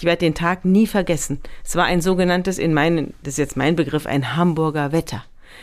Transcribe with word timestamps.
Ich 0.00 0.06
werde 0.06 0.20
den 0.20 0.34
Tag 0.34 0.64
nie 0.64 0.86
vergessen. 0.86 1.40
Es 1.62 1.76
war 1.76 1.84
ein 1.84 2.00
sogenanntes, 2.00 2.56
in 2.56 2.72
meinen, 2.72 3.12
das 3.22 3.34
ist 3.34 3.38
jetzt 3.38 3.56
mein 3.58 3.76
Begriff, 3.76 4.06
ein 4.06 4.34
Hamburger 4.34 4.92
Wetter. 4.92 5.22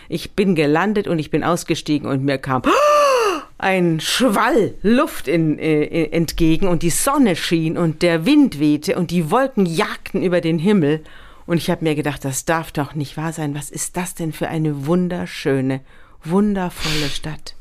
Ich 0.09 0.33
bin 0.33 0.53
gelandet 0.53 1.07
und 1.07 1.17
ich 1.17 1.31
bin 1.31 1.43
ausgestiegen 1.43 2.07
und 2.07 2.23
mir 2.23 2.37
kam 2.37 2.61
ein 3.57 3.99
Schwall 3.99 4.75
Luft 4.83 5.27
in, 5.27 5.57
äh, 5.57 6.11
entgegen 6.11 6.67
und 6.67 6.83
die 6.83 6.91
Sonne 6.91 7.35
schien 7.35 7.79
und 7.79 8.03
der 8.03 8.27
Wind 8.27 8.59
wehte 8.59 8.95
und 8.95 9.09
die 9.09 9.31
Wolken 9.31 9.65
jagten 9.65 10.21
über 10.21 10.39
den 10.39 10.59
Himmel. 10.59 11.03
Und 11.47 11.57
ich 11.57 11.71
habe 11.71 11.83
mir 11.83 11.95
gedacht, 11.95 12.23
das 12.23 12.45
darf 12.45 12.71
doch 12.71 12.93
nicht 12.93 13.17
wahr 13.17 13.33
sein. 13.33 13.55
Was 13.55 13.71
ist 13.71 13.97
das 13.97 14.13
denn 14.13 14.33
für 14.33 14.49
eine 14.49 14.85
wunderschöne, 14.85 15.81
wundervolle 16.23 17.09
Stadt? 17.09 17.55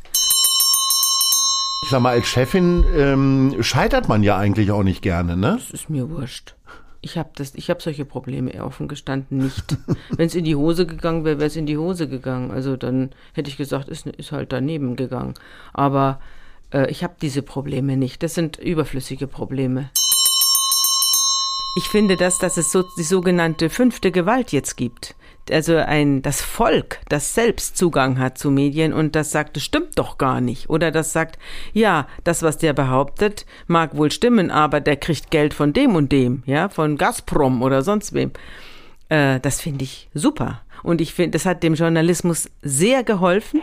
Ich 1.84 1.88
sag 1.88 2.02
mal, 2.02 2.11
als 2.11 2.27
Chefin 2.27 2.84
ähm, 2.95 3.56
scheitert 3.61 4.11
man 4.11 4.22
ja 4.22 4.36
eigentlich 4.36 4.72
auch 4.72 4.82
nicht 4.82 5.00
gerne, 5.00 5.38
ne? 5.38 5.58
Das 5.58 5.70
ist 5.70 5.88
mir 5.88 6.11
wurscht. 6.11 6.55
Ich 7.07 7.16
habe 7.16 7.30
hab 7.41 7.82
solche 7.82 8.04
Probleme 8.04 8.65
offen 8.65 8.88
gestanden 8.88 9.38
nicht. 9.38 9.77
Wenn 10.10 10.27
es 10.27 10.34
in 10.34 10.45
die 10.45 10.56
Hose 10.56 10.87
gegangen 10.87 11.24
wäre, 11.24 11.38
wäre 11.38 11.46
es 11.46 11.55
in 11.55 11.65
die 11.65 11.79
Hose 11.79 12.09
gegangen. 12.09 12.51
Also 12.51 12.77
dann 12.77 13.10
hätte 13.32 13.48
ich 13.48 13.56
gesagt, 13.56 13.88
ist, 13.88 14.09
ist 14.09 14.32
halt 14.32 14.51
daneben 14.51 14.96
gegangen. 14.96 15.34
Aber 15.73 16.20
äh, 16.73 16.91
ich 16.91 17.05
habe 17.05 17.15
diese 17.23 17.42
Probleme 17.42 17.96
nicht. 17.96 18.24
Das 18.24 18.34
sind 18.34 18.56
überflüssige 18.56 19.29
Probleme. 19.29 19.88
Ich 21.77 21.84
finde 21.84 22.16
das, 22.16 22.38
dass 22.38 22.56
es 22.56 22.73
so 22.73 22.82
die 22.82 23.05
sogenannte 23.05 23.70
fünfte 23.70 24.10
Gewalt 24.10 24.51
jetzt 24.51 24.77
gibt 24.77 25.15
also 25.50 25.77
ein, 25.77 26.23
das 26.23 26.41
Volk, 26.41 27.00
das 27.09 27.34
selbst 27.34 27.77
Zugang 27.77 28.18
hat 28.18 28.38
zu 28.38 28.50
Medien 28.50 28.92
und 28.92 29.14
das 29.14 29.30
sagt, 29.30 29.56
das 29.56 29.62
stimmt 29.62 29.98
doch 29.98 30.18
gar 30.18 30.41
nicht. 30.41 30.68
Oder 30.68 30.91
das 30.91 31.12
sagt, 31.12 31.38
ja, 31.73 32.06
das, 32.24 32.42
was 32.42 32.59
der 32.59 32.73
behauptet, 32.73 33.46
mag 33.66 33.96
wohl 33.96 34.10
stimmen, 34.10 34.51
aber 34.51 34.80
der 34.80 34.96
kriegt 34.96 35.30
Geld 35.30 35.54
von 35.54 35.73
dem 35.73 35.95
und 35.95 36.12
dem, 36.12 36.42
ja, 36.46 36.68
von 36.68 36.96
Gazprom 36.96 37.62
oder 37.62 37.82
sonst 37.82 38.12
wem. 38.12 38.32
Äh, 39.09 39.40
das 39.40 39.60
finde 39.60 39.84
ich 39.84 40.09
super. 40.14 40.62
Und 40.82 41.01
ich 41.01 41.15
finde, 41.15 41.32
das 41.32 41.46
hat 41.46 41.62
dem 41.62 41.74
Journalismus 41.74 42.51
sehr 42.62 43.02
geholfen. 43.02 43.62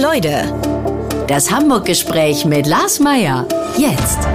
Leute. 0.00 0.50
Das 1.26 1.50
Hamburg-Gespräch 1.50 2.46
mit 2.46 2.66
Lars 2.66 3.00
Meier. 3.00 3.46
Jetzt. 3.76 4.26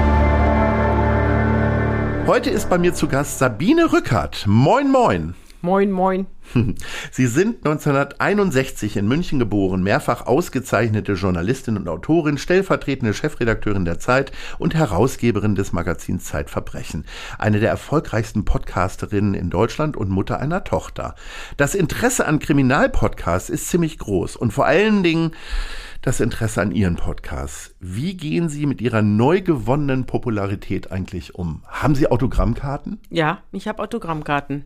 Heute 2.28 2.52
ist 2.52 2.70
bei 2.70 2.78
mir 2.78 2.94
zu 2.94 3.08
Gast 3.08 3.40
Sabine 3.40 3.92
Rückert. 3.92 4.46
Moin, 4.46 4.92
moin. 4.92 5.34
Moin, 5.64 5.92
moin. 5.92 6.28
Sie 7.12 7.28
sind 7.28 7.66
1961 7.66 8.98
in 8.98 9.08
München 9.08 9.40
geboren, 9.40 9.84
mehrfach 9.84 10.26
ausgezeichnete 10.26 11.14
Journalistin 11.14 11.78
und 11.78 11.88
Autorin, 11.88 12.38
stellvertretende 12.38 13.14
Chefredakteurin 13.14 13.86
der 13.86 14.00
Zeit 14.00 14.32
und 14.58 14.76
Herausgeberin 14.76 15.56
des 15.56 15.74
Magazins 15.74 16.26
Zeitverbrechen. 16.26 17.06
Eine 17.38 17.60
der 17.60 17.70
erfolgreichsten 17.70 18.46
Podcasterinnen 18.46 19.34
in 19.34 19.50
Deutschland 19.50 19.98
und 19.98 20.10
Mutter 20.10 20.40
einer 20.40 20.64
Tochter. 20.64 21.16
Das 21.58 21.76
Interesse 21.76 22.26
an 22.26 22.40
Kriminalpodcasts 22.40 23.50
ist 23.50 23.70
ziemlich 23.70 23.98
groß 23.98 24.36
und 24.36 24.52
vor 24.52 24.66
allen 24.66 25.04
Dingen 25.04 25.32
das 26.06 26.20
Interesse 26.20 26.62
an 26.62 26.72
Ihren 26.72 26.98
Podcasts. 26.98 27.74
Wie 27.80 28.16
gehen 28.16 28.48
Sie 28.48 28.68
mit 28.68 28.80
Ihrer 28.80 29.02
neu 29.02 29.42
gewonnenen 29.42 30.06
Popularität 30.06 30.92
eigentlich 30.92 31.34
um? 31.34 31.64
Haben 31.68 31.96
Sie 31.96 32.08
Autogrammkarten? 32.08 33.00
Ja, 33.10 33.40
ich 33.52 33.68
habe 33.68 33.82
Autogrammkarten. 33.82 34.66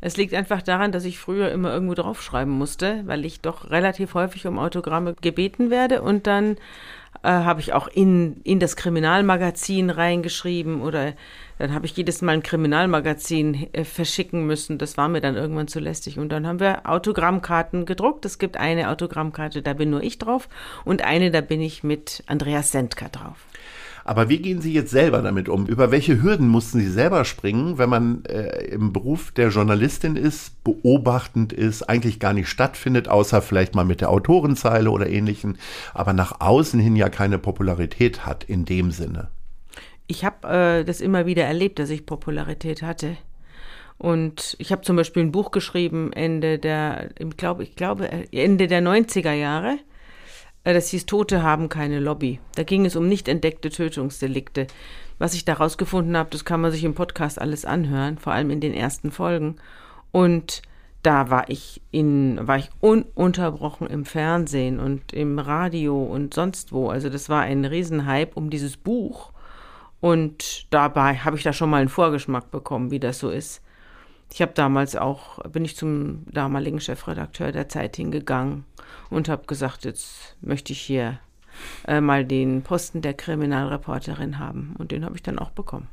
Es 0.00 0.16
liegt 0.16 0.34
einfach 0.34 0.62
daran, 0.62 0.92
dass 0.92 1.04
ich 1.04 1.18
früher 1.18 1.50
immer 1.50 1.72
irgendwo 1.72 1.94
draufschreiben 1.94 2.52
musste, 2.52 3.02
weil 3.06 3.24
ich 3.24 3.40
doch 3.40 3.70
relativ 3.70 4.14
häufig 4.14 4.46
um 4.46 4.58
Autogramme 4.58 5.14
gebeten 5.20 5.70
werde 5.70 6.02
und 6.02 6.26
dann 6.26 6.56
äh, 7.22 7.28
habe 7.28 7.60
ich 7.60 7.72
auch 7.72 7.88
in, 7.88 8.40
in 8.44 8.60
das 8.60 8.76
Kriminalmagazin 8.76 9.90
reingeschrieben 9.90 10.80
oder 10.80 11.14
dann 11.58 11.72
habe 11.72 11.86
ich 11.86 11.96
jedes 11.96 12.22
Mal 12.22 12.32
ein 12.32 12.42
Kriminalmagazin 12.42 13.68
äh, 13.72 13.84
verschicken 13.84 14.46
müssen. 14.46 14.78
Das 14.78 14.96
war 14.96 15.08
mir 15.08 15.20
dann 15.20 15.36
irgendwann 15.36 15.68
zu 15.68 15.80
lästig. 15.80 16.18
Und 16.18 16.28
dann 16.28 16.46
haben 16.46 16.60
wir 16.60 16.88
Autogrammkarten 16.88 17.86
gedruckt. 17.86 18.24
Es 18.24 18.38
gibt 18.38 18.56
eine 18.56 18.90
Autogrammkarte, 18.90 19.62
da 19.62 19.72
bin 19.72 19.90
nur 19.90 20.02
ich 20.02 20.18
drauf 20.18 20.48
und 20.84 21.02
eine, 21.02 21.30
da 21.30 21.40
bin 21.40 21.60
ich 21.60 21.82
mit 21.82 22.22
Andreas 22.26 22.72
Sendka 22.72 23.08
drauf. 23.08 23.46
Aber 24.08 24.28
wie 24.28 24.38
gehen 24.38 24.60
Sie 24.60 24.72
jetzt 24.72 24.92
selber 24.92 25.20
damit 25.20 25.48
um? 25.48 25.66
Über 25.66 25.90
welche 25.90 26.22
Hürden 26.22 26.46
mussten 26.46 26.78
Sie 26.78 26.88
selber 26.88 27.24
springen, 27.24 27.76
wenn 27.76 27.90
man 27.90 28.24
äh, 28.26 28.66
im 28.66 28.92
Beruf 28.92 29.32
der 29.32 29.48
Journalistin 29.48 30.14
ist, 30.14 30.62
beobachtend 30.62 31.52
ist, 31.52 31.82
eigentlich 31.82 32.20
gar 32.20 32.32
nicht 32.32 32.46
stattfindet, 32.46 33.08
außer 33.08 33.42
vielleicht 33.42 33.74
mal 33.74 33.84
mit 33.84 34.00
der 34.00 34.10
Autorenzeile 34.10 34.92
oder 34.92 35.08
ähnlichen, 35.08 35.58
aber 35.92 36.12
nach 36.12 36.40
außen 36.40 36.78
hin 36.78 36.94
ja 36.94 37.08
keine 37.08 37.40
Popularität 37.40 38.24
hat 38.24 38.44
in 38.44 38.64
dem 38.64 38.92
Sinne? 38.92 39.26
Ich 40.06 40.24
habe 40.24 40.46
äh, 40.46 40.84
das 40.84 41.00
immer 41.00 41.26
wieder 41.26 41.42
erlebt, 41.42 41.80
dass 41.80 41.90
ich 41.90 42.06
Popularität 42.06 42.82
hatte. 42.82 43.16
Und 43.98 44.54
ich 44.60 44.70
habe 44.70 44.82
zum 44.82 44.94
Beispiel 44.94 45.24
ein 45.24 45.32
Buch 45.32 45.50
geschrieben, 45.50 46.12
Ende 46.12 46.60
der, 46.60 47.10
ich 47.18 47.36
glaube, 47.36 47.64
ich 47.64 47.74
glaube, 47.74 48.08
Ende 48.30 48.68
der 48.68 48.82
90er 48.82 49.32
Jahre. 49.32 49.78
Äh, 50.66 50.74
das 50.74 50.88
hieß 50.88 51.06
Tote 51.06 51.42
haben 51.42 51.70
keine 51.70 52.00
Lobby. 52.00 52.40
Da 52.56 52.64
ging 52.64 52.84
es 52.84 52.96
um 52.96 53.08
nicht 53.08 53.28
entdeckte 53.28 53.70
Tötungsdelikte. 53.70 54.66
Was 55.18 55.32
ich 55.32 55.46
da 55.46 55.54
rausgefunden 55.54 56.16
habe, 56.16 56.28
das 56.30 56.44
kann 56.44 56.60
man 56.60 56.72
sich 56.72 56.84
im 56.84 56.94
Podcast 56.94 57.40
alles 57.40 57.64
anhören, 57.64 58.18
vor 58.18 58.34
allem 58.34 58.50
in 58.50 58.60
den 58.60 58.74
ersten 58.74 59.10
Folgen. 59.10 59.56
Und 60.12 60.60
da 61.02 61.30
war 61.30 61.48
ich 61.48 61.80
in, 61.92 62.46
war 62.46 62.58
ich 62.58 62.68
ununterbrochen 62.80 63.86
im 63.86 64.04
Fernsehen 64.04 64.80
und 64.80 65.12
im 65.12 65.38
Radio 65.38 66.02
und 66.02 66.34
sonst 66.34 66.72
wo. 66.72 66.90
Also 66.90 67.08
das 67.08 67.28
war 67.28 67.42
ein 67.42 67.64
Riesenhype 67.64 68.32
um 68.34 68.50
dieses 68.50 68.76
Buch. 68.76 69.32
Und 70.00 70.66
dabei 70.70 71.16
habe 71.16 71.36
ich 71.36 71.44
da 71.44 71.52
schon 71.52 71.70
mal 71.70 71.80
einen 71.80 71.88
Vorgeschmack 71.88 72.50
bekommen, 72.50 72.90
wie 72.90 73.00
das 73.00 73.20
so 73.20 73.30
ist. 73.30 73.62
Ich 74.32 74.42
habe 74.42 74.52
damals 74.52 74.96
auch, 74.96 75.38
bin 75.44 75.64
ich 75.64 75.76
zum 75.76 76.24
damaligen 76.30 76.80
Chefredakteur 76.80 77.52
der 77.52 77.68
Zeit 77.68 77.96
hingegangen 77.96 78.64
und 79.10 79.28
habe 79.28 79.46
gesagt, 79.46 79.84
jetzt 79.84 80.36
möchte 80.40 80.72
ich 80.72 80.80
hier 80.80 81.18
äh, 81.86 82.00
mal 82.00 82.24
den 82.24 82.62
Posten 82.62 83.02
der 83.02 83.14
Kriminalreporterin 83.14 84.38
haben. 84.38 84.74
Und 84.78 84.92
den 84.92 85.04
habe 85.04 85.16
ich 85.16 85.22
dann 85.22 85.38
auch 85.38 85.50
bekommen. 85.50 85.88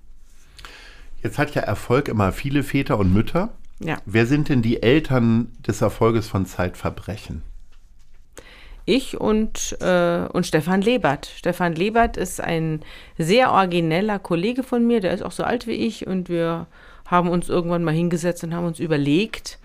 Jetzt 1.21 1.37
hat 1.37 1.55
ja 1.55 1.61
Erfolg 1.61 2.09
immer 2.09 2.31
viele 2.31 2.63
Väter 2.63 2.97
und 2.97 3.13
Mütter. 3.13 3.53
Ja. 3.79 3.97
Wer 4.05 4.25
sind 4.25 4.49
denn 4.49 4.61
die 4.61 4.83
Eltern 4.83 5.51
des 5.65 5.81
Erfolges 5.81 6.27
von 6.27 6.45
Zeitverbrechen? 6.45 7.43
Ich 8.85 9.19
und, 9.19 9.77
äh, 9.79 10.27
und 10.33 10.45
Stefan 10.45 10.81
Lebert. 10.81 11.31
Stefan 11.37 11.73
Lebert 11.73 12.17
ist 12.17 12.41
ein 12.41 12.81
sehr 13.17 13.51
origineller 13.51 14.19
Kollege 14.19 14.63
von 14.63 14.85
mir, 14.85 14.99
der 14.99 15.13
ist 15.13 15.23
auch 15.23 15.31
so 15.31 15.43
alt 15.43 15.67
wie 15.67 15.71
ich 15.71 16.05
und 16.05 16.27
wir 16.27 16.67
haben 17.05 17.29
uns 17.29 17.47
irgendwann 17.47 17.85
mal 17.85 17.93
hingesetzt 17.93 18.43
und 18.43 18.53
haben 18.53 18.65
uns 18.67 18.79
überlegt, 18.79 19.59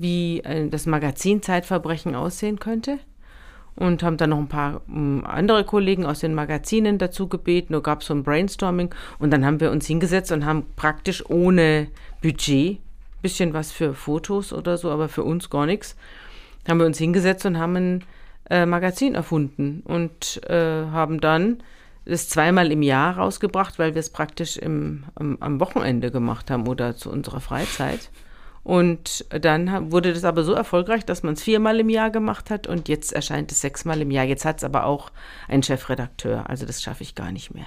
wie 0.00 0.40
äh, 0.40 0.68
das 0.68 0.86
Magazin 0.86 1.42
Zeitverbrechen 1.42 2.14
aussehen 2.14 2.58
könnte. 2.58 2.98
Und 3.76 4.02
haben 4.02 4.16
dann 4.16 4.30
noch 4.30 4.38
ein 4.38 4.48
paar 4.48 4.82
um, 4.88 5.24
andere 5.24 5.64
Kollegen 5.64 6.04
aus 6.04 6.20
den 6.20 6.34
Magazinen 6.34 6.98
dazu 6.98 7.28
gebeten. 7.28 7.72
Da 7.72 7.80
gab 7.80 8.00
es 8.00 8.08
so 8.08 8.14
ein 8.14 8.24
Brainstorming. 8.24 8.94
Und 9.18 9.30
dann 9.30 9.44
haben 9.44 9.60
wir 9.60 9.70
uns 9.70 9.86
hingesetzt 9.86 10.32
und 10.32 10.44
haben 10.44 10.66
praktisch 10.76 11.24
ohne 11.28 11.88
Budget, 12.20 12.78
bisschen 13.22 13.52
was 13.52 13.70
für 13.70 13.94
Fotos 13.94 14.52
oder 14.52 14.76
so, 14.76 14.90
aber 14.90 15.08
für 15.08 15.22
uns 15.22 15.50
gar 15.50 15.66
nichts, 15.66 15.96
haben 16.68 16.78
wir 16.78 16.86
uns 16.86 16.98
hingesetzt 16.98 17.46
und 17.46 17.58
haben 17.58 17.76
ein 17.76 18.04
äh, 18.48 18.66
Magazin 18.66 19.14
erfunden 19.14 19.82
und 19.84 20.40
äh, 20.48 20.86
haben 20.86 21.20
dann 21.20 21.62
das 22.04 22.28
zweimal 22.28 22.72
im 22.72 22.82
Jahr 22.82 23.18
rausgebracht, 23.18 23.78
weil 23.78 23.94
wir 23.94 24.00
es 24.00 24.10
praktisch 24.10 24.56
im, 24.56 25.04
am, 25.14 25.36
am, 25.40 25.60
Wochenende 25.60 26.10
gemacht 26.10 26.50
haben 26.50 26.66
oder 26.66 26.96
zu 26.96 27.10
unserer 27.10 27.40
Freizeit. 27.40 28.10
Und 28.62 29.24
dann 29.30 29.90
wurde 29.90 30.12
das 30.12 30.24
aber 30.24 30.44
so 30.44 30.52
erfolgreich, 30.52 31.04
dass 31.04 31.22
man 31.22 31.34
es 31.34 31.42
viermal 31.42 31.80
im 31.80 31.88
Jahr 31.88 32.10
gemacht 32.10 32.50
hat 32.50 32.66
und 32.66 32.88
jetzt 32.88 33.12
erscheint 33.12 33.50
es 33.52 33.60
sechsmal 33.62 34.02
im 34.02 34.10
Jahr. 34.10 34.24
Jetzt 34.24 34.44
hat 34.44 34.58
es 34.58 34.64
aber 34.64 34.84
auch 34.84 35.10
einen 35.48 35.62
Chefredakteur, 35.62 36.48
also 36.48 36.66
das 36.66 36.82
schaffe 36.82 37.02
ich 37.02 37.14
gar 37.14 37.32
nicht 37.32 37.54
mehr. 37.54 37.66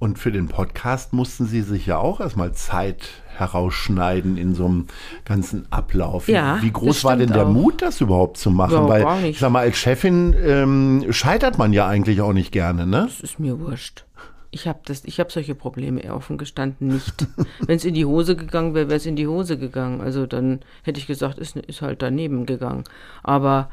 Und 0.00 0.18
für 0.18 0.32
den 0.32 0.48
Podcast 0.48 1.12
mussten 1.12 1.44
Sie 1.44 1.60
sich 1.60 1.84
ja 1.84 1.98
auch 1.98 2.20
erstmal 2.20 2.52
Zeit 2.52 3.10
herausschneiden 3.36 4.38
in 4.38 4.54
so 4.54 4.64
einem 4.64 4.86
ganzen 5.26 5.70
Ablauf. 5.70 6.26
Ja, 6.26 6.58
Wie 6.62 6.72
groß 6.72 7.04
war 7.04 7.18
denn 7.18 7.32
der 7.32 7.46
auch. 7.46 7.52
Mut, 7.52 7.82
das 7.82 8.00
überhaupt 8.00 8.38
zu 8.38 8.50
machen? 8.50 8.72
Ja, 8.72 8.88
Weil, 8.88 9.24
ich 9.26 9.38
sag 9.38 9.50
mal, 9.50 9.60
als 9.60 9.76
Chefin 9.76 10.34
ähm, 10.42 11.06
scheitert 11.10 11.58
man 11.58 11.74
ja 11.74 11.86
eigentlich 11.86 12.22
auch 12.22 12.32
nicht 12.32 12.50
gerne, 12.50 12.86
ne? 12.86 13.08
Das 13.08 13.20
ist 13.20 13.38
mir 13.38 13.60
wurscht. 13.60 14.06
Ich 14.52 14.66
habe 14.66 14.80
hab 14.92 15.32
solche 15.32 15.54
Probleme 15.54 16.12
offen 16.12 16.38
gestanden 16.38 16.88
nicht. 16.88 17.26
Wenn 17.60 17.76
es 17.76 17.84
in 17.84 17.94
die 17.94 18.04
Hose 18.04 18.34
gegangen 18.36 18.74
wäre, 18.74 18.88
wäre 18.88 18.96
es 18.96 19.06
in 19.06 19.16
die 19.16 19.28
Hose 19.28 19.58
gegangen. 19.58 20.00
Also 20.00 20.26
dann 20.26 20.60
hätte 20.82 20.98
ich 20.98 21.06
gesagt, 21.06 21.38
ist, 21.38 21.56
ist 21.56 21.82
halt 21.82 22.02
daneben 22.02 22.46
gegangen. 22.46 22.84
Aber 23.22 23.70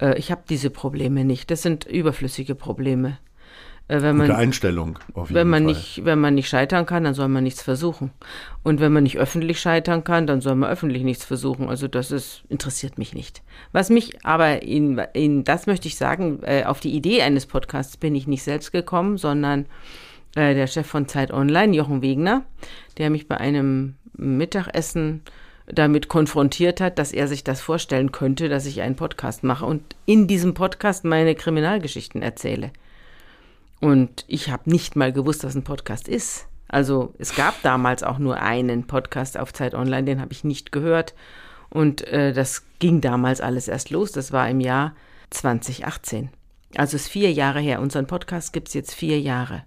äh, 0.00 0.18
ich 0.18 0.30
habe 0.30 0.42
diese 0.48 0.70
Probleme 0.70 1.24
nicht. 1.24 1.50
Das 1.50 1.62
sind 1.62 1.84
überflüssige 1.84 2.54
Probleme. 2.54 3.18
Äh, 3.88 4.02
wenn 4.02 4.16
Gute 4.16 4.28
man, 4.28 4.36
Einstellung. 4.36 4.98
Auf 5.14 5.30
jeden 5.30 5.34
wenn 5.34 5.48
man 5.48 5.64
Fall. 5.64 5.72
nicht, 5.72 6.04
wenn 6.04 6.20
man 6.20 6.34
nicht 6.34 6.48
scheitern 6.48 6.84
kann, 6.84 7.04
dann 7.04 7.14
soll 7.14 7.28
man 7.28 7.42
nichts 7.42 7.62
versuchen. 7.62 8.10
Und 8.62 8.80
wenn 8.80 8.92
man 8.92 9.02
nicht 9.02 9.16
öffentlich 9.16 9.58
scheitern 9.58 10.04
kann, 10.04 10.26
dann 10.26 10.42
soll 10.42 10.54
man 10.54 10.70
öffentlich 10.70 11.02
nichts 11.02 11.24
versuchen. 11.24 11.68
Also 11.68 11.88
das 11.88 12.10
ist, 12.10 12.42
interessiert 12.48 12.98
mich 12.98 13.14
nicht. 13.14 13.42
Was 13.72 13.88
mich 13.88 14.24
aber 14.24 14.62
in, 14.62 14.98
in 15.14 15.44
das 15.44 15.66
möchte 15.66 15.88
ich 15.88 15.96
sagen, 15.96 16.40
äh, 16.42 16.64
auf 16.64 16.80
die 16.80 16.92
Idee 16.94 17.22
eines 17.22 17.46
Podcasts 17.46 17.96
bin 17.96 18.14
ich 18.14 18.26
nicht 18.26 18.42
selbst 18.42 18.72
gekommen, 18.72 19.16
sondern 19.16 19.66
äh, 20.34 20.54
der 20.54 20.66
Chef 20.66 20.86
von 20.86 21.08
Zeit 21.08 21.32
Online, 21.32 21.74
Jochen 21.74 22.02
Wegner, 22.02 22.44
der 22.96 23.10
mich 23.10 23.28
bei 23.28 23.36
einem 23.36 23.96
Mittagessen 24.16 25.22
damit 25.66 26.08
konfrontiert 26.08 26.80
hat, 26.80 26.98
dass 26.98 27.12
er 27.12 27.28
sich 27.28 27.44
das 27.44 27.60
vorstellen 27.60 28.12
könnte, 28.12 28.48
dass 28.48 28.66
ich 28.66 28.80
einen 28.80 28.96
Podcast 28.96 29.44
mache 29.44 29.66
und 29.66 29.82
in 30.06 30.26
diesem 30.26 30.54
Podcast 30.54 31.04
meine 31.04 31.34
Kriminalgeschichten 31.34 32.22
erzähle. 32.22 32.72
Und 33.80 34.24
ich 34.28 34.50
habe 34.50 34.70
nicht 34.70 34.96
mal 34.96 35.12
gewusst, 35.12 35.44
was 35.44 35.54
ein 35.54 35.64
Podcast 35.64 36.08
ist. 36.08 36.46
Also 36.68 37.14
es 37.18 37.34
gab 37.34 37.60
damals 37.62 38.02
auch 38.02 38.18
nur 38.18 38.40
einen 38.40 38.86
Podcast 38.86 39.38
auf 39.38 39.52
Zeit 39.52 39.74
Online, 39.74 40.04
den 40.04 40.20
habe 40.20 40.32
ich 40.32 40.44
nicht 40.44 40.72
gehört. 40.72 41.14
Und 41.70 42.06
äh, 42.08 42.32
das 42.32 42.64
ging 42.78 43.00
damals 43.00 43.40
alles 43.40 43.68
erst 43.68 43.90
los. 43.90 44.12
Das 44.12 44.32
war 44.32 44.48
im 44.48 44.60
Jahr 44.60 44.94
2018. 45.30 46.30
Also 46.76 46.96
es 46.96 47.02
ist 47.02 47.08
vier 47.08 47.32
Jahre 47.32 47.60
her. 47.60 47.80
Unseren 47.80 48.06
Podcast 48.06 48.52
gibt 48.52 48.68
es 48.68 48.74
jetzt 48.74 48.94
vier 48.94 49.20
Jahre. 49.20 49.64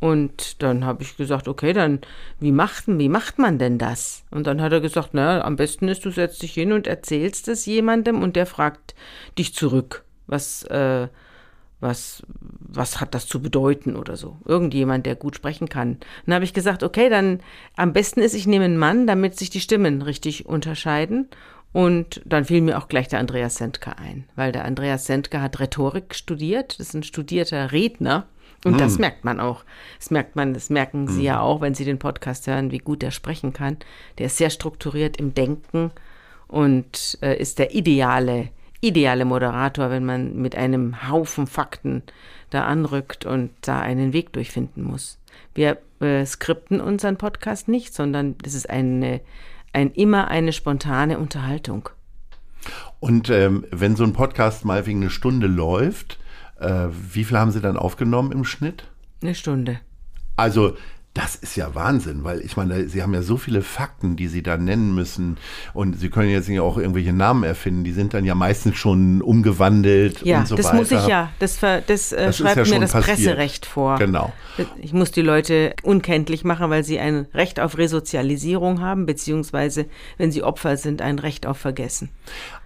Und 0.00 0.62
dann 0.62 0.84
habe 0.84 1.02
ich 1.02 1.16
gesagt, 1.16 1.48
okay, 1.48 1.72
dann 1.72 2.00
wie 2.38 2.52
macht, 2.52 2.84
wie 2.86 3.08
macht 3.08 3.38
man 3.38 3.58
denn 3.58 3.78
das? 3.78 4.24
Und 4.30 4.46
dann 4.46 4.60
hat 4.60 4.72
er 4.72 4.80
gesagt, 4.80 5.10
na, 5.12 5.42
am 5.42 5.56
besten 5.56 5.88
ist, 5.88 6.04
du 6.04 6.10
setzt 6.10 6.42
dich 6.42 6.52
hin 6.52 6.72
und 6.72 6.86
erzählst 6.86 7.48
es 7.48 7.64
jemandem 7.64 8.22
und 8.22 8.36
der 8.36 8.46
fragt 8.46 8.94
dich 9.38 9.54
zurück. 9.54 10.04
Was, 10.26 10.64
äh, 10.64 11.08
was, 11.80 12.22
was 12.60 13.00
hat 13.00 13.14
das 13.14 13.26
zu 13.26 13.40
bedeuten 13.40 13.94
oder 13.94 14.16
so. 14.16 14.38
Irgendjemand, 14.44 15.06
der 15.06 15.16
gut 15.16 15.36
sprechen 15.36 15.68
kann. 15.68 15.98
Dann 16.24 16.34
habe 16.34 16.44
ich 16.44 16.54
gesagt, 16.54 16.82
okay, 16.82 17.08
dann 17.08 17.40
am 17.76 17.92
besten 17.92 18.20
ist, 18.20 18.34
ich 18.34 18.46
nehme 18.46 18.64
einen 18.64 18.78
Mann, 18.78 19.06
damit 19.06 19.38
sich 19.38 19.50
die 19.50 19.60
Stimmen 19.60 20.02
richtig 20.02 20.46
unterscheiden. 20.46 21.28
Und 21.72 22.22
dann 22.24 22.44
fiel 22.44 22.60
mir 22.60 22.78
auch 22.78 22.88
gleich 22.88 23.08
der 23.08 23.18
Andreas 23.18 23.56
Sendker 23.56 23.98
ein, 23.98 24.24
weil 24.36 24.52
der 24.52 24.64
Andreas 24.64 25.06
Sendker 25.06 25.42
hat 25.42 25.58
Rhetorik 25.58 26.14
studiert, 26.14 26.78
das 26.78 26.88
ist 26.88 26.94
ein 26.94 27.02
studierter 27.02 27.72
Redner. 27.72 28.28
Und 28.64 28.80
das 28.80 28.98
merkt 28.98 29.24
man 29.24 29.40
auch. 29.40 29.64
Das 29.98 30.10
merkt 30.10 30.36
man, 30.36 30.54
das 30.54 30.70
merken 30.70 31.06
Sie 31.06 31.22
ja 31.22 31.40
auch, 31.40 31.60
wenn 31.60 31.74
Sie 31.74 31.84
den 31.84 31.98
Podcast 31.98 32.46
hören, 32.46 32.70
wie 32.70 32.78
gut 32.78 33.02
er 33.02 33.10
sprechen 33.10 33.52
kann. 33.52 33.76
Der 34.18 34.26
ist 34.26 34.38
sehr 34.38 34.50
strukturiert 34.50 35.18
im 35.18 35.34
Denken 35.34 35.90
und 36.48 37.18
äh, 37.20 37.36
ist 37.36 37.58
der 37.58 37.74
ideale, 37.74 38.48
ideale 38.80 39.26
Moderator, 39.26 39.90
wenn 39.90 40.04
man 40.04 40.36
mit 40.36 40.56
einem 40.56 41.10
Haufen 41.10 41.46
Fakten 41.46 42.02
da 42.50 42.64
anrückt 42.64 43.26
und 43.26 43.50
da 43.60 43.80
einen 43.80 44.12
Weg 44.12 44.32
durchfinden 44.32 44.82
muss. 44.82 45.18
Wir 45.54 45.78
äh, 46.00 46.24
skripten 46.24 46.80
unseren 46.80 47.16
Podcast 47.16 47.68
nicht, 47.68 47.94
sondern 47.94 48.36
das 48.38 48.54
ist 48.54 48.70
eine, 48.70 49.20
ein, 49.72 49.90
immer 49.92 50.28
eine 50.28 50.52
spontane 50.52 51.18
Unterhaltung. 51.18 51.90
Und 53.00 53.28
ähm, 53.28 53.66
wenn 53.70 53.96
so 53.96 54.04
ein 54.04 54.14
Podcast 54.14 54.64
mal 54.64 54.86
wegen 54.86 55.02
eine 55.02 55.10
Stunde 55.10 55.46
läuft, 55.46 56.18
äh, 56.64 56.88
wie 57.12 57.24
viel 57.24 57.38
haben 57.38 57.50
Sie 57.50 57.60
dann 57.60 57.76
aufgenommen 57.76 58.32
im 58.32 58.44
Schnitt? 58.44 58.84
Eine 59.22 59.34
Stunde. 59.34 59.80
Also 60.36 60.76
das 61.14 61.36
ist 61.36 61.54
ja 61.54 61.76
Wahnsinn, 61.76 62.24
weil 62.24 62.40
ich 62.40 62.56
meine, 62.56 62.88
Sie 62.88 63.00
haben 63.00 63.14
ja 63.14 63.22
so 63.22 63.36
viele 63.36 63.62
Fakten, 63.62 64.16
die 64.16 64.26
Sie 64.26 64.42
da 64.42 64.56
nennen 64.56 64.96
müssen 64.96 65.36
und 65.72 65.96
Sie 65.96 66.10
können 66.10 66.28
jetzt 66.28 66.48
nicht 66.48 66.58
auch 66.58 66.76
irgendwelche 66.76 67.12
Namen 67.12 67.44
erfinden, 67.44 67.84
die 67.84 67.92
sind 67.92 68.14
dann 68.14 68.24
ja 68.24 68.34
meistens 68.34 68.76
schon 68.76 69.22
umgewandelt 69.22 70.22
Ja, 70.22 70.40
und 70.40 70.48
so 70.48 70.56
das 70.56 70.66
weiter. 70.66 70.76
muss 70.76 70.90
ich 70.90 71.06
ja. 71.06 71.30
Das, 71.38 71.56
ver, 71.56 71.82
das, 71.82 72.10
äh, 72.10 72.26
Das 72.26 72.38
schreibt 72.38 72.56
ja 72.66 72.74
mir 72.74 72.80
das 72.80 72.90
passiert. 72.90 73.16
Presserecht 73.18 73.64
vor. 73.64 73.96
Genau. 73.98 74.32
Ich 74.82 74.92
muss 74.92 75.12
die 75.12 75.22
Leute 75.22 75.74
unkenntlich 75.84 76.42
machen, 76.42 76.68
weil 76.70 76.82
sie 76.82 76.98
ein 76.98 77.26
Recht 77.32 77.60
auf 77.60 77.78
Resozialisierung 77.78 78.80
haben, 78.80 79.06
beziehungsweise, 79.06 79.86
wenn 80.18 80.32
sie 80.32 80.42
Opfer 80.42 80.76
sind, 80.76 81.00
ein 81.00 81.20
Recht 81.20 81.46
auf 81.46 81.58
Vergessen. 81.58 82.08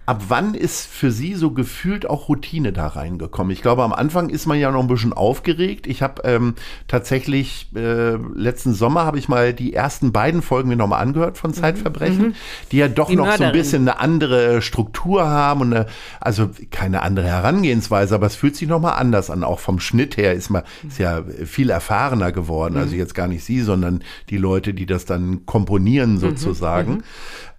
Ab 0.09 0.23
wann 0.29 0.55
ist 0.55 0.87
für 0.87 1.11
Sie 1.11 1.35
so 1.35 1.51
gefühlt 1.51 2.09
auch 2.09 2.29
Routine 2.29 2.73
da 2.73 2.87
reingekommen? 2.87 3.53
Ich 3.53 3.61
glaube, 3.61 3.83
am 3.83 3.93
Anfang 3.93 4.29
ist 4.31 4.47
man 4.47 4.57
ja 4.57 4.71
noch 4.71 4.81
ein 4.81 4.87
bisschen 4.87 5.13
aufgeregt. 5.13 5.85
Ich 5.85 6.01
habe 6.01 6.23
ähm, 6.25 6.55
tatsächlich 6.87 7.67
äh, 7.75 8.15
letzten 8.15 8.73
Sommer 8.73 9.05
habe 9.05 9.19
ich 9.19 9.29
mal 9.29 9.53
die 9.53 9.71
ersten 9.75 10.11
beiden 10.11 10.41
Folgen 10.41 10.69
mir 10.69 10.77
nochmal 10.77 11.03
angehört 11.03 11.37
von 11.37 11.53
Zeitverbrechen, 11.53 12.33
die 12.71 12.77
ja 12.77 12.87
doch 12.87 13.09
Die 13.09 13.17
noch 13.17 13.25
so 13.25 13.31
ein 13.33 13.37
Mörderin. 13.37 13.51
bisschen 13.53 13.81
eine 13.87 13.99
andere 13.99 14.63
Struktur 14.63 15.29
haben 15.29 15.61
und 15.61 15.73
eine, 15.75 15.85
also 16.19 16.49
keine 16.71 17.03
andere 17.03 17.27
Herangehensweise, 17.27 18.15
aber 18.15 18.25
es 18.25 18.35
fühlt 18.35 18.55
sich 18.55 18.67
nochmal 18.67 18.99
anders 18.99 19.29
an. 19.29 19.43
Auch 19.43 19.59
vom 19.59 19.79
Schnitt 19.79 20.17
her 20.17 20.33
ist 20.33 20.49
man 20.49 20.63
ist 20.87 20.97
ja 20.97 21.21
viel 21.45 21.69
erfahrener 21.69 22.31
geworden. 22.31 22.77
Also 22.77 22.95
jetzt 22.95 23.13
gar 23.13 23.27
nicht 23.27 23.43
Sie, 23.43 23.61
sondern 23.61 24.03
die 24.31 24.37
Leute, 24.37 24.73
die 24.73 24.87
das 24.87 25.05
dann 25.05 25.45
komponieren 25.45 26.17
sozusagen. 26.17 27.03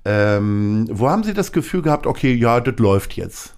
Ähm, 0.04 0.86
wo 0.90 1.08
haben 1.08 1.24
Sie 1.24 1.34
das 1.34 1.52
Gefühl 1.52 1.82
gehabt, 1.82 2.06
okay, 2.06 2.34
ja, 2.34 2.60
das 2.60 2.78
läuft 2.78 3.14
jetzt? 3.14 3.54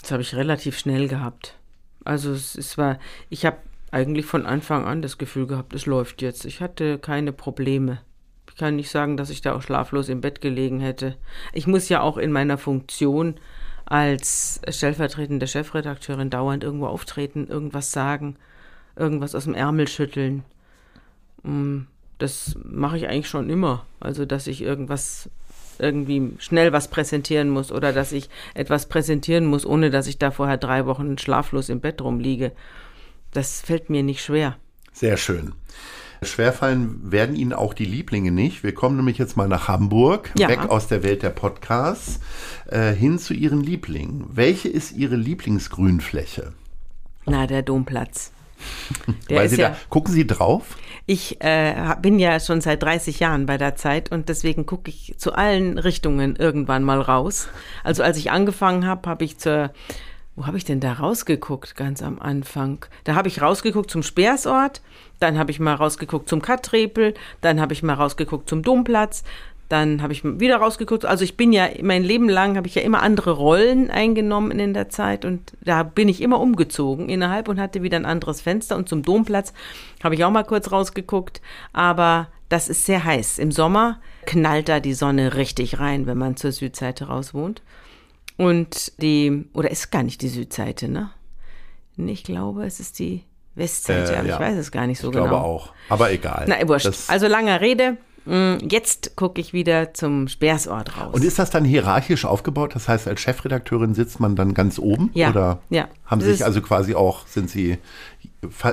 Das 0.00 0.12
habe 0.12 0.22
ich 0.22 0.34
relativ 0.34 0.78
schnell 0.78 1.08
gehabt. 1.08 1.56
Also 2.04 2.32
es, 2.32 2.56
es 2.56 2.78
war, 2.78 2.98
ich 3.28 3.44
habe 3.44 3.58
eigentlich 3.90 4.26
von 4.26 4.46
Anfang 4.46 4.84
an 4.84 5.02
das 5.02 5.18
Gefühl 5.18 5.46
gehabt, 5.46 5.74
es 5.74 5.86
läuft 5.86 6.22
jetzt. 6.22 6.44
Ich 6.44 6.60
hatte 6.60 6.98
keine 6.98 7.32
Probleme. 7.32 8.00
Ich 8.48 8.56
kann 8.56 8.76
nicht 8.76 8.90
sagen, 8.90 9.16
dass 9.16 9.30
ich 9.30 9.40
da 9.40 9.54
auch 9.54 9.62
schlaflos 9.62 10.08
im 10.08 10.20
Bett 10.20 10.40
gelegen 10.40 10.80
hätte. 10.80 11.16
Ich 11.52 11.66
muss 11.66 11.88
ja 11.88 12.00
auch 12.00 12.16
in 12.16 12.32
meiner 12.32 12.58
Funktion 12.58 13.36
als 13.86 14.60
stellvertretende 14.68 15.46
Chefredakteurin 15.46 16.30
dauernd 16.30 16.62
irgendwo 16.62 16.86
auftreten, 16.86 17.46
irgendwas 17.48 17.90
sagen, 17.90 18.36
irgendwas 18.96 19.34
aus 19.34 19.44
dem 19.44 19.54
Ärmel 19.54 19.88
schütteln. 19.88 20.44
Das 22.20 22.54
mache 22.62 22.96
ich 22.98 23.08
eigentlich 23.08 23.28
schon 23.28 23.50
immer. 23.50 23.84
Also, 23.98 24.24
dass 24.26 24.46
ich 24.46 24.60
irgendwas 24.62 25.28
irgendwie 25.78 26.34
schnell 26.38 26.72
was 26.72 26.88
präsentieren 26.88 27.48
muss 27.48 27.72
oder 27.72 27.92
dass 27.94 28.12
ich 28.12 28.28
etwas 28.54 28.86
präsentieren 28.86 29.46
muss, 29.46 29.64
ohne 29.64 29.90
dass 29.90 30.06
ich 30.06 30.18
da 30.18 30.30
vorher 30.30 30.58
drei 30.58 30.84
Wochen 30.84 31.16
schlaflos 31.16 31.70
im 31.70 31.80
Bett 31.80 32.02
rumliege. 32.02 32.52
Das 33.32 33.62
fällt 33.62 33.88
mir 33.88 34.02
nicht 34.02 34.22
schwer. 34.22 34.56
Sehr 34.92 35.16
schön. 35.16 35.52
Schwerfallen 36.22 37.10
werden 37.10 37.34
Ihnen 37.34 37.54
auch 37.54 37.72
die 37.72 37.86
Lieblinge 37.86 38.30
nicht. 38.30 38.62
Wir 38.62 38.74
kommen 38.74 38.96
nämlich 38.96 39.16
jetzt 39.16 39.38
mal 39.38 39.48
nach 39.48 39.68
Hamburg, 39.68 40.30
Ja. 40.36 40.48
weg 40.48 40.68
aus 40.68 40.86
der 40.86 41.02
Welt 41.02 41.22
der 41.22 41.30
Podcasts, 41.30 42.20
äh, 42.66 42.92
hin 42.92 43.18
zu 43.18 43.32
Ihren 43.32 43.62
Lieblingen. 43.62 44.26
Welche 44.30 44.68
ist 44.68 44.92
Ihre 44.92 45.16
Lieblingsgrünfläche? 45.16 46.52
Na, 47.24 47.46
der 47.46 47.62
Domplatz. 47.62 48.32
Weil 49.28 49.48
Sie 49.48 49.60
ja, 49.60 49.70
da, 49.70 49.76
gucken 49.88 50.12
Sie 50.12 50.26
drauf? 50.26 50.76
ich 51.10 51.40
äh, 51.40 51.74
bin 52.00 52.20
ja 52.20 52.38
schon 52.38 52.60
seit 52.60 52.84
30 52.84 53.18
Jahren 53.18 53.44
bei 53.44 53.58
der 53.58 53.74
Zeit 53.74 54.12
und 54.12 54.28
deswegen 54.28 54.64
gucke 54.64 54.90
ich 54.90 55.14
zu 55.18 55.32
allen 55.32 55.76
Richtungen 55.76 56.36
irgendwann 56.36 56.84
mal 56.84 57.00
raus. 57.00 57.48
Also 57.82 58.04
als 58.04 58.16
ich 58.16 58.30
angefangen 58.30 58.86
habe, 58.86 59.10
habe 59.10 59.24
ich 59.24 59.36
zur, 59.36 59.72
wo 60.36 60.46
habe 60.46 60.56
ich 60.56 60.64
denn 60.64 60.78
da 60.78 60.92
rausgeguckt 60.92 61.74
ganz 61.74 62.00
am 62.00 62.20
Anfang? 62.20 62.86
Da 63.02 63.16
habe 63.16 63.26
ich 63.26 63.42
rausgeguckt 63.42 63.90
zum 63.90 64.04
Speersort, 64.04 64.82
dann 65.18 65.36
habe 65.36 65.50
ich 65.50 65.58
mal 65.58 65.74
rausgeguckt 65.74 66.28
zum 66.28 66.42
Kattrepel, 66.42 67.14
dann 67.40 67.60
habe 67.60 67.72
ich 67.72 67.82
mal 67.82 67.94
rausgeguckt 67.94 68.48
zum 68.48 68.62
Domplatz, 68.62 69.24
dann 69.70 70.02
habe 70.02 70.12
ich 70.12 70.22
wieder 70.24 70.56
rausgeguckt. 70.58 71.06
Also 71.06 71.24
ich 71.24 71.38
bin 71.38 71.52
ja 71.52 71.68
mein 71.82 72.02
Leben 72.02 72.28
lang 72.28 72.56
habe 72.58 72.66
ich 72.66 72.74
ja 72.74 72.82
immer 72.82 73.00
andere 73.02 73.30
Rollen 73.30 73.90
eingenommen 73.90 74.50
in 74.58 74.74
der 74.74 74.90
Zeit 74.90 75.24
und 75.24 75.52
da 75.62 75.82
bin 75.84 76.08
ich 76.08 76.20
immer 76.20 76.38
umgezogen 76.40 77.08
innerhalb 77.08 77.48
und 77.48 77.58
hatte 77.58 77.82
wieder 77.82 77.96
ein 77.96 78.04
anderes 78.04 78.40
Fenster 78.42 78.76
und 78.76 78.88
zum 78.88 79.02
Domplatz 79.02 79.54
habe 80.04 80.14
ich 80.16 80.24
auch 80.24 80.30
mal 80.30 80.42
kurz 80.44 80.70
rausgeguckt, 80.72 81.40
aber 81.72 82.28
das 82.48 82.68
ist 82.68 82.84
sehr 82.84 83.04
heiß. 83.04 83.38
Im 83.38 83.52
Sommer 83.52 84.00
knallt 84.26 84.68
da 84.68 84.80
die 84.80 84.92
Sonne 84.94 85.34
richtig 85.36 85.78
rein, 85.78 86.06
wenn 86.06 86.18
man 86.18 86.36
zur 86.36 86.50
Südseite 86.52 87.04
raus 87.04 87.32
wohnt. 87.32 87.62
Und 88.36 89.00
die, 89.00 89.44
oder 89.52 89.70
ist 89.70 89.90
gar 89.92 90.02
nicht 90.02 90.20
die 90.22 90.28
Südseite, 90.28 90.88
ne? 90.88 91.10
Ich 91.96 92.24
glaube, 92.24 92.64
es 92.64 92.80
ist 92.80 92.98
die 92.98 93.22
Westseite, 93.54 94.14
Äh, 94.14 94.16
aber 94.16 94.28
ja. 94.28 94.34
ich 94.34 94.40
weiß 94.40 94.56
es 94.56 94.72
gar 94.72 94.86
nicht 94.86 94.98
so 94.98 95.08
ich 95.08 95.12
genau. 95.12 95.26
glaube 95.28 95.44
auch. 95.44 95.72
Aber 95.90 96.10
egal. 96.10 96.46
Na, 96.48 96.56
wurscht. 96.66 96.86
Das- 96.86 97.08
also 97.10 97.26
langer 97.28 97.60
Rede. 97.60 97.98
Mm, 98.26 98.56
Jetzt 98.68 99.16
gucke 99.16 99.40
ich 99.40 99.52
wieder 99.52 99.94
zum 99.94 100.28
Speersort 100.28 100.96
raus. 100.98 101.14
und 101.14 101.24
ist 101.24 101.38
das 101.38 101.50
dann 101.50 101.64
hierarchisch 101.64 102.24
aufgebaut? 102.26 102.74
Das 102.74 102.86
heißt, 102.88 103.08
als 103.08 103.20
Chefredakteurin 103.20 103.94
sitzt 103.94 104.20
man 104.20 104.36
dann 104.36 104.52
ganz 104.54 104.78
oben? 104.78 105.10
Ja, 105.14 105.30
Oder 105.30 105.60
ja. 105.70 105.88
haben 106.04 106.20
Sie 106.20 106.30
sich 106.32 106.44
also 106.44 106.60
quasi 106.60 106.94
auch, 106.94 107.26
sind 107.26 107.48
Sie 107.50 107.78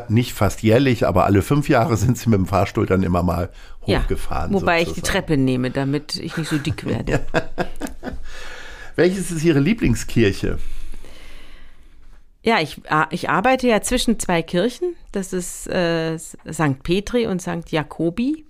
nicht 0.09 0.33
fast 0.33 0.63
jährlich, 0.63 1.07
aber 1.07 1.25
alle 1.25 1.41
fünf 1.41 1.69
Jahre 1.69 1.95
sind 1.97 2.17
Sie 2.17 2.29
mit 2.29 2.39
dem 2.39 2.45
Fahrstuhl 2.45 2.85
dann 2.85 3.03
immer 3.03 3.23
mal 3.23 3.49
ja, 3.85 4.01
hochgefahren? 4.01 4.53
wobei 4.53 4.81
ich 4.81 4.89
die 4.89 4.95
sozusagen? 4.95 5.25
Treppe 5.25 5.37
nehme, 5.37 5.71
damit 5.71 6.17
ich 6.17 6.35
nicht 6.37 6.49
so 6.49 6.57
dick 6.57 6.85
werde. 6.85 7.25
Welches 8.95 9.31
ist 9.31 9.43
Ihre 9.43 9.59
Lieblingskirche? 9.59 10.57
Ja, 12.43 12.59
ich, 12.61 12.81
ich 13.11 13.29
arbeite 13.29 13.67
ja 13.67 13.81
zwischen 13.81 14.19
zwei 14.19 14.41
Kirchen. 14.41 14.95
Das 15.11 15.33
ist 15.33 15.67
äh, 15.67 16.17
St. 16.17 16.81
Petri 16.83 17.27
und 17.27 17.41
St. 17.41 17.69
Jakobi. 17.71 18.45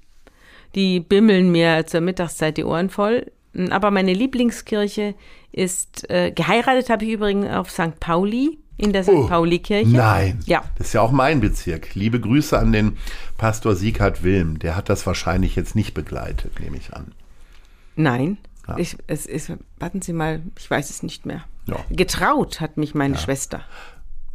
Die 0.78 1.00
bimmeln 1.00 1.52
mir 1.52 1.88
zur 1.88 2.02
Mittagszeit 2.02 2.56
die 2.56 2.64
Ohren 2.64 2.92
voll. 2.92 3.32
Aber 3.72 3.90
meine 3.90 4.14
Lieblingskirche 4.14 5.16
ist, 5.52 6.08
äh, 6.12 6.32
geheiratet 6.32 6.92
habe 6.92 7.04
ich 7.04 7.12
übrigens 7.12 7.50
auf 7.50 7.72
St. 7.72 8.00
Pauli. 8.00 8.60
in 8.78 8.94
der 8.94 9.04
St. 9.04 9.10
Oh, 9.10 9.28
Pauli-Kirche. 9.28 9.90
Nein. 9.90 10.40
Ja. 10.46 10.64
Das 10.78 10.88
ist 10.88 10.94
ja 10.94 11.02
auch 11.02 11.12
mein 11.12 11.40
Bezirk. 11.40 11.96
Liebe 11.96 12.20
Grüße 12.20 12.58
an 12.60 12.72
den 12.72 12.98
Pastor 13.36 13.76
Sieghard 13.76 14.24
Wilm. 14.24 14.60
Der 14.60 14.76
hat 14.76 14.88
das 14.90 15.08
wahrscheinlich 15.08 15.56
jetzt 15.56 15.76
nicht 15.76 15.96
begleitet, 15.96 16.60
nehme 16.60 16.78
ich 16.78 16.94
an. 16.94 17.12
Nein. 17.96 18.38
Ja. 18.68 18.78
Ich, 18.78 18.96
es 19.08 19.26
ist, 19.26 19.52
warten 19.80 20.04
Sie 20.04 20.14
mal, 20.14 20.44
ich 20.60 20.70
weiß 20.70 20.92
es 20.92 21.02
nicht 21.02 21.26
mehr. 21.26 21.44
Ja. 21.66 21.78
Getraut 21.90 22.62
hat 22.62 22.78
mich 22.78 22.94
meine 22.94 23.18
Schwester. 23.18 23.64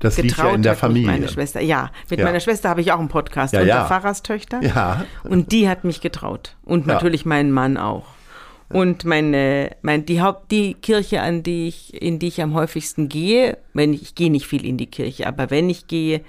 Das 0.03 0.17
liegt 0.19 0.35
Getraut 0.37 0.51
ja 0.51 0.55
in 0.57 0.63
der 0.63 0.77
Familie. 0.77 1.07
meine 1.11 1.29
Schwester. 1.29 1.61
Ja, 1.61 1.91
mit 2.11 2.19
Ja. 2.19 2.25
meiner 2.27 2.41
Schwester 2.41 2.69
habe 2.69 2.81
ich 2.81 2.93
auch 2.93 2.99
einen 2.99 3.09
Podcast 3.09 3.55
Ja, 3.55 3.61
unter 3.61 3.69
ja. 3.75 3.85
Pfarrerstöchter. 3.87 4.63
Ja. 4.63 5.05
Und 5.25 5.53
die 5.53 5.69
hat 5.69 5.85
mich 5.85 6.01
getraut. 6.01 6.57
Und 6.65 6.87
natürlich 6.87 7.25
meinen 7.25 7.53
Mann 7.53 7.77
auch. 7.77 8.05
Und 8.69 9.05
meine, 9.05 9.71
mein, 9.83 10.07
die 10.07 10.23
Haupt, 10.23 10.51
die 10.51 10.75
Kirche, 10.75 11.21
an 11.21 11.43
die 11.43 11.69
ich, 11.69 12.01
in 12.03 12.19
die 12.19 12.29
ich 12.29 12.41
am 12.43 12.55
häufigsten 12.55 13.09
gehe, 13.09 13.59
wenn 13.75 13.93
ich, 13.93 14.03
ich 14.03 14.15
gehe 14.15 14.31
nicht 14.31 14.47
viel 14.47 14.65
in 14.65 14.77
die 14.79 14.87
Kirche, 14.87 15.27
aber 15.27 15.51
wenn 15.51 15.69
ich 15.69 15.89
gehe, 15.89 16.23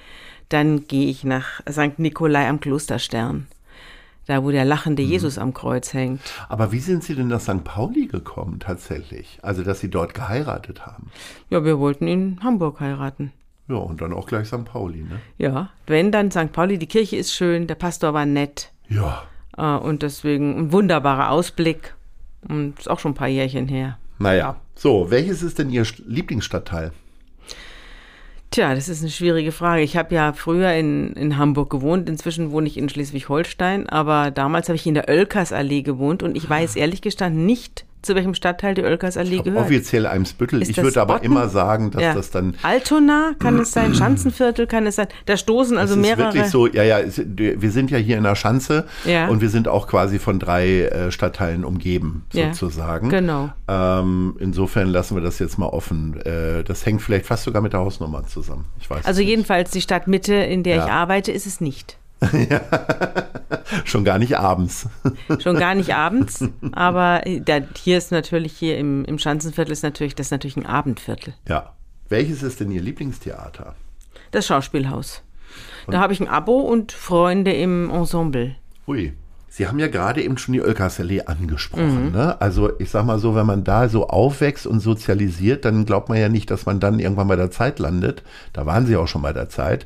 dann 0.50 0.86
gehe 0.88 1.10
ich 1.10 1.24
nach 1.24 1.62
St. 1.70 1.98
Nikolai 2.00 2.48
am 2.50 2.60
Klosterstern. 2.60 3.48
Da, 4.28 4.44
wo 4.44 4.52
der 4.52 4.64
lachende 4.66 5.04
Mhm. 5.04 5.10
Jesus 5.10 5.38
am 5.38 5.54
Kreuz 5.54 5.94
hängt. 5.94 6.22
Aber 6.48 6.72
wie 6.72 6.80
sind 6.80 7.04
Sie 7.04 7.14
denn 7.16 7.28
nach 7.28 7.42
St. 7.42 7.64
Pauli 7.64 8.08
gekommen 8.08 8.60
tatsächlich? 8.60 9.40
Also, 9.42 9.64
dass 9.64 9.80
Sie 9.82 9.90
dort 9.90 10.14
geheiratet 10.14 10.86
haben. 10.86 11.12
Ja, 11.50 11.66
wir 11.66 11.78
wollten 11.80 12.08
in 12.08 12.40
Hamburg 12.44 12.80
heiraten. 12.80 13.34
Ja, 13.70 13.76
und 13.76 14.02
dann 14.02 14.14
auch 14.14 14.26
gleich 14.28 14.48
St. 14.48 14.66
Pauli, 14.66 15.04
ne? 15.04 15.20
Ja, 15.38 15.70
wenn 15.88 16.12
dann 16.12 16.32
St. 16.32 16.52
Pauli, 16.52 16.78
die 16.78 16.88
Kirche 16.88 17.16
ist 17.16 17.34
schön, 17.34 17.66
der 17.68 17.76
Pastor 17.76 18.14
war 18.14 18.26
nett. 18.26 18.72
Ja. 18.90 19.24
Äh, 19.58 19.64
und 19.78 20.02
deswegen 20.04 20.58
ein 20.58 20.72
wunderbarer 20.72 21.30
Ausblick. 21.30 21.94
Und 22.48 22.78
ist 22.80 22.90
auch 22.90 23.00
schon 23.00 23.12
ein 23.12 23.16
paar 23.16 23.30
Jährchen 23.30 23.70
her. 23.70 23.98
Naja. 24.20 24.58
So, 24.76 25.10
welches 25.12 25.42
ist 25.44 25.60
denn 25.60 25.70
Ihr 25.70 25.86
St- 25.86 26.04
Lieblingsstadtteil? 26.06 26.92
Tja, 28.52 28.76
das 28.76 28.88
ist 28.90 29.02
eine 29.02 29.10
schwierige 29.10 29.52
Frage. 29.52 29.82
Ich 29.82 29.98
habe 29.98 30.14
ja 30.14 30.34
früher 30.34 30.74
in, 30.74 31.14
in 31.14 31.38
Hamburg 31.38 31.70
gewohnt, 31.72 32.08
inzwischen 32.08 32.52
wohne 32.52 32.68
ich 32.68 32.78
in 32.78 32.88
Schleswig-Holstein, 32.90 33.90
aber 33.90 34.30
damals 34.30 34.68
habe 34.70 34.76
ich 34.76 34.86
in 34.86 34.94
der 34.94 35.10
Oelkersallee 35.10 35.82
gewohnt 35.82 36.22
und 36.22 36.36
ich 36.38 36.48
weiß 36.48 36.76
ehrlich 36.76 37.02
gestanden 37.02 37.46
nicht, 37.48 37.86
zu 38.04 38.14
welchem 38.16 38.34
Stadtteil 38.36 38.76
die 38.76 38.84
Oelkersallee 38.84 39.40
gehört. 39.40 39.66
Offiziell 39.66 40.06
Eimsbüttel. 40.06 40.62
Ist 40.62 40.70
ich 40.70 40.76
das 40.76 40.86
würde 40.86 41.02
aber 41.02 41.14
Botten? 41.16 41.26
immer 41.26 41.50
sagen, 41.50 41.90
dass 41.92 42.02
Ja. 42.04 42.14
das 42.14 42.30
dann 42.30 42.54
Altona 42.62 43.32
kann 43.40 43.58
es 43.60 43.72
sein, 43.72 43.94
Schanzenviertel 43.96 44.68
kann 44.68 44.86
es 44.86 44.98
sein. 44.98 45.08
Da 45.26 45.38
stoßen 45.38 45.78
also 45.78 45.94
es 45.94 46.00
ist 46.00 46.06
mehrere. 46.06 46.34
wirklich 46.34 46.52
so, 46.52 46.68
ja, 46.68 46.84
ja, 46.84 47.00
es, 47.00 47.20
wir 47.26 47.72
sind 47.72 47.90
ja 47.92 47.98
hier 47.98 48.18
in 48.18 48.24
der 48.24 48.36
Schanze 48.36 48.86
Ja. 49.06 49.28
und 49.30 49.42
wir 49.42 49.50
sind 49.50 49.68
auch 49.68 49.88
quasi 49.88 50.20
von 50.20 50.38
drei 50.40 50.82
äh, 50.84 51.12
Stadtteilen 51.12 51.66
umgeben, 51.66 52.26
Ja, 52.34 52.54
sozusagen. 52.54 53.10
genau. 53.10 53.50
Ähm, 53.68 54.36
insofern 54.40 54.88
lassen 54.90 55.16
wir 55.16 55.24
das 55.24 55.40
jetzt 55.40 55.58
mal 55.58 55.68
offen. 55.68 56.20
Äh, 56.22 56.64
das 56.64 56.86
hängt 56.86 57.02
vielleicht 57.02 57.26
fast 57.26 57.44
sogar 57.44 57.62
mit 57.62 57.74
der 57.74 57.80
Hausnummer 57.80 58.26
zusammen. 58.28 58.66
Ich 58.80 58.90
weiß 58.90 59.06
Also 59.06 59.22
jedenfalls 59.22 59.72
die 59.72 59.82
Stadtmitte, 59.82 60.34
in 60.36 60.64
der 60.64 60.76
Ja. 60.78 60.86
ich 60.86 60.92
arbeite, 60.92 61.32
ist 61.32 61.46
es 61.48 61.62
nicht. 61.62 61.98
nicht. 62.32 62.52
Schon 63.86 64.04
gar 64.04 64.20
nicht 64.20 64.38
abends. 64.38 64.88
Schon 65.40 65.58
gar 65.58 65.76
nicht 65.76 65.94
abends, 65.96 66.46
aber 66.72 67.26
äh, 67.26 67.42
da, 67.42 67.60
hier 67.76 67.98
ist 67.98 68.12
natürlich, 68.12 68.54
hier 68.54 68.78
im, 68.78 69.04
im 69.06 69.20
Schanzenviertel 69.20 69.72
ist 69.72 69.84
natürlich, 69.84 70.16
das 70.16 70.28
ist 70.28 70.32
natürlich 70.32 70.58
ein 70.58 70.66
Abendviertel. 70.66 71.34
ja. 71.48 71.74
Welches 72.10 72.44
ist 72.44 72.60
denn 72.60 72.70
Ihr 72.70 72.82
Lieblingstheater? 72.82 73.74
Das 74.30 74.46
Schauspielhaus. 74.46 75.24
Da 75.88 76.00
habe 76.00 76.14
ich 76.14 76.22
ein 76.22 76.28
Abo 76.28 76.60
und 76.60 76.92
Freunde 76.92 77.54
im 77.54 77.90
Ensemble. 77.90 78.56
Ui. 78.88 79.14
Sie 79.50 79.68
haben 79.68 79.78
ja 79.78 79.88
gerade 79.88 80.24
eben 80.24 80.40
schon 80.40 80.54
die 80.54 80.62
Oelkersallee 80.62 81.26
angesprochen. 81.26 82.06
Mhm. 82.08 82.12
Ne? 82.12 82.42
Also 82.42 82.72
ich 82.80 82.90
sag 82.90 83.06
mal 83.06 83.20
so, 83.20 83.36
wenn 83.36 83.46
man 83.46 83.64
da 83.64 83.88
so 83.88 84.08
aufwächst 84.08 84.66
und 84.66 84.80
sozialisiert, 84.80 85.64
dann 85.64 85.86
glaubt 85.86 86.10
man 86.10 86.18
ja 86.18 86.28
nicht, 86.28 86.50
dass 86.50 86.66
man 86.66 86.80
dann 86.80 86.98
irgendwann 86.98 87.28
bei 87.28 87.36
der 87.36 87.52
Zeit 87.52 87.78
landet. 87.78 88.24
Da 88.52 88.66
waren 88.66 88.88
Sie 88.88 88.96
auch 88.96 89.08
schon 89.08 89.22
bei 89.22 89.32
der 89.32 89.50
Zeit. 89.50 89.86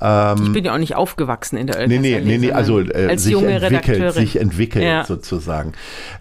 Ich 0.00 0.52
bin 0.52 0.64
ja 0.64 0.74
auch 0.74 0.78
nicht 0.78 0.94
aufgewachsen 0.94 1.56
in 1.56 1.66
der 1.66 1.88
Nee, 1.88 1.98
nee, 1.98 2.20
nee, 2.20 2.38
nee, 2.38 2.52
also 2.52 2.78
äh, 2.80 3.08
als 3.08 3.24
sich 3.24 3.32
junge 3.32 3.48
entwickelt, 3.60 4.12
sich 4.14 4.38
entwickelt 4.40 4.84
Ja. 4.84 5.04
sozusagen. 5.04 5.72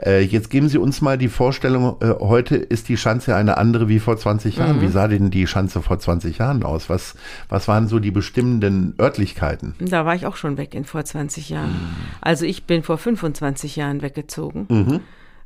Äh, 0.03 0.21
jetzt 0.23 0.49
geben 0.49 0.67
Sie 0.67 0.79
uns 0.79 1.01
mal 1.01 1.17
die 1.19 1.27
Vorstellung, 1.27 1.97
äh, 2.01 2.15
heute 2.19 2.55
ist 2.55 2.89
die 2.89 2.97
Schanze 2.97 3.35
eine 3.35 3.57
andere 3.57 3.87
wie 3.87 3.99
vor 3.99 4.17
20 4.17 4.57
Mhm. 4.57 4.63
Jahren. 4.63 4.81
Wie 4.81 4.87
sah 4.87 5.07
denn 5.07 5.29
die 5.29 5.45
Schanze 5.45 5.83
vor 5.83 5.99
20 5.99 6.39
Jahren 6.39 6.63
aus? 6.63 6.89
Was, 6.89 7.13
was 7.49 7.67
waren 7.67 7.87
so 7.87 7.99
die 7.99 8.09
bestimmenden 8.09 8.95
Örtlichkeiten? 8.99 9.75
Da 9.79 10.05
war 10.07 10.15
ich 10.15 10.25
auch 10.25 10.37
schon 10.37 10.57
weg 10.57 10.73
in 10.73 10.83
vor 10.83 11.05
20 11.05 11.49
Jahren. 11.49 11.75
Also 12.19 12.45
ich 12.45 12.63
bin 12.63 12.81
vor 12.81 12.97
25 12.97 13.75
Jahren 13.75 14.01
weggezogen. 14.01 14.65
Mhm. 14.69 14.99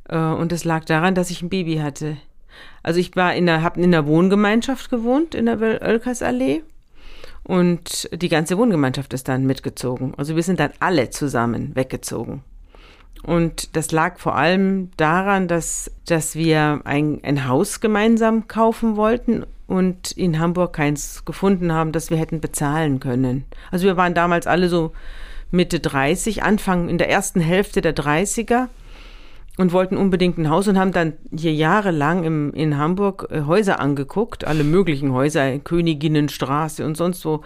Äh, 0.07 0.17
Und 0.17 0.53
es 0.53 0.63
lag 0.63 0.85
daran, 0.85 1.15
dass 1.15 1.31
ich 1.31 1.41
ein 1.41 1.49
Baby 1.49 1.77
hatte. 1.79 2.15
Also 2.81 2.99
ich 3.01 3.13
war 3.15 3.33
in 3.35 3.45
der, 3.45 3.61
hab 3.61 3.75
in 3.77 3.91
der 3.91 4.05
Wohngemeinschaft 4.05 4.89
gewohnt, 4.89 5.35
in 5.35 5.47
der 5.47 5.59
Oelkersallee. 5.59 6.63
Und 7.43 8.09
die 8.13 8.29
ganze 8.29 8.57
Wohngemeinschaft 8.57 9.13
ist 9.13 9.27
dann 9.27 9.45
mitgezogen. 9.45 10.13
Also 10.17 10.35
wir 10.35 10.43
sind 10.43 10.59
dann 10.59 10.71
alle 10.79 11.09
zusammen 11.09 11.75
weggezogen. 11.75 12.43
Und 13.23 13.75
das 13.75 13.91
lag 13.91 14.19
vor 14.19 14.35
allem 14.35 14.89
daran, 14.97 15.47
dass, 15.47 15.91
dass 16.05 16.35
wir 16.35 16.81
ein, 16.85 17.19
ein 17.23 17.47
Haus 17.47 17.79
gemeinsam 17.79 18.47
kaufen 18.47 18.95
wollten 18.95 19.45
und 19.67 20.11
in 20.11 20.39
Hamburg 20.39 20.73
keins 20.73 21.23
gefunden 21.23 21.71
haben, 21.71 21.91
das 21.91 22.09
wir 22.09 22.17
hätten 22.17 22.41
bezahlen 22.41 22.99
können. 22.99 23.45
Also 23.69 23.85
wir 23.85 23.97
waren 23.97 24.13
damals 24.13 24.47
alle 24.47 24.69
so 24.69 24.91
Mitte 25.51 25.79
30, 25.79 26.43
Anfang 26.43 26.89
in 26.89 26.97
der 26.97 27.09
ersten 27.09 27.41
Hälfte 27.41 27.81
der 27.81 27.95
30er 27.95 28.67
und 29.61 29.71
wollten 29.71 29.95
unbedingt 29.95 30.37
ein 30.37 30.49
Haus 30.49 30.67
und 30.67 30.77
haben 30.77 30.91
dann 30.91 31.13
hier 31.35 31.53
jahrelang 31.53 32.23
im, 32.23 32.53
in 32.53 32.77
Hamburg 32.77 33.27
äh, 33.29 33.43
Häuser 33.43 33.79
angeguckt, 33.79 34.45
alle 34.45 34.63
möglichen 34.63 35.13
Häuser, 35.13 35.59
Königinnenstraße 35.59 36.85
und 36.85 36.97
sonst 36.97 37.23
wo 37.23 37.41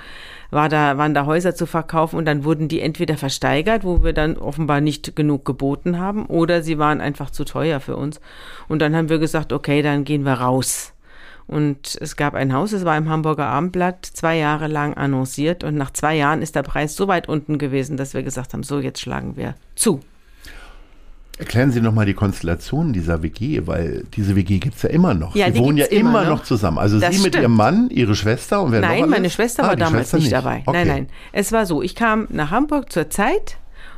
war 0.51 0.69
da, 0.69 0.98
waren 0.98 1.13
da 1.13 1.25
Häuser 1.25 1.53
zu 1.53 1.65
verkaufen 1.65 2.15
und 2.17 2.25
dann 2.25 2.43
wurden 2.45 2.67
die 2.67 2.79
entweder 2.79 3.17
versteigert, 3.17 3.84
wo 3.84 4.03
wir 4.03 4.13
dann 4.13 4.38
offenbar 4.38 4.79
nicht 4.79 5.15
genug 5.15 5.43
geboten 5.43 6.00
haben, 6.00 6.25
oder 6.27 6.62
sie 6.62 6.79
waren 6.79 7.01
einfach 7.01 7.29
zu 7.29 7.43
teuer 7.43 7.79
für 7.79 7.98
uns. 7.98 8.22
Und 8.67 8.79
dann 8.79 8.95
haben 8.95 9.10
wir 9.10 9.19
gesagt, 9.19 9.51
okay, 9.51 9.81
dann 9.81 10.05
gehen 10.05 10.24
wir 10.24 10.34
raus. 10.34 10.93
Und 11.48 11.98
es 12.00 12.15
gab 12.15 12.34
ein 12.34 12.53
Haus, 12.53 12.72
es 12.72 12.86
war 12.86 12.98
im 12.98 13.10
Hamburger 13.10 13.48
Abendblatt, 13.48 14.05
zwei 14.05 14.38
Jahre 14.38 14.67
lang 14.67 14.95
annonciert 14.95 15.63
und 15.63 15.75
nach 15.75 15.91
zwei 15.91 16.15
Jahren 16.15 16.41
ist 16.41 16.55
der 16.55 16.63
Preis 16.63 16.95
so 16.95 17.07
weit 17.07 17.27
unten 17.27 17.57
gewesen, 17.57 17.98
dass 17.98 18.13
wir 18.13 18.24
gesagt 18.24 18.53
haben, 18.53 18.63
so 18.63 18.79
jetzt 18.79 19.01
schlagen 19.01 19.36
wir 19.36 19.55
zu. 19.75 20.00
Erklären 21.38 21.72
Sie 21.72 21.82
nochmal 21.82 22.06
die 22.06 22.13
Konstellation 22.13 22.94
dieser 22.94 23.22
WG, 23.22 23.62
weil 23.65 24.06
diese 24.15 24.36
WG 24.38 24.60
gibt's 24.60 24.84
ja 24.84 24.89
immer 24.89 25.13
noch. 25.13 25.36
Ja, 25.36 25.48
Sie 25.48 25.54
die 25.54 25.60
wohnen 25.60 25.77
ja 25.77 25.86
immer 25.88 26.24
noch 26.24 26.38
noch. 26.38 26.44
zusammen. 26.44 26.77
Also 26.77 27.00
Das 27.00 27.13
Sie 27.13 27.22
mit 27.22 27.34
stimmt. 27.34 27.44
Ihrem 27.44 27.56
Mann, 27.56 27.89
Ihre 27.89 28.15
Schwester 28.15 28.62
und 28.62 28.72
wer 28.72 28.82
noch 28.82 28.88
Nein, 28.88 29.10
meine 29.10 29.30
Schwester 29.30 29.63
Ah, 29.63 29.68
war 29.70 29.75
damals 29.75 30.10
Schwester 30.12 30.18
nicht 30.18 30.32
dabei. 30.32 30.63
Okay. 30.65 30.77
Nein, 30.77 30.88
nein. 30.88 31.08
Es 31.34 31.51
war 31.51 31.65
so, 31.65 31.82
ich 31.82 31.94
kam 31.96 32.27
nach 32.30 32.51
Hamburg 32.51 32.92
zur 32.92 33.10
Zeit 33.10 33.58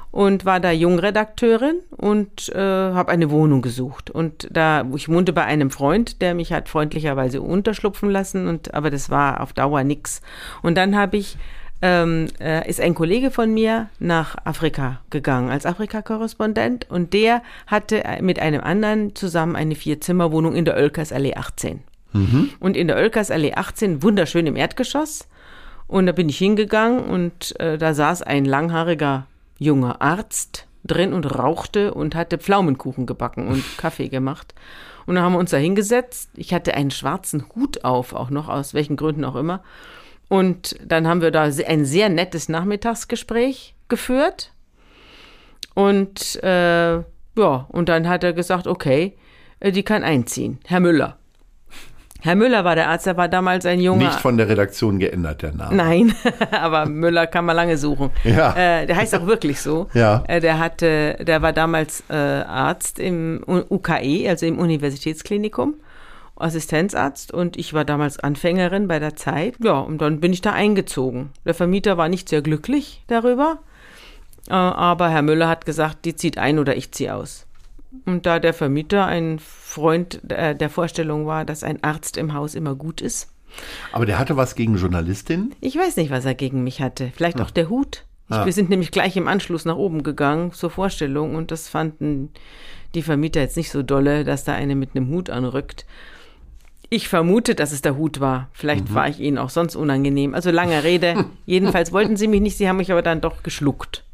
und 0.10 0.46
war 0.46 0.60
da 0.60 0.72
Jungredakteurin 0.72 1.76
und 1.96 2.50
äh, 2.56 2.58
habe 2.60 3.12
eine 3.12 3.30
Wohnung 3.30 3.62
gesucht. 3.62 4.10
Und 4.10 4.48
da, 4.52 4.84
ich 4.96 5.08
wohnte 5.08 5.32
bei 5.32 5.44
einem 5.44 5.70
Freund, 5.70 6.22
der 6.24 6.34
mich 6.34 6.52
hat 6.54 6.70
freundlicherweise 6.70 7.42
unterschlupfen 7.42 8.10
lassen, 8.10 8.48
und, 8.48 8.74
aber 8.74 8.90
das 8.90 9.10
war 9.12 9.42
auf 9.42 9.54
Dauer 9.54 9.84
nix. 9.84 10.22
Und 10.64 10.76
dann 10.76 10.96
habe 10.96 11.18
ich 11.18 11.38
ähm, 11.82 12.28
äh, 12.40 12.68
ist 12.68 12.82
ein 12.82 12.96
Kollege 12.96 13.32
von 13.32 13.54
mir 13.54 13.90
nach 14.00 14.36
Afrika 14.46 15.02
gegangen 15.10 15.50
als 15.50 15.66
Afrika-Korrespondent 15.66 16.90
und 16.90 17.14
der 17.14 17.44
hatte 17.68 18.04
äh, 18.04 18.22
mit 18.22 18.40
einem 18.40 18.62
anderen 18.62 19.16
zusammen 19.16 19.56
eine 19.56 19.76
Vier-Zimmer-Wohnung 19.76 20.56
in 20.56 20.66
der 20.66 20.76
Oelkersallee 20.76 21.36
18. 21.36 21.82
Und 22.60 22.78
in 22.78 22.88
der 22.88 22.98
Oelkersallee 22.98 23.54
18, 23.54 24.02
wunderschön 24.02 24.48
im 24.48 24.56
Erdgeschoss. 24.56 25.28
Und 25.88 26.06
da 26.06 26.12
bin 26.12 26.30
ich 26.30 26.38
hingegangen 26.38 27.00
und 27.02 27.60
äh, 27.60 27.78
da 27.78 27.94
saß 27.94 28.22
ein 28.24 28.46
langhaariger 28.46 29.28
junger 29.58 30.02
Arzt 30.02 30.68
drin 30.86 31.14
und 31.14 31.26
rauchte 31.26 31.94
und 31.94 32.16
hatte 32.16 32.38
Pflaumenkuchen 32.38 33.06
gebacken 33.06 33.48
und 33.48 33.64
Kaffee 33.78 34.10
gemacht. 34.10 34.54
Und 35.06 35.16
dann 35.16 35.24
haben 35.24 35.34
wir 35.34 35.40
uns 35.40 35.52
da 35.52 35.58
hingesetzt. 35.58 36.30
Ich 36.36 36.54
hatte 36.54 36.74
einen 36.74 36.92
schwarzen 36.92 37.46
Hut 37.56 37.86
auf, 37.86 38.14
auch 38.14 38.30
noch, 38.30 38.50
aus 38.50 38.74
welchen 38.74 38.98
Gründen 38.98 39.24
auch 39.24 39.36
immer. 39.36 39.64
Und 40.30 40.76
dann 40.86 41.08
haben 41.08 41.22
wir 41.22 41.32
da 41.32 41.44
ein 41.44 41.86
sehr 41.86 42.10
nettes 42.10 42.50
Nachmittagsgespräch 42.50 43.76
geführt. 43.88 44.52
Und 45.74 46.42
äh, 46.44 46.96
ja, 46.96 47.68
und 47.70 47.90
dann 47.90 48.10
hat 48.10 48.24
er 48.24 48.34
gesagt, 48.34 48.68
okay, 48.68 49.16
äh, 49.60 49.72
die 49.72 49.84
kann 49.84 50.04
einziehen. 50.04 50.60
Herr 50.66 50.80
Müller. 50.80 51.18
Herr 52.22 52.36
Müller 52.36 52.66
war 52.66 52.76
der 52.76 52.90
Arzt, 52.90 53.06
der 53.06 53.16
war 53.16 53.28
damals 53.28 53.66
ein 53.66 53.80
junger. 53.80 54.06
Nicht 54.06 54.20
von 54.20 54.38
der 54.38 54.50
Redaktion 54.50 54.98
geändert, 54.98 55.44
der 55.44 55.54
Name. 55.54 55.76
Nein, 55.76 56.14
aber 56.52 56.88
Müller 56.88 57.28
kann 57.28 57.46
man 57.46 57.56
lange 57.56 57.78
suchen. 57.78 58.10
Ja. 58.24 58.56
Äh, 58.56 58.88
der 58.88 58.96
heißt 58.96 59.16
auch 59.16 59.28
wirklich 59.28 59.62
so. 59.62 59.88
Ja. 59.94 60.24
Äh, 60.28 60.42
der 60.42 60.60
hatte, 60.60 61.18
der 61.22 61.42
war 61.42 61.54
damals 61.54 62.04
äh, 62.10 62.14
Arzt 62.14 63.00
im 63.00 63.44
UKE, 63.48 64.28
also 64.28 64.46
im 64.46 64.60
Universitätsklinikum, 64.60 65.76
Assistenzarzt 66.40 67.34
und 67.34 67.58
ich 67.58 67.74
war 67.74 67.86
damals 67.86 68.20
Anfängerin 68.20 68.88
bei 68.88 69.00
der 69.00 69.16
Zeit. 69.16 69.56
Ja, 69.64 69.80
und 69.80 70.00
dann 70.02 70.20
bin 70.20 70.34
ich 70.34 70.42
da 70.42 70.52
eingezogen. 70.54 71.32
Der 71.46 71.54
Vermieter 71.54 71.98
war 71.98 72.10
nicht 72.10 72.30
sehr 72.30 72.42
glücklich 72.42 73.04
darüber, 73.08 73.60
äh, 74.50 74.54
aber 74.54 75.10
Herr 75.10 75.22
Müller 75.22 75.48
hat 75.48 75.66
gesagt, 75.66 76.06
die 76.06 76.16
zieht 76.16 76.38
ein 76.38 76.60
oder 76.60 76.76
ich 76.76 76.92
ziehe 76.92 77.14
aus. 77.16 77.46
Und 78.06 78.26
da 78.26 78.40
der 78.40 78.54
Vermieter 78.54 79.06
ein 79.06 79.40
Freund 79.40 80.22
äh, 80.32 80.56
der 80.56 80.70
Vorstellung 80.70 81.26
war, 81.26 81.46
dass 81.46 81.64
ein 81.64 81.84
Arzt 81.84 82.18
im 82.18 82.34
Haus 82.34 82.54
immer 82.56 82.76
gut 82.76 83.02
ist, 83.02 83.30
Aber 83.92 84.06
der 84.06 84.20
hatte 84.20 84.36
was 84.38 84.56
gegen 84.56 84.76
Journalistinnen? 84.76 85.56
Ich 85.62 85.76
weiß 85.78 85.96
nicht, 85.98 86.12
was 86.12 86.26
er 86.26 86.36
gegen 86.36 86.64
mich 86.64 86.82
hatte. 86.82 87.12
Vielleicht 87.16 87.40
Hm. 87.40 87.46
auch 87.46 87.52
der 87.52 87.70
Hut. 87.70 88.04
Ich, 88.30 88.36
Ah. 88.36 88.46
Wir 88.46 88.52
sind 88.52 88.70
nämlich 88.70 88.92
gleich 88.92 89.16
im 89.16 89.28
Anschluss 89.30 89.64
nach 89.64 89.78
oben 89.78 90.04
gegangen 90.04 90.52
zur 90.52 90.70
Vorstellung 90.70 91.34
und 91.36 91.50
das 91.50 91.70
fanden 91.70 92.30
die 92.94 93.02
Vermieter 93.02 93.40
jetzt 93.40 93.56
nicht 93.56 93.72
so 93.72 93.84
dolle, 93.84 94.26
dass 94.26 94.44
da 94.44 94.54
eine 94.54 94.76
mit 94.76 94.96
einem 94.96 95.08
Hut 95.10 95.30
anrückt. 95.30 95.86
Ich 96.90 97.10
vermute, 97.10 97.54
dass 97.54 97.74
es 97.74 97.82
der 97.82 97.98
Hut 97.98 98.20
war. 98.20 98.50
Vielleicht 98.54 98.94
war 98.94 99.10
ich 99.10 99.20
ihnen 99.20 99.38
auch 99.38 99.50
sonst 99.50 99.76
unangenehm. 99.76 100.34
Also 100.34 100.52
lange 100.52 100.84
Rede. 100.84 101.26
Jedenfalls 101.46 101.92
wollten 101.92 102.16
sie 102.16 102.28
mich 102.28 102.42
nicht, 102.42 102.58
sie 102.58 102.70
haben 102.70 102.78
mich 102.78 102.92
aber 102.92 103.02
dann 103.02 103.22
doch 103.22 103.44
geschluckt. 103.44 104.06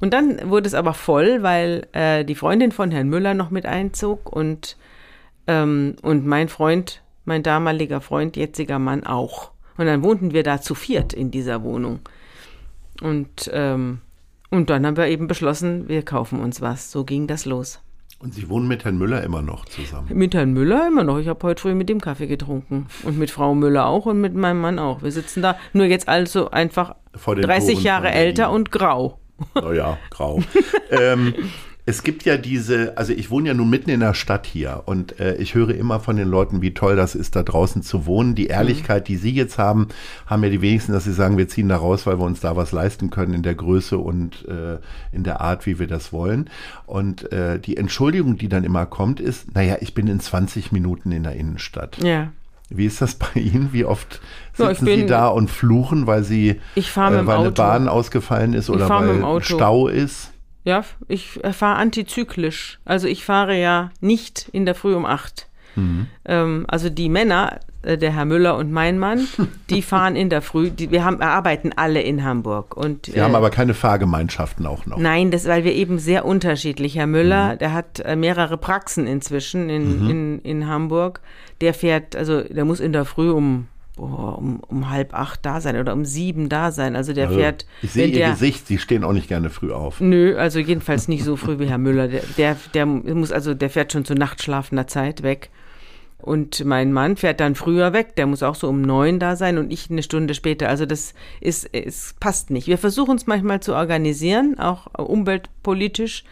Und 0.00 0.12
dann 0.12 0.50
wurde 0.50 0.66
es 0.66 0.74
aber 0.74 0.94
voll, 0.94 1.42
weil 1.44 1.86
äh, 1.92 2.24
die 2.24 2.34
Freundin 2.34 2.72
von 2.72 2.90
Herrn 2.90 3.08
Müller 3.08 3.34
noch 3.34 3.50
mit 3.50 3.66
einzog 3.66 4.32
und, 4.32 4.76
ähm, 5.46 5.94
und 6.02 6.26
mein 6.26 6.48
Freund, 6.48 7.02
mein 7.24 7.44
damaliger 7.44 8.00
Freund, 8.00 8.36
jetziger 8.36 8.80
Mann 8.80 9.04
auch. 9.04 9.52
Und 9.76 9.86
dann 9.86 10.02
wohnten 10.02 10.32
wir 10.32 10.42
da 10.42 10.60
zu 10.60 10.74
viert 10.74 11.12
in 11.12 11.30
dieser 11.30 11.62
Wohnung. 11.62 12.00
Und, 13.00 13.48
ähm, 13.52 14.00
und 14.50 14.70
dann 14.70 14.84
haben 14.84 14.96
wir 14.96 15.06
eben 15.06 15.28
beschlossen, 15.28 15.88
wir 15.88 16.02
kaufen 16.02 16.40
uns 16.40 16.60
was. 16.60 16.90
So 16.90 17.04
ging 17.04 17.28
das 17.28 17.44
los. 17.44 17.80
Und 18.22 18.34
Sie 18.34 18.48
wohnen 18.48 18.68
mit 18.68 18.84
Herrn 18.84 18.98
Müller 18.98 19.24
immer 19.24 19.42
noch 19.42 19.64
zusammen. 19.64 20.06
Mit 20.16 20.32
Herrn 20.32 20.52
Müller 20.52 20.86
immer 20.86 21.02
noch. 21.02 21.18
Ich 21.18 21.26
habe 21.26 21.44
heute 21.44 21.60
früh 21.60 21.74
mit 21.74 21.88
dem 21.88 22.00
Kaffee 22.00 22.28
getrunken. 22.28 22.86
Und 23.02 23.18
mit 23.18 23.32
Frau 23.32 23.52
Müller 23.52 23.86
auch 23.86 24.06
und 24.06 24.20
mit 24.20 24.32
meinem 24.32 24.60
Mann 24.60 24.78
auch. 24.78 25.02
Wir 25.02 25.10
sitzen 25.10 25.42
da, 25.42 25.56
nur 25.72 25.86
jetzt 25.86 26.08
also 26.08 26.48
einfach 26.52 26.94
Vor 27.16 27.34
den 27.34 27.42
30 27.42 27.74
Toren 27.74 27.84
Jahre 27.84 28.10
älter 28.12 28.52
und 28.52 28.70
grau. 28.70 29.18
Naja, 29.56 29.98
grau. 30.10 30.40
ähm, 30.90 31.34
es 31.84 32.04
gibt 32.04 32.24
ja 32.24 32.36
diese, 32.36 32.96
also 32.96 33.12
ich 33.12 33.30
wohne 33.30 33.48
ja 33.48 33.54
nun 33.54 33.68
mitten 33.68 33.90
in 33.90 33.98
der 34.00 34.14
Stadt 34.14 34.46
hier 34.46 34.82
und 34.86 35.18
äh, 35.18 35.34
ich 35.36 35.54
höre 35.54 35.74
immer 35.74 35.98
von 35.98 36.16
den 36.16 36.28
Leuten, 36.28 36.62
wie 36.62 36.74
toll 36.74 36.94
das 36.94 37.16
ist, 37.16 37.34
da 37.34 37.42
draußen 37.42 37.82
zu 37.82 38.06
wohnen. 38.06 38.36
Die 38.36 38.46
Ehrlichkeit, 38.46 39.08
die 39.08 39.16
Sie 39.16 39.32
jetzt 39.32 39.58
haben, 39.58 39.88
haben 40.26 40.44
ja 40.44 40.50
die 40.50 40.60
wenigsten, 40.62 40.92
dass 40.92 41.04
Sie 41.04 41.12
sagen, 41.12 41.38
wir 41.38 41.48
ziehen 41.48 41.68
da 41.68 41.76
raus, 41.76 42.06
weil 42.06 42.18
wir 42.20 42.24
uns 42.24 42.38
da 42.38 42.54
was 42.56 42.70
leisten 42.70 43.10
können 43.10 43.34
in 43.34 43.42
der 43.42 43.56
Größe 43.56 43.98
und 43.98 44.46
äh, 44.46 44.78
in 45.10 45.24
der 45.24 45.40
Art, 45.40 45.66
wie 45.66 45.80
wir 45.80 45.88
das 45.88 46.12
wollen. 46.12 46.48
Und 46.86 47.32
äh, 47.32 47.58
die 47.58 47.76
Entschuldigung, 47.76 48.38
die 48.38 48.48
dann 48.48 48.62
immer 48.62 48.86
kommt, 48.86 49.18
ist, 49.18 49.52
naja, 49.54 49.76
ich 49.80 49.92
bin 49.92 50.06
in 50.06 50.20
20 50.20 50.70
Minuten 50.70 51.10
in 51.10 51.24
der 51.24 51.34
Innenstadt. 51.34 51.98
Ja. 52.00 52.30
Wie 52.68 52.86
ist 52.86 53.02
das 53.02 53.14
bei 53.34 53.40
Ihnen? 53.40 53.70
Wie 53.72 53.84
oft 53.84 54.20
sitzen 54.54 54.86
Sie 54.86 54.96
bin- 54.98 55.06
da 55.08 55.26
und 55.28 55.50
fluchen, 55.50 56.06
weil 56.06 56.22
Sie 56.22 56.60
dem 57.18 57.26
weil 57.26 57.38
eine. 57.38 57.50
Bahn 57.50 57.88
ausgefallen 57.88 58.54
ist 58.54 58.70
oder 58.70 58.88
weil. 58.88 59.42
Stau 59.56 59.88
ist? 59.88 60.31
Ja, 60.64 60.84
ich 61.08 61.40
fahre 61.52 61.76
antizyklisch. 61.76 62.78
Also 62.84 63.08
ich 63.08 63.24
fahre 63.24 63.58
ja 63.58 63.90
nicht 64.00 64.48
in 64.52 64.64
der 64.66 64.74
Früh 64.74 64.94
um 64.94 65.04
acht. 65.06 65.48
Mhm. 65.74 66.06
Ähm, 66.24 66.66
also 66.68 66.90
die 66.90 67.08
Männer, 67.08 67.60
äh, 67.82 67.96
der 67.96 68.12
Herr 68.14 68.26
Müller 68.26 68.56
und 68.56 68.70
mein 68.70 68.98
Mann, 68.98 69.26
die 69.70 69.82
fahren 69.82 70.16
in 70.16 70.28
der 70.28 70.42
Früh. 70.42 70.70
Die, 70.70 70.90
wir 70.90 71.04
haben, 71.04 71.20
arbeiten 71.20 71.72
alle 71.74 72.02
in 72.02 72.22
Hamburg. 72.24 72.76
Und, 72.76 73.06
Sie 73.06 73.20
haben 73.20 73.34
aber 73.34 73.50
keine 73.50 73.74
Fahrgemeinschaften 73.74 74.66
auch 74.66 74.86
noch. 74.86 74.98
Nein, 74.98 75.30
das, 75.30 75.46
weil 75.46 75.64
wir 75.64 75.72
eben 75.72 75.98
sehr 75.98 76.24
unterschiedlich. 76.24 76.96
Herr 76.96 77.06
Mhm. 77.06 77.12
Müller, 77.12 77.56
der 77.56 77.72
hat 77.72 78.00
äh, 78.00 78.16
mehrere 78.16 78.56
Praxen 78.58 79.06
inzwischen 79.06 79.68
in, 79.68 80.08
in, 80.08 80.38
in 80.42 80.66
Hamburg. 80.68 81.20
Der 81.60 81.74
fährt, 81.74 82.14
also 82.16 82.42
der 82.42 82.64
muss 82.64 82.78
in 82.80 82.92
der 82.92 83.04
Früh 83.04 83.30
um, 83.30 83.66
boah, 84.02 84.36
um, 84.36 84.60
um 84.66 84.90
halb 84.90 85.14
acht 85.14 85.46
da 85.46 85.60
sein 85.60 85.78
oder 85.78 85.92
um 85.92 86.04
sieben 86.04 86.48
da 86.48 86.72
sein. 86.72 86.96
Also 86.96 87.12
der 87.12 87.28
Also, 87.28 87.38
fährt. 87.38 87.66
ich 87.82 87.92
sehe 87.92 88.08
Ihr 88.08 88.18
der, 88.18 88.30
Gesicht, 88.30 88.66
Sie 88.66 88.78
stehen 88.78 89.04
auch 89.04 89.12
nicht 89.12 89.28
gerne 89.28 89.48
früh 89.48 89.72
auf. 89.72 90.00
Nö, 90.00 90.36
also 90.36 90.58
jedenfalls 90.58 91.06
nicht 91.06 91.24
so 91.24 91.36
früh 91.36 91.58
wie 91.60 91.66
Herr 91.66 91.78
Müller. 91.78 92.08
Der, 92.08 92.22
der, 92.36 92.56
der 92.74 92.86
muss 92.86 93.30
also, 93.30 93.54
der 93.54 93.70
fährt 93.70 93.92
schon 93.92 94.04
zu 94.04 94.14
nachtschlafender 94.14 94.86
Zeit 94.88 95.22
weg. 95.22 95.50
Und 96.18 96.64
mein 96.64 96.92
Mann 96.92 97.16
fährt 97.16 97.40
dann 97.40 97.56
früher 97.56 97.92
weg, 97.92 98.14
der 98.14 98.26
muss 98.26 98.44
auch 98.44 98.54
so 98.54 98.68
um 98.68 98.80
neun 98.80 99.18
da 99.18 99.34
sein 99.34 99.58
und 99.58 99.72
ich 99.72 99.90
eine 99.90 100.04
Stunde 100.04 100.34
später. 100.34 100.68
Also 100.68 100.86
das 100.86 101.14
ist, 101.40 101.68
es 101.72 102.14
passt 102.20 102.50
nicht. 102.50 102.68
Wir 102.68 102.78
versuchen 102.78 103.16
es 103.16 103.26
manchmal 103.26 103.58
zu 103.60 103.74
organisieren, 103.74 104.56
auch 104.58 104.86
umweltpolitisch, 104.96 106.22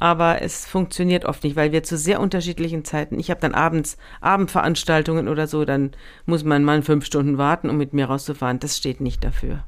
aber 0.00 0.42
es 0.42 0.64
funktioniert 0.64 1.24
oft 1.24 1.42
nicht, 1.42 1.56
weil 1.56 1.72
wir 1.72 1.82
zu 1.82 1.96
sehr 1.96 2.20
unterschiedlichen 2.20 2.84
Zeiten. 2.84 3.18
Ich 3.18 3.30
habe 3.30 3.40
dann 3.40 3.52
abends 3.52 3.98
Abendveranstaltungen 4.20 5.26
oder 5.26 5.48
so, 5.48 5.64
dann 5.64 5.90
muss 6.24 6.44
mein 6.44 6.62
Mann 6.62 6.84
fünf 6.84 7.04
Stunden 7.04 7.36
warten, 7.36 7.68
um 7.68 7.76
mit 7.76 7.92
mir 7.92 8.06
rauszufahren. 8.06 8.60
Das 8.60 8.76
steht 8.76 9.00
nicht 9.00 9.24
dafür. 9.24 9.64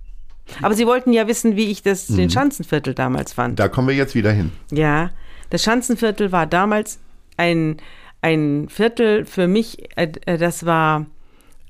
Aber 0.63 0.75
Sie 0.75 0.87
wollten 0.87 1.13
ja 1.13 1.27
wissen, 1.27 1.57
wie 1.57 1.71
ich 1.71 1.83
das, 1.83 2.07
den 2.07 2.31
Schanzenviertel 2.31 2.95
damals 2.95 3.33
fand. 3.33 3.59
Da 3.59 3.69
kommen 3.69 3.89
wir 3.89 3.95
jetzt 3.95 4.15
wieder 4.15 4.33
hin. 4.33 4.53
Ja, 4.71 5.11
das 5.51 5.63
Schanzenviertel 5.63 6.33
war 6.33 6.47
damals 6.47 7.01
ein, 7.37 7.79
ein 8.23 8.69
Viertel 8.69 9.25
für 9.25 9.49
mich, 9.49 9.97
äh, 9.97 10.09
das 10.39 10.65
war 10.65 11.07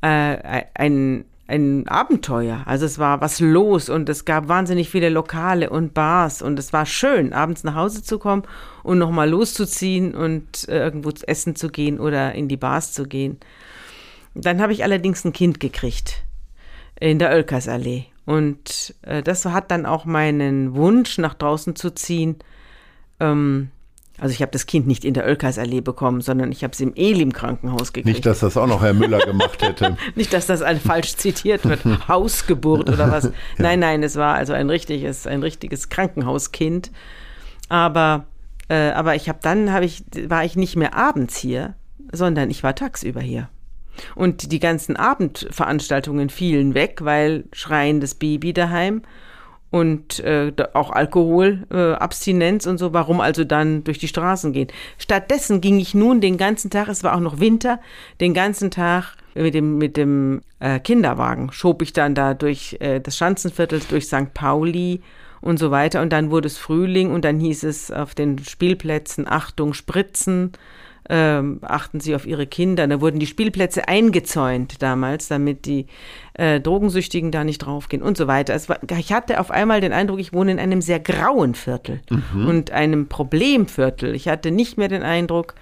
äh, 0.03 0.65
ein, 0.75 1.25
ein 1.51 1.89
Abenteuer. 1.89 2.63
Also 2.65 2.87
es 2.87 2.99
war 2.99 3.21
was 3.21 3.41
los 3.41 3.89
und 3.89 4.09
es 4.09 4.25
gab 4.25 4.49
wahnsinnig 4.49 4.89
viele 4.89 5.09
Lokale 5.09 5.69
und 5.69 5.93
Bars 5.95 6.43
und 6.43 6.59
es 6.59 6.73
war 6.73 6.87
schön, 6.87 7.33
abends 7.33 7.65
nach 7.65 7.75
Hause 7.75 8.03
zu 8.03 8.19
kommen 8.19 8.45
und 8.83 8.99
nochmal 8.99 9.29
loszuziehen 9.29 10.15
und 10.15 10.69
äh, 10.69 10.79
irgendwo 10.79 11.11
zu 11.11 11.27
essen 11.27 11.57
zu 11.57 11.69
gehen 11.69 11.99
oder 11.99 12.35
in 12.35 12.49
die 12.49 12.57
Bars 12.57 12.93
zu 12.93 13.05
gehen. 13.05 13.39
Dann 14.35 14.63
habe 14.63 14.73
ich 14.73 14.85
allerdings 14.85 15.25
ein 15.25 15.33
Kind 15.33 15.59
gekriegt 15.59 16.23
in 17.01 17.19
der 17.19 17.31
Oelkersallee. 17.31 18.07
Und 18.27 18.95
äh, 19.03 19.23
das 19.23 19.45
hat 19.45 19.73
dann 19.73 19.87
auch 19.87 20.05
meinen 20.05 20.77
Wunsch, 20.77 21.19
nach 21.19 21.35
draußen 21.35 21.75
zu 21.75 21.91
ziehen. 21.91 22.37
Ähm, 23.19 23.71
also 24.21 24.35
ich 24.35 24.43
habe 24.43 24.53
das 24.53 24.67
Kind 24.67 24.87
nicht 24.87 25.05
in 25.05 25.15
der 25.15 25.25
Oelkersallee 25.25 25.81
bekommen, 25.81 26.21
sondern 26.21 26.53
ich 26.53 26.63
habe 26.63 26.73
es 26.73 26.81
im 26.81 26.95
Elim-Krankenhaus 26.95 27.93
gekriegt. 27.95 28.07
Nicht, 28.07 28.27
dass 28.27 28.41
das 28.41 28.57
auch 28.59 28.67
noch 28.67 28.83
Herr 28.83 28.93
Müller 28.93 29.19
gemacht 29.21 29.63
hätte. 29.63 29.97
Nicht, 30.15 30.35
dass 30.35 30.47
das 30.47 30.61
ein 30.61 30.79
falsch 30.79 31.17
zitiert 31.17 31.65
wird. 31.65 31.81
Hausgeburt 32.09 32.91
oder 32.91 33.11
was. 33.11 33.31
Nein, 33.57 33.81
nein, 33.81 34.03
es 34.03 34.17
war 34.17 34.35
also 34.35 34.53
ein 34.53 34.69
richtiges, 34.69 35.27
ein 35.27 35.43
richtiges 35.43 35.89
Krankenhauskind. 35.89 36.91
Aber, 37.71 38.27
äh, 38.69 38.91
aber 38.91 39.15
ich 39.15 39.29
habe 39.31 39.39
dann 39.43 39.73
habe 39.73 39.87
ich, 39.87 40.03
war 40.29 40.45
ich 40.45 40.55
nicht 40.55 40.77
mehr 40.77 40.95
abends 40.95 41.39
hier, 41.39 41.75
sondern 42.13 42.51
ich 42.51 42.63
war 42.63 42.75
tagsüber 42.75 43.21
hier. 43.21 43.49
Und 44.15 44.53
die 44.53 44.61
ganzen 44.61 44.97
Abendveranstaltungen 44.97 46.29
fielen 46.29 46.75
weg, 46.75 47.01
weil 47.03 47.45
schreiendes 47.53 48.15
Baby 48.15 48.53
daheim 48.53 49.03
und 49.71 50.19
äh, 50.21 50.53
auch 50.75 50.91
Alkohol, 50.91 51.67
äh, 51.71 51.93
Abstinenz 51.93 52.67
und 52.67 52.79
so. 52.79 52.93
Warum 52.93 53.21
also 53.21 53.45
dann 53.45 53.85
durch 53.85 53.99
die 53.99 54.09
Straßen 54.09 54.53
gehen? 54.53 54.69
Stattdessen 54.99 55.61
ging 55.61 55.79
ich 55.79 55.95
nun 55.95 56.21
den 56.21 56.37
ganzen 56.37 56.71
Tag, 56.71 56.89
es 56.89 57.05
war 57.05 57.15
auch 57.15 57.21
noch 57.21 57.41
Winter, 57.41 57.81
den 58.21 58.35
ganzen 58.35 58.71
Tag 58.71 59.17
mit 59.35 59.55
dem, 59.55 59.79
mit 59.79 59.97
dem 59.97 60.43
äh, 60.59 60.81
Kinderwagen 60.81 61.53
schob 61.53 61.83
ich 61.83 61.93
dann 61.93 62.15
da 62.15 62.35
durch 62.35 62.77
äh, 62.81 63.01
das 63.01 63.17
Schanzenviertel, 63.17 63.81
durch 63.89 64.07
St. 64.07 64.35
Pauli 64.35 65.03
und 65.41 65.59
so 65.59 65.71
weiter. 65.71 66.03
Und 66.03 66.13
dann 66.13 66.31
wurde 66.31 66.49
es 66.49 66.59
Frühling 66.59 67.13
und 67.13 67.25
dann 67.25 67.39
hieß 67.39 67.63
es 67.65 67.91
auf 67.91 68.15
den 68.15 68.39
Spielplätzen, 68.41 69.27
Achtung, 69.29 69.73
Spritzen 69.73 70.53
ähm, 71.13 71.59
achten 71.63 71.99
Sie 71.99 72.15
auf 72.15 72.25
Ihre 72.25 72.47
Kinder. 72.47 72.87
Da 72.87 73.01
wurden 73.01 73.19
die 73.19 73.27
Spielplätze 73.27 73.89
eingezäunt 73.89 74.81
damals, 74.81 75.27
damit 75.27 75.67
die 75.67 75.87
äh, 76.35 76.61
Drogensüchtigen 76.61 77.33
da 77.33 77.43
nicht 77.43 77.59
draufgehen 77.59 78.01
und 78.01 78.17
so 78.17 78.29
weiter. 78.29 78.55
Es 78.55 78.69
war, 78.69 78.79
ich 78.97 79.13
hatte 79.13 79.41
auf 79.41 79.51
einmal 79.51 79.81
den 79.81 79.93
Eindruck, 79.93 80.21
ich 80.21 80.33
wohne 80.33 80.53
in 80.53 80.61
einem 80.61 80.81
sehr 80.81 81.01
grauen 81.01 81.57
Viertel 81.57 82.01
und 82.47 82.71
einem 82.71 83.09
Problemviertel. 83.09 84.15
Ich 84.15 84.29
hatte 84.29 84.53
nicht 84.53 84.79
mehr 84.79 84.87
den 84.87 85.03
Eindruck, 85.03 85.57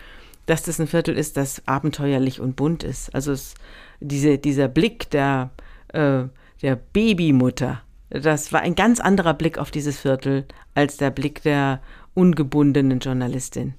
dass 0.44 0.62
das 0.62 0.78
ein 0.78 0.86
Viertel 0.86 1.16
ist, 1.16 1.38
das 1.38 1.62
abenteuerlich 1.66 2.40
und 2.40 2.54
bunt 2.54 2.84
ist. 2.84 3.14
Also 3.14 3.32
es, 3.32 3.54
diese, 4.00 4.36
dieser 4.36 4.68
Blick 4.68 5.08
der, 5.10 5.50
äh, 5.94 6.24
der 6.60 6.76
Babymutter, 6.92 7.80
das 8.10 8.52
war 8.52 8.60
ein 8.60 8.74
ganz 8.74 9.00
anderer 9.00 9.32
Blick 9.32 9.56
auf 9.56 9.70
dieses 9.70 9.98
Viertel 9.98 10.44
als 10.74 10.98
der 10.98 11.10
Blick 11.10 11.42
der 11.42 11.80
ungebundenen 12.12 12.98
Journalistin. 12.98 13.74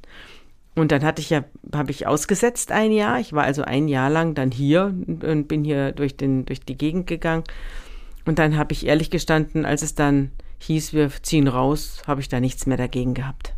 Und 0.80 0.92
dann 0.92 1.04
hatte 1.04 1.22
ich 1.22 1.30
ja, 1.30 1.44
habe 1.74 1.92
ich 1.92 2.08
ausgesetzt 2.08 2.72
ein 2.72 2.92
Jahr. 2.92 3.20
Ich 3.20 3.34
war 3.34 3.44
also 3.44 3.64
ein 3.64 3.88
Jahr 3.88 4.10
lang 4.10 4.34
dann 4.34 4.52
hier 4.52 4.86
und 5.08 5.48
bin 5.48 5.64
hier 5.64 5.92
durch, 5.92 6.16
den, 6.16 6.46
durch 6.46 6.62
die 6.62 6.78
Gegend 6.78 7.08
gegangen. 7.08 7.44
Und 8.26 8.40
dann 8.40 8.58
habe 8.58 8.74
ich 8.74 8.86
ehrlich 8.86 9.10
gestanden, 9.10 9.66
als 9.66 9.82
es 9.82 9.96
dann 9.96 10.32
hieß, 10.60 10.94
wir 10.94 11.10
ziehen 11.22 11.48
raus, 11.48 12.04
habe 12.06 12.22
ich 12.22 12.30
da 12.30 12.40
nichts 12.40 12.66
mehr 12.66 12.78
dagegen 12.78 13.14
gehabt. 13.14 13.54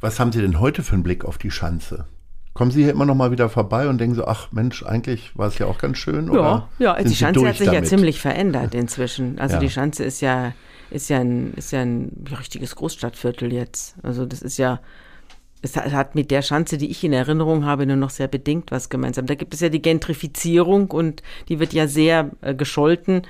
Was 0.00 0.20
haben 0.20 0.32
Sie 0.32 0.40
denn 0.40 0.60
heute 0.60 0.82
für 0.82 0.94
einen 0.94 1.02
Blick 1.02 1.24
auf 1.24 1.38
die 1.38 1.50
Schanze? 1.50 2.06
Kommen 2.52 2.70
Sie 2.70 2.82
hier 2.82 2.92
immer 2.92 3.06
noch 3.06 3.14
mal 3.14 3.30
wieder 3.30 3.48
vorbei 3.48 3.88
und 3.88 3.98
denken 3.98 4.14
so, 4.14 4.26
ach 4.26 4.52
Mensch, 4.52 4.84
eigentlich 4.84 5.36
war 5.36 5.48
es 5.48 5.58
ja 5.58 5.66
auch 5.66 5.78
ganz 5.78 5.98
schön? 5.98 6.26
Ja, 6.26 6.32
oder 6.32 6.68
ja, 6.78 7.02
die 7.02 7.14
Schanze 7.14 7.48
hat 7.48 7.56
sich 7.56 7.66
ja 7.66 7.72
damit? 7.74 7.88
ziemlich 7.88 8.20
verändert 8.20 8.74
inzwischen. 8.74 9.38
Also 9.38 9.54
Ja. 9.54 9.60
die 9.60 9.70
Schanze 9.70 10.04
ist 10.04 10.20
ja, 10.20 10.52
ist 10.90 11.08
ja 11.10 11.18
ein, 11.18 11.54
ist 11.54 11.72
ja 11.72 11.80
ein 11.80 12.24
richtiges 12.38 12.76
Großstadtviertel 12.76 13.52
jetzt. 13.52 13.96
Also 14.02 14.26
das 14.26 14.42
ist 14.42 14.58
ja, 14.58 14.80
es 15.64 15.76
hat- 15.76 16.14
mit 16.14 16.30
der 16.30 16.42
Schanze, 16.42 16.78
die 16.78 16.90
ich 16.90 17.02
in 17.04 17.12
Erinnerung 17.12 17.64
habe, 17.64 17.86
nur 17.86 17.96
noch 17.96 18.10
sehr 18.10 18.28
bedingt 18.28 18.70
was 18.70 18.88
gemeinsam. 18.88 19.26
Da 19.26 19.34
gibt 19.34 19.54
es 19.54 19.60
ja 19.60 19.68
die 19.68 19.82
Gentrifizierung 19.82 20.90
und 20.90 21.22
die 21.48 21.58
wird 21.60 21.72
ja 21.72 21.86
sehr 21.86 22.30
äh, 22.42 22.54
gescholten. 22.54 23.22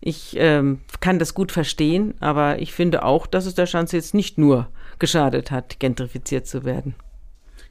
Ich 0.00 0.36
ähm, 0.38 0.80
kann 1.00 1.18
das 1.18 1.34
gut 1.34 1.50
verstehen, 1.50 2.14
aber 2.20 2.60
ich 2.60 2.72
finde 2.72 3.02
auch, 3.04 3.26
dass 3.26 3.46
es 3.46 3.54
der 3.54 3.66
Schanze 3.66 3.96
jetzt 3.96 4.14
nicht 4.14 4.38
nur 4.38 4.68
geschadet 4.98 5.50
hat, 5.50 5.80
gentrifiziert 5.80 6.46
zu 6.46 6.64
werden. 6.64 6.94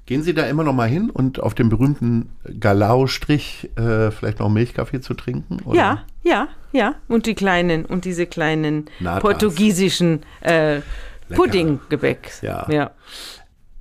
Gehen 0.06 0.24
Sie 0.24 0.34
da 0.34 0.46
immer 0.46 0.64
noch 0.64 0.74
mal 0.74 0.88
hin 0.88 1.10
und 1.10 1.42
auf 1.42 1.54
dem 1.54 1.68
berühmten 1.70 2.30
Galau-Strich 2.60 3.70
äh, 3.76 4.10
vielleicht 4.12 4.40
noch 4.40 4.50
Milchkaffee 4.50 5.02
zu 5.02 5.14
trinken? 5.14 5.60
Oder? 5.66 5.78
Ja, 5.78 6.04
ja, 6.24 6.48
ja. 6.72 6.96
Und 7.10 7.26
die 7.26 7.36
kleinen 7.36 7.86
und 7.86 8.06
diese 8.06 8.26
kleinen 8.26 8.86
Natas. 9.02 9.22
portugiesischen 9.22 10.22
äh, 10.42 10.80
Puddinggebäck. 11.34 12.32
Ja. 12.42 12.66
ja. 12.70 12.92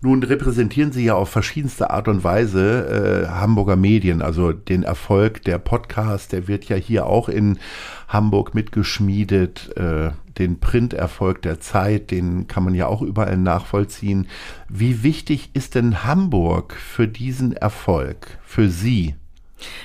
Nun 0.03 0.23
repräsentieren 0.23 0.93
Sie 0.93 1.07
ja 1.07 1.15
auf 1.15 1.31
verschiedenste 1.31 1.91
Art 1.91 2.07
und 2.07 2.23
Weise 2.23 3.27
äh, 3.27 3.29
Hamburger 3.29 3.77
Medien, 3.77 4.21
also 4.21 4.53
den 4.53 4.83
Erfolg 4.83 5.43
der 5.43 5.59
Podcast, 5.59 6.33
der 6.33 6.49
wird 6.49 6.67
ja 6.67 6.77
hier 6.77 7.07
auch 7.07 7.31
in 7.31 7.59
Hamburg 8.07 8.55
mitgeschmiedet, 8.55 9.75
äh, 9.77 10.11
den 10.37 10.61
Printerfolg 10.61 11.41
der 11.41 11.61
Zeit, 11.61 12.11
den 12.11 12.47
kann 12.47 12.63
man 12.63 12.75
ja 12.75 12.87
auch 12.89 13.01
überall 13.01 13.39
nachvollziehen. 13.39 14.29
Wie 14.69 15.03
wichtig 15.03 15.51
ist 15.55 15.75
denn 15.75 16.05
Hamburg 16.05 16.75
für 16.75 17.09
diesen 17.09 17.55
Erfolg, 17.55 18.39
für 18.45 18.69
Sie? 18.69 19.15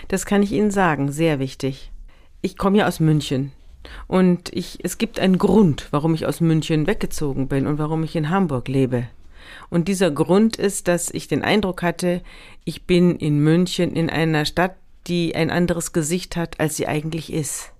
Das 0.10 0.26
kann 0.26 0.44
ich 0.44 0.52
Ihnen 0.52 0.72
sagen, 0.72 1.10
sehr 1.10 1.40
wichtig. 1.40 1.90
Ich 2.42 2.58
komme 2.58 2.80
ja 2.80 2.88
aus 2.88 3.00
München. 3.00 3.54
Und 4.08 4.54
ich, 4.54 4.80
es 4.84 4.98
gibt 4.98 5.20
einen 5.20 5.38
Grund, 5.38 5.88
warum 5.92 6.14
ich 6.14 6.26
aus 6.26 6.42
München 6.42 6.86
weggezogen 6.86 7.48
bin 7.48 7.66
und 7.66 7.78
warum 7.80 8.04
ich 8.04 8.16
in 8.16 8.30
Hamburg 8.30 8.68
lebe. 8.68 9.08
Und 9.70 9.88
dieser 9.88 10.12
Grund 10.12 10.58
ist, 10.58 10.88
dass 10.88 11.10
ich 11.10 11.28
den 11.28 11.44
Eindruck 11.44 11.84
hatte, 11.84 12.22
ich 12.64 12.84
bin 12.84 13.16
in 13.16 13.40
München 13.40 13.96
in 13.96 14.10
einer 14.10 14.46
Stadt, 14.46 14.76
die 15.08 15.36
ein 15.36 15.50
anderes 15.50 15.94
Gesicht 15.94 16.36
hat, 16.36 16.60
als 16.60 16.78
sie 16.78 16.88
eigentlich 16.88 17.34
ist. 17.34 17.72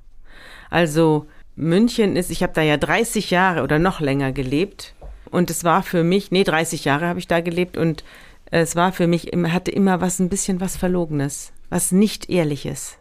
Also 0.70 1.28
München 1.56 2.16
ist, 2.16 2.32
ich 2.32 2.44
habe 2.44 2.54
da 2.54 2.62
ja 2.62 2.78
30 2.78 3.30
Jahre 3.30 3.64
oder 3.64 3.78
noch 3.78 4.00
länger 4.00 4.32
gelebt 4.32 4.96
und 5.30 5.50
es 5.50 5.64
war 5.64 5.84
für 5.84 6.04
mich, 6.04 6.32
nee, 6.32 6.44
30 6.44 6.86
Jahre 6.86 7.08
habe 7.08 7.20
ich 7.20 7.28
da 7.28 7.42
gelebt 7.42 7.78
und 7.78 8.04
es 8.50 8.76
war 8.76 8.92
für 8.92 9.08
mich, 9.08 9.32
hatte 9.48 9.72
immer 9.72 10.02
was, 10.02 10.20
ein 10.20 10.30
bisschen 10.30 10.60
was 10.60 10.76
Verlogenes, 10.76 11.54
was 11.70 11.92
nicht 11.92 12.30
Ehrliches. 12.30 12.98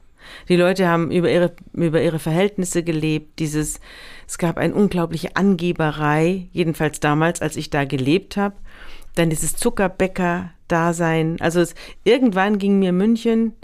Die 0.48 0.56
Leute 0.56 0.88
haben 0.88 1.10
über 1.10 1.30
ihre, 1.30 1.52
über 1.72 2.02
ihre 2.02 2.18
Verhältnisse 2.18 2.82
gelebt, 2.82 3.38
dieses, 3.38 3.80
es 4.26 4.38
gab 4.38 4.58
eine 4.58 4.74
unglaubliche 4.74 5.36
Angeberei, 5.36 6.48
jedenfalls 6.52 7.00
damals, 7.00 7.42
als 7.42 7.56
ich 7.56 7.70
da 7.70 7.84
gelebt 7.84 8.36
habe. 8.36 8.56
Dann 9.14 9.30
dieses 9.30 9.56
Zuckerbäcker-Dasein. 9.56 11.36
Also 11.40 11.60
es, 11.60 11.74
irgendwann 12.04 12.58
ging 12.58 12.78
mir 12.78 12.92
München, 12.92 13.54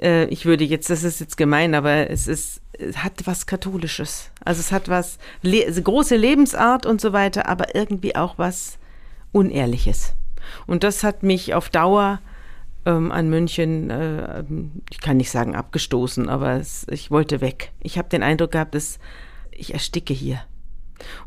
äh, 0.00 0.26
ich 0.26 0.46
würde 0.46 0.64
jetzt, 0.64 0.90
das 0.90 1.02
ist 1.02 1.20
jetzt 1.20 1.36
gemein, 1.36 1.74
aber 1.74 2.10
es 2.10 2.26
ist, 2.26 2.60
es 2.72 2.98
hat 2.98 3.26
was 3.26 3.46
Katholisches. 3.46 4.30
Also 4.44 4.60
es 4.60 4.72
hat 4.72 4.88
was, 4.88 5.18
le 5.42 5.70
große 5.70 6.16
Lebensart 6.16 6.86
und 6.86 7.00
so 7.00 7.12
weiter, 7.12 7.48
aber 7.48 7.74
irgendwie 7.74 8.16
auch 8.16 8.38
was 8.38 8.78
Unehrliches. 9.32 10.14
Und 10.66 10.84
das 10.84 11.04
hat 11.04 11.22
mich 11.22 11.54
auf 11.54 11.68
Dauer 11.68 12.20
ähm, 12.86 13.12
an 13.12 13.28
München, 13.28 13.90
äh, 13.90 14.44
ich 14.90 15.00
kann 15.00 15.16
nicht 15.16 15.30
sagen 15.30 15.54
abgestoßen, 15.54 16.28
aber 16.28 16.52
es, 16.52 16.86
ich 16.90 17.10
wollte 17.10 17.40
weg. 17.40 17.72
Ich 17.80 17.98
habe 17.98 18.08
den 18.08 18.22
Eindruck 18.22 18.52
gehabt, 18.52 18.74
dass 18.74 18.98
ich 19.50 19.74
ersticke 19.74 20.14
hier. 20.14 20.40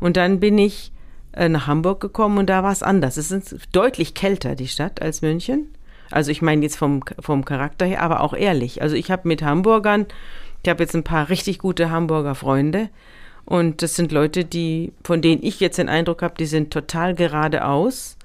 Und 0.00 0.16
dann 0.16 0.40
bin 0.40 0.58
ich 0.58 0.92
äh, 1.32 1.48
nach 1.48 1.66
Hamburg 1.66 2.00
gekommen 2.00 2.38
und 2.38 2.46
da 2.46 2.62
war 2.62 2.72
es 2.72 2.82
anders. 2.82 3.16
Es 3.16 3.30
ist 3.30 3.68
deutlich 3.72 4.14
kälter, 4.14 4.54
die 4.54 4.68
Stadt, 4.68 5.00
als 5.00 5.22
München. 5.22 5.68
Also 6.10 6.30
ich 6.30 6.42
meine 6.42 6.62
jetzt 6.62 6.76
vom, 6.76 7.02
vom 7.18 7.44
Charakter 7.44 7.86
her, 7.86 8.02
aber 8.02 8.20
auch 8.20 8.34
ehrlich. 8.34 8.82
Also 8.82 8.96
ich 8.96 9.10
habe 9.10 9.26
mit 9.28 9.42
Hamburgern, 9.42 10.06
ich 10.62 10.68
habe 10.68 10.82
jetzt 10.82 10.94
ein 10.94 11.04
paar 11.04 11.28
richtig 11.30 11.58
gute 11.58 11.90
Hamburger 11.90 12.34
Freunde 12.34 12.90
und 13.44 13.82
das 13.82 13.96
sind 13.96 14.12
Leute, 14.12 14.44
die, 14.44 14.92
von 15.04 15.22
denen 15.22 15.42
ich 15.42 15.58
jetzt 15.58 15.78
den 15.78 15.88
Eindruck 15.88 16.22
habe, 16.22 16.34
die 16.38 16.46
sind 16.46 16.72
total 16.72 17.14
geradeaus 17.14 18.16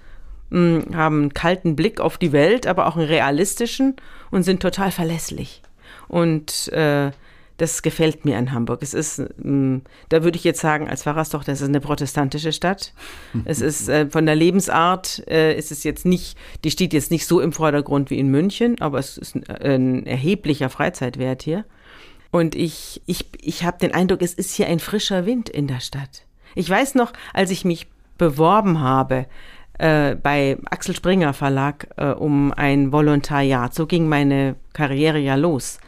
haben 0.51 1.21
einen 1.21 1.33
kalten 1.33 1.75
Blick 1.75 1.99
auf 1.99 2.17
die 2.17 2.31
Welt, 2.31 2.67
aber 2.67 2.87
auch 2.87 2.95
einen 2.95 3.07
realistischen 3.07 3.95
und 4.31 4.43
sind 4.43 4.61
total 4.61 4.91
verlässlich. 4.91 5.61
Und 6.07 6.69
äh, 6.69 7.11
das 7.57 7.81
gefällt 7.81 8.23
mir 8.23 8.37
an 8.37 8.53
Hamburg. 8.53 8.83
Es 8.83 8.93
ist, 8.93 9.21
mh, 9.37 9.81
da 10.09 10.23
würde 10.23 10.37
ich 10.37 10.43
jetzt 10.43 10.61
sagen, 10.61 10.87
als 10.87 11.03
Pfarrerstochter, 11.03 11.51
es 11.51 11.61
ist 11.61 11.67
eine 11.67 11.81
protestantische 11.81 12.53
Stadt. 12.53 12.93
es 13.45 13.61
ist 13.61 13.89
äh, 13.89 14.09
von 14.09 14.25
der 14.25 14.35
Lebensart, 14.35 15.23
äh, 15.27 15.57
ist 15.57 15.71
es 15.71 15.83
jetzt 15.83 16.05
nicht, 16.05 16.37
die 16.63 16.71
steht 16.71 16.93
jetzt 16.93 17.11
nicht 17.11 17.25
so 17.25 17.41
im 17.41 17.51
Vordergrund 17.51 18.09
wie 18.09 18.19
in 18.19 18.29
München, 18.29 18.79
aber 18.79 18.99
es 18.99 19.17
ist 19.17 19.35
ein, 19.35 19.43
ein 19.49 20.05
erheblicher 20.05 20.69
Freizeitwert 20.69 21.41
hier. 21.41 21.65
Und 22.29 22.55
ich, 22.55 23.01
ich, 23.05 23.25
ich 23.41 23.63
habe 23.63 23.79
den 23.79 23.93
Eindruck, 23.93 24.21
es 24.21 24.33
ist 24.33 24.53
hier 24.53 24.67
ein 24.67 24.79
frischer 24.79 25.25
Wind 25.25 25.49
in 25.49 25.67
der 25.67 25.79
Stadt. 25.79 26.25
Ich 26.55 26.69
weiß 26.69 26.95
noch, 26.95 27.13
als 27.33 27.51
ich 27.51 27.65
mich 27.65 27.87
beworben 28.17 28.79
habe, 28.79 29.25
äh, 29.77 30.15
bei 30.15 30.57
Axel 30.69 30.95
Springer 30.95 31.33
Verlag 31.33 31.87
äh, 31.97 32.07
um 32.07 32.51
ein 32.53 32.91
Volontariat. 32.91 33.73
So 33.73 33.85
ging 33.85 34.07
meine 34.09 34.55
Karriere 34.73 35.19
ja 35.19 35.35
los. 35.35 35.79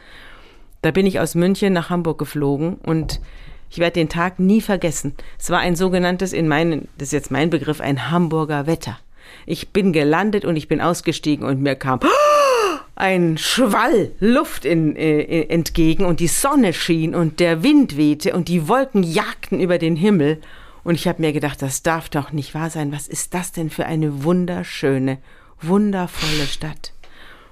Da 0.82 0.90
bin 0.90 1.06
ich 1.06 1.20
aus 1.20 1.34
München 1.34 1.72
nach 1.72 1.90
Hamburg 1.90 2.18
geflogen 2.18 2.76
und 2.76 3.20
ich 3.70 3.78
werde 3.78 3.94
den 3.94 4.08
Tag 4.08 4.38
nie 4.38 4.60
vergessen. 4.60 5.14
Es 5.38 5.50
war 5.50 5.60
ein 5.60 5.76
sogenanntes, 5.76 6.32
in 6.32 6.48
meinen, 6.48 6.88
das 6.98 7.08
ist 7.08 7.12
jetzt 7.12 7.30
mein 7.30 7.50
Begriff, 7.50 7.80
ein 7.80 8.10
Hamburger 8.10 8.66
Wetter. 8.66 8.98
Ich 9.46 9.68
bin 9.68 9.92
gelandet 9.92 10.44
und 10.44 10.56
ich 10.56 10.66
bin 10.66 10.80
ausgestiegen 10.80 11.46
und 11.46 11.60
mir 11.60 11.76
kam 11.76 12.00
ein 12.96 13.38
Schwall 13.38 14.10
Luft 14.18 14.64
in, 14.64 14.96
äh, 14.96 15.42
entgegen 15.44 16.04
und 16.04 16.20
die 16.20 16.28
Sonne 16.28 16.72
schien 16.72 17.14
und 17.14 17.40
der 17.40 17.62
Wind 17.62 17.96
wehte 17.96 18.34
und 18.34 18.48
die 18.48 18.68
Wolken 18.68 19.02
jagten 19.02 19.60
über 19.60 19.78
den 19.78 19.96
Himmel 19.96 20.40
und 20.84 20.94
ich 20.94 21.06
habe 21.08 21.20
mir 21.20 21.32
gedacht, 21.32 21.62
das 21.62 21.82
darf 21.82 22.08
doch 22.08 22.32
nicht 22.32 22.54
wahr 22.54 22.70
sein. 22.70 22.92
Was 22.92 23.08
ist 23.08 23.34
das 23.34 23.52
denn 23.52 23.70
für 23.70 23.86
eine 23.86 24.24
wunderschöne, 24.24 25.18
wundervolle 25.60 26.46
Stadt? 26.46 26.92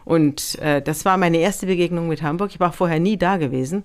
Und 0.05 0.59
äh, 0.61 0.81
das 0.81 1.05
war 1.05 1.19
meine 1.19 1.38
erste 1.38 1.67
Begegnung 1.67 2.09
mit 2.09 2.23
Hamburg. 2.23 2.51
Ich 2.51 2.61
war 2.61 2.73
vorher 2.73 2.99
nie 2.99 3.19
da 3.19 3.37
gewesen. 3.37 3.83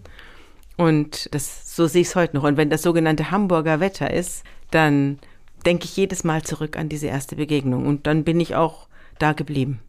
Und 0.78 1.34
das, 1.34 1.76
so 1.76 1.86
sehe 1.88 2.02
ich 2.02 2.08
es 2.08 2.16
heute 2.16 2.38
noch. 2.38 2.44
Und 2.44 2.56
wenn 2.58 2.70
das 2.70 2.82
sogenannte 2.82 3.30
Hamburger 3.30 3.80
Wetter 3.80 4.12
ist, 4.12 4.44
dann 4.72 5.20
denke 5.66 5.86
ich 5.86 5.98
jedes 5.98 6.24
Mal 6.24 6.44
zurück 6.44 6.78
an 6.78 6.90
diese 6.90 7.08
erste 7.08 7.36
Begegnung. 7.36 7.86
Und 7.86 8.08
dann 8.08 8.24
bin 8.24 8.40
ich 8.40 8.56
auch 8.56 8.88
da 9.20 9.34
geblieben. 9.34 9.82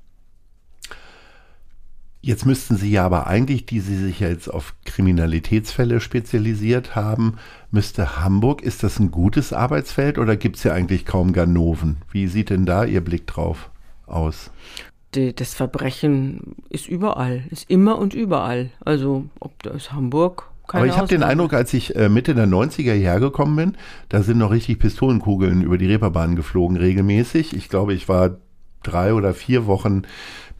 Jetzt 2.24 2.46
müssten 2.46 2.76
Sie 2.76 2.90
ja 2.90 3.04
aber 3.04 3.26
eigentlich, 3.26 3.66
die 3.66 3.80
Sie 3.80 3.98
sich 3.98 4.20
ja 4.20 4.28
jetzt 4.28 4.48
auf 4.48 4.74
Kriminalitätsfälle 4.87 6.00
spezialisiert 6.00 6.96
haben, 6.96 7.34
müsste 7.70 8.18
Hamburg, 8.18 8.62
ist 8.62 8.82
das 8.82 8.98
ein 8.98 9.10
gutes 9.10 9.52
Arbeitsfeld 9.52 10.16
oder 10.16 10.34
gibt 10.34 10.56
es 10.56 10.64
ja 10.64 10.72
eigentlich 10.72 11.04
kaum 11.04 11.34
Ganoven? 11.34 11.98
Wie 12.10 12.26
sieht 12.26 12.48
denn 12.48 12.64
da 12.64 12.87
Ihr 12.87 13.02
Blick 13.02 13.26
drauf 13.26 13.68
aus? 14.06 14.50
Das 15.12 15.52
Verbrechen 15.52 16.56
ist 16.70 16.88
überall, 16.88 17.44
ist 17.50 17.68
immer 17.68 17.98
und 17.98 18.14
überall. 18.14 18.70
Also 18.82 19.26
ob 19.38 19.62
das 19.62 19.92
Hamburg, 19.92 20.50
keine 20.66 20.84
Aber 20.84 20.90
ich 20.90 20.96
habe 20.96 21.08
den 21.08 21.22
Eindruck, 21.22 21.52
als 21.52 21.74
ich 21.74 21.94
äh, 21.94 22.08
Mitte 22.08 22.34
der 22.34 22.46
90er 22.46 22.94
hergekommen 22.94 23.54
bin, 23.54 23.76
da 24.08 24.22
sind 24.22 24.38
noch 24.38 24.50
richtig 24.50 24.78
Pistolenkugeln 24.78 25.60
über 25.60 25.76
die 25.76 25.88
Reeperbahn 25.88 26.37
geflogen, 26.37 26.78
regelmäßig. 26.78 27.54
Ich 27.54 27.68
glaube, 27.68 27.92
ich 27.92 28.08
war 28.08 28.38
drei 28.82 29.12
oder 29.12 29.34
vier 29.34 29.66
Wochen 29.66 30.02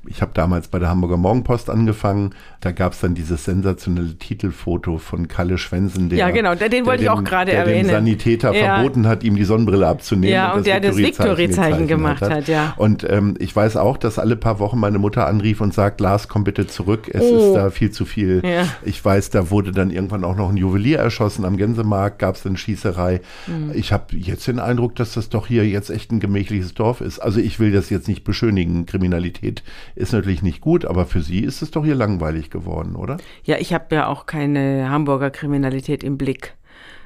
ich 0.07 0.23
habe 0.23 0.33
damals 0.35 0.69
bei 0.69 0.79
der 0.79 0.89
Hamburger 0.89 1.17
Morgenpost 1.17 1.71
angefangen. 1.71 2.31
Da 2.61 2.73
gab 2.73 2.93
es 2.93 3.01
dann 3.01 3.15
dieses 3.15 3.45
sensationelle 3.45 4.17
Titelfoto 4.17 4.99
von 4.99 5.29
Kalle 5.29 5.59
Schwensen, 5.59 6.09
der, 6.09 6.19
ja, 6.19 6.31
genau, 6.31 6.55
den, 6.55 6.71
den 6.71 6.87
wollte 6.87 7.03
ich 7.03 7.11
auch 7.11 7.23
gerade 7.25 7.53
erwähnen. 7.53 7.89
Der 7.89 8.01
dem 8.01 8.07
Sanitäter 8.07 8.55
ja. 8.55 8.77
verboten 8.77 9.07
hat, 9.07 9.23
ihm 9.23 9.37
die 9.37 9.45
Sonnenbrille 9.45 9.87
abzunehmen. 9.87 10.33
Ja, 10.33 10.53
und, 10.53 10.59
und 10.59 10.67
der 10.67 10.81
das 10.81 10.97
Victory-Zeichen 10.97 11.87
gemacht 11.87 12.23
hat. 12.23 12.31
hat. 12.31 12.49
ja. 12.49 12.75
Und 12.77 13.09
ähm, 13.09 13.35
ich 13.39 13.55
weiß 13.55 13.77
auch, 13.77 13.97
dass 13.97 14.19
alle 14.19 14.37
paar 14.37 14.59
Wochen 14.59 14.79
meine 14.79 14.99
Mutter 14.99 15.27
anrief 15.27 15.61
und 15.61 15.75
sagt, 15.75 16.01
Lars, 16.01 16.29
komm 16.29 16.45
bitte 16.45 16.67
zurück, 16.67 17.09
es 17.13 17.23
oh. 17.23 17.49
ist 17.49 17.55
da 17.55 17.71
viel 17.71 17.91
zu 17.91 18.05
viel. 18.05 18.43
Ja. 18.45 18.67
Ich 18.83 19.05
weiß, 19.05 19.31
da 19.31 19.51
wurde 19.51 19.73
dann 19.73 19.91
irgendwann 19.91 20.25
auch 20.25 20.37
noch 20.37 20.51
ein 20.51 20.57
Juwelier 20.57 20.99
erschossen. 20.99 21.45
Am 21.45 21.57
Gänsemarkt 21.57 22.19
gab 22.19 22.37
es 22.37 22.47
eine 22.47 22.57
Schießerei. 22.57 23.21
Mhm. 23.47 23.73
Ich 23.75 23.93
habe 23.93 24.17
jetzt 24.17 24.47
den 24.47 24.59
Eindruck, 24.59 24.97
dass 24.97 25.15
das 25.15 25.29
doch 25.29 25.47
hier 25.47 25.67
jetzt 25.67 25.91
echt 25.91 26.13
ein 26.13 26.21
gemächliches 26.21 26.75
Dorf 26.75 27.01
ist. 27.01 27.19
Also 27.19 27.41
ich 27.41 27.61
will 27.61 27.73
das 27.73 27.91
jetzt 27.91 28.09
nicht 28.09 28.25
beschönigen. 28.25 28.87
Kriminalität 28.87 29.63
ist 29.95 30.13
natürlich 30.13 30.43
nicht 30.43 30.61
gut, 30.61 30.85
aber 30.85 31.07
für 31.07 31.23
Sie 31.23 31.41
ist 31.41 31.63
es 31.63 31.71
doch 31.71 31.85
hier 31.85 31.95
langweilig 31.95 32.51
geworden, 32.51 32.97
oder? 32.97 33.19
Ja, 33.45 33.57
ich 33.59 33.73
habe 33.73 33.95
ja 33.95 34.07
auch 34.07 34.27
keine 34.27 34.91
Hamburger 34.91 35.31
Kriminalität 35.31 36.03
im 36.03 36.19
Blick 36.19 36.55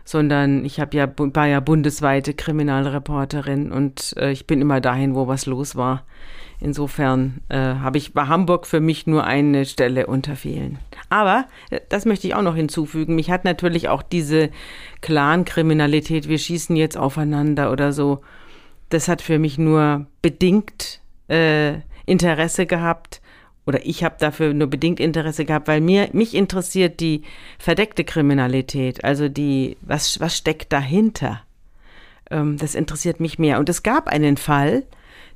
sondern 0.09 0.65
ich 0.65 0.81
habe 0.81 0.97
ja 0.97 1.07
war 1.19 1.47
ja 1.47 1.61
bundesweite 1.61 2.33
Kriminalreporterin 2.33 3.71
und 3.71 4.15
äh, 4.17 4.33
ich 4.33 4.47
bin 4.47 4.63
immer 4.63 4.81
dahin, 4.81 5.15
wo 5.15 5.29
was 5.29 5.45
los 5.45 5.77
war. 5.77 6.07
Insofern 6.61 7.43
äh, 7.51 7.59
habe 7.59 7.99
ich 7.99 8.15
war 8.15 8.27
Hamburg 8.27 8.67
für 8.67 8.81
mich 8.81 9.07
nur 9.07 9.25
eine 9.25 9.67
Stelle 9.67 10.07
unter 10.07 10.35
vielen. 10.35 10.79
Aber 11.11 11.45
äh, 11.69 11.81
das 11.91 12.07
möchte 12.07 12.27
ich 12.27 12.35
auch 12.35 12.43
noch 12.43 12.57
hinzufügen. 12.57 13.17
Mich 13.17 13.31
hat 13.31 13.45
natürlich 13.45 13.91
auch 13.91 14.03
diese 14.03 14.49
Clan-Kriminalität, 15.03 16.27
wir 16.27 16.39
schießen 16.39 16.75
jetzt 16.75 16.97
aufeinander 16.97 17.71
oder 17.71 17.93
so. 17.93 18.23
Das 18.89 19.09
hat 19.09 19.21
für 19.21 19.39
mich 19.39 19.59
nur 19.59 20.07
bedingt 20.23 21.03
äh, 21.29 21.81
Interesse 22.09 22.67
gehabt 22.67 23.21
oder 23.67 23.85
ich 23.85 24.03
habe 24.03 24.17
dafür 24.19 24.55
nur 24.55 24.69
bedingt 24.69 24.99
Interesse 24.99 25.45
gehabt, 25.45 25.69
weil 25.69 25.81
mir 25.81 26.09
mich 26.13 26.35
interessiert 26.35 27.01
die 27.01 27.23
verdeckte 27.59 28.05
Kriminalität, 28.05 29.05
also 29.05 29.29
die 29.29 29.77
was 29.83 30.19
was 30.21 30.37
steckt 30.37 30.73
dahinter. 30.73 31.43
Ähm, 32.31 32.57
das 32.57 32.75
interessiert 32.75 33.21
mich 33.21 33.39
mehr. 33.39 33.59
Und 33.59 33.69
es 33.69 33.83
gab 33.83 34.09
einen 34.09 34.37
Fall, 34.37 34.85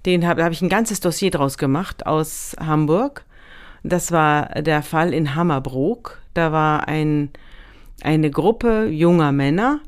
Den 0.05 0.27
habe 0.27 0.43
hab 0.45 0.53
ich 0.53 0.63
ein 0.63 0.69
ganzes 0.69 1.01
Dossier 1.01 1.31
draus 1.31 1.59
gemacht 1.59 2.07
aus 2.07 2.57
Hamburg. 2.59 3.25
Das 3.85 4.13
war 4.13 4.63
der 4.63 4.83
Fall 4.83 5.15
in 5.15 5.35
Hammerbrook. 5.35 6.21
Da 6.35 6.53
war 6.53 6.89
ein, 6.89 7.31
eine 8.03 8.31
Gruppe 8.31 8.87
junger 8.87 9.33
Männer, 9.33 9.81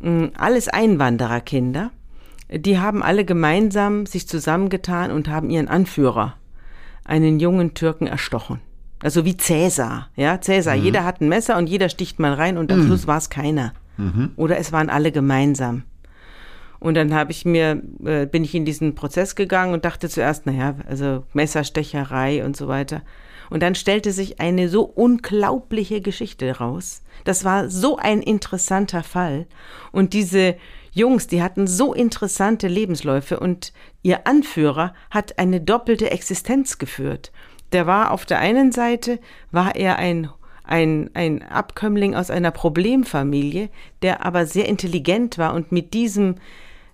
hm, 0.00 0.32
alles 0.36 0.68
Einwandererkinder. 0.68 1.90
Die 2.56 2.78
haben 2.78 3.02
alle 3.02 3.24
gemeinsam 3.24 4.06
sich 4.06 4.28
zusammengetan 4.28 5.10
und 5.10 5.28
haben 5.28 5.50
ihren 5.50 5.68
Anführer, 5.68 6.34
einen 7.04 7.40
jungen 7.40 7.74
Türken, 7.74 8.06
erstochen. 8.06 8.60
Also 9.02 9.24
wie 9.24 9.36
Cäsar, 9.36 10.08
ja, 10.16 10.40
Cäsar. 10.40 10.76
Mhm. 10.76 10.82
Jeder 10.84 11.04
hat 11.04 11.20
ein 11.20 11.28
Messer 11.28 11.58
und 11.58 11.68
jeder 11.68 11.88
sticht 11.88 12.18
mal 12.18 12.32
rein 12.32 12.56
und 12.56 12.72
am 12.72 12.80
mhm. 12.80 12.86
Schluss 12.86 13.06
war 13.06 13.18
es 13.18 13.28
keiner. 13.28 13.74
Mhm. 13.96 14.30
Oder 14.36 14.58
es 14.58 14.72
waren 14.72 14.88
alle 14.88 15.12
gemeinsam. 15.12 15.82
Und 16.80 16.94
dann 16.94 17.14
habe 17.14 17.32
ich 17.32 17.44
mir, 17.44 17.82
äh, 18.04 18.26
bin 18.26 18.44
ich 18.44 18.54
in 18.54 18.64
diesen 18.64 18.94
Prozess 18.94 19.34
gegangen 19.36 19.72
und 19.72 19.84
dachte 19.84 20.08
zuerst, 20.08 20.46
naja, 20.46 20.76
also 20.88 21.24
Messerstecherei 21.32 22.44
und 22.44 22.56
so 22.56 22.68
weiter. 22.68 23.02
Und 23.50 23.62
dann 23.62 23.74
stellte 23.74 24.12
sich 24.12 24.40
eine 24.40 24.68
so 24.68 24.82
unglaubliche 24.82 26.00
Geschichte 26.00 26.58
raus. 26.58 27.02
Das 27.24 27.44
war 27.44 27.70
so 27.70 27.96
ein 27.96 28.20
interessanter 28.20 29.02
Fall. 29.02 29.46
Und 29.92 30.12
diese 30.12 30.56
Jungs, 30.94 31.26
die 31.26 31.42
hatten 31.42 31.66
so 31.66 31.92
interessante 31.92 32.68
Lebensläufe 32.68 33.40
und 33.40 33.72
ihr 34.02 34.26
Anführer 34.28 34.94
hat 35.10 35.38
eine 35.40 35.60
doppelte 35.60 36.12
Existenz 36.12 36.78
geführt. 36.78 37.32
Der 37.72 37.88
war 37.88 38.12
auf 38.12 38.24
der 38.24 38.38
einen 38.38 38.70
Seite, 38.70 39.18
war 39.50 39.74
er 39.74 39.96
ein 39.96 40.30
ein, 40.66 41.10
ein 41.12 41.42
Abkömmling 41.42 42.14
aus 42.14 42.30
einer 42.30 42.50
Problemfamilie, 42.50 43.68
der 44.00 44.24
aber 44.24 44.46
sehr 44.46 44.66
intelligent 44.66 45.36
war 45.36 45.52
und 45.52 45.72
mit 45.72 45.92
diesem, 45.92 46.36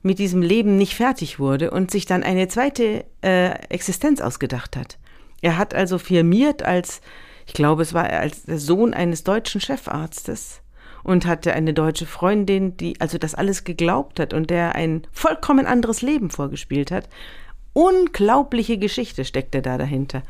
mit 0.02 0.18
diesem 0.18 0.42
Leben 0.42 0.76
nicht 0.76 0.96
fertig 0.96 1.38
wurde 1.38 1.70
und 1.70 1.92
sich 1.92 2.04
dann 2.04 2.24
eine 2.24 2.48
zweite 2.48 3.04
äh, 3.22 3.50
Existenz 3.68 4.20
ausgedacht 4.20 4.76
hat. 4.76 4.98
Er 5.40 5.56
hat 5.56 5.72
also 5.72 5.98
firmiert 5.98 6.64
als, 6.64 7.00
ich 7.46 7.52
glaube, 7.52 7.82
es 7.82 7.94
war 7.94 8.10
als 8.10 8.42
der 8.42 8.58
Sohn 8.58 8.92
eines 8.92 9.22
deutschen 9.22 9.60
Chefarztes 9.60 10.62
und 11.02 11.26
hatte 11.26 11.52
eine 11.52 11.74
deutsche 11.74 12.06
Freundin, 12.06 12.76
die 12.76 13.00
also 13.00 13.18
das 13.18 13.34
alles 13.34 13.64
geglaubt 13.64 14.20
hat 14.20 14.34
und 14.34 14.50
der 14.50 14.74
ein 14.74 15.06
vollkommen 15.12 15.66
anderes 15.66 16.02
Leben 16.02 16.30
vorgespielt 16.30 16.90
hat. 16.90 17.08
Unglaubliche 17.72 18.78
Geschichte 18.78 19.24
steckte 19.24 19.62
da 19.62 19.78
dahinter. 19.78 20.22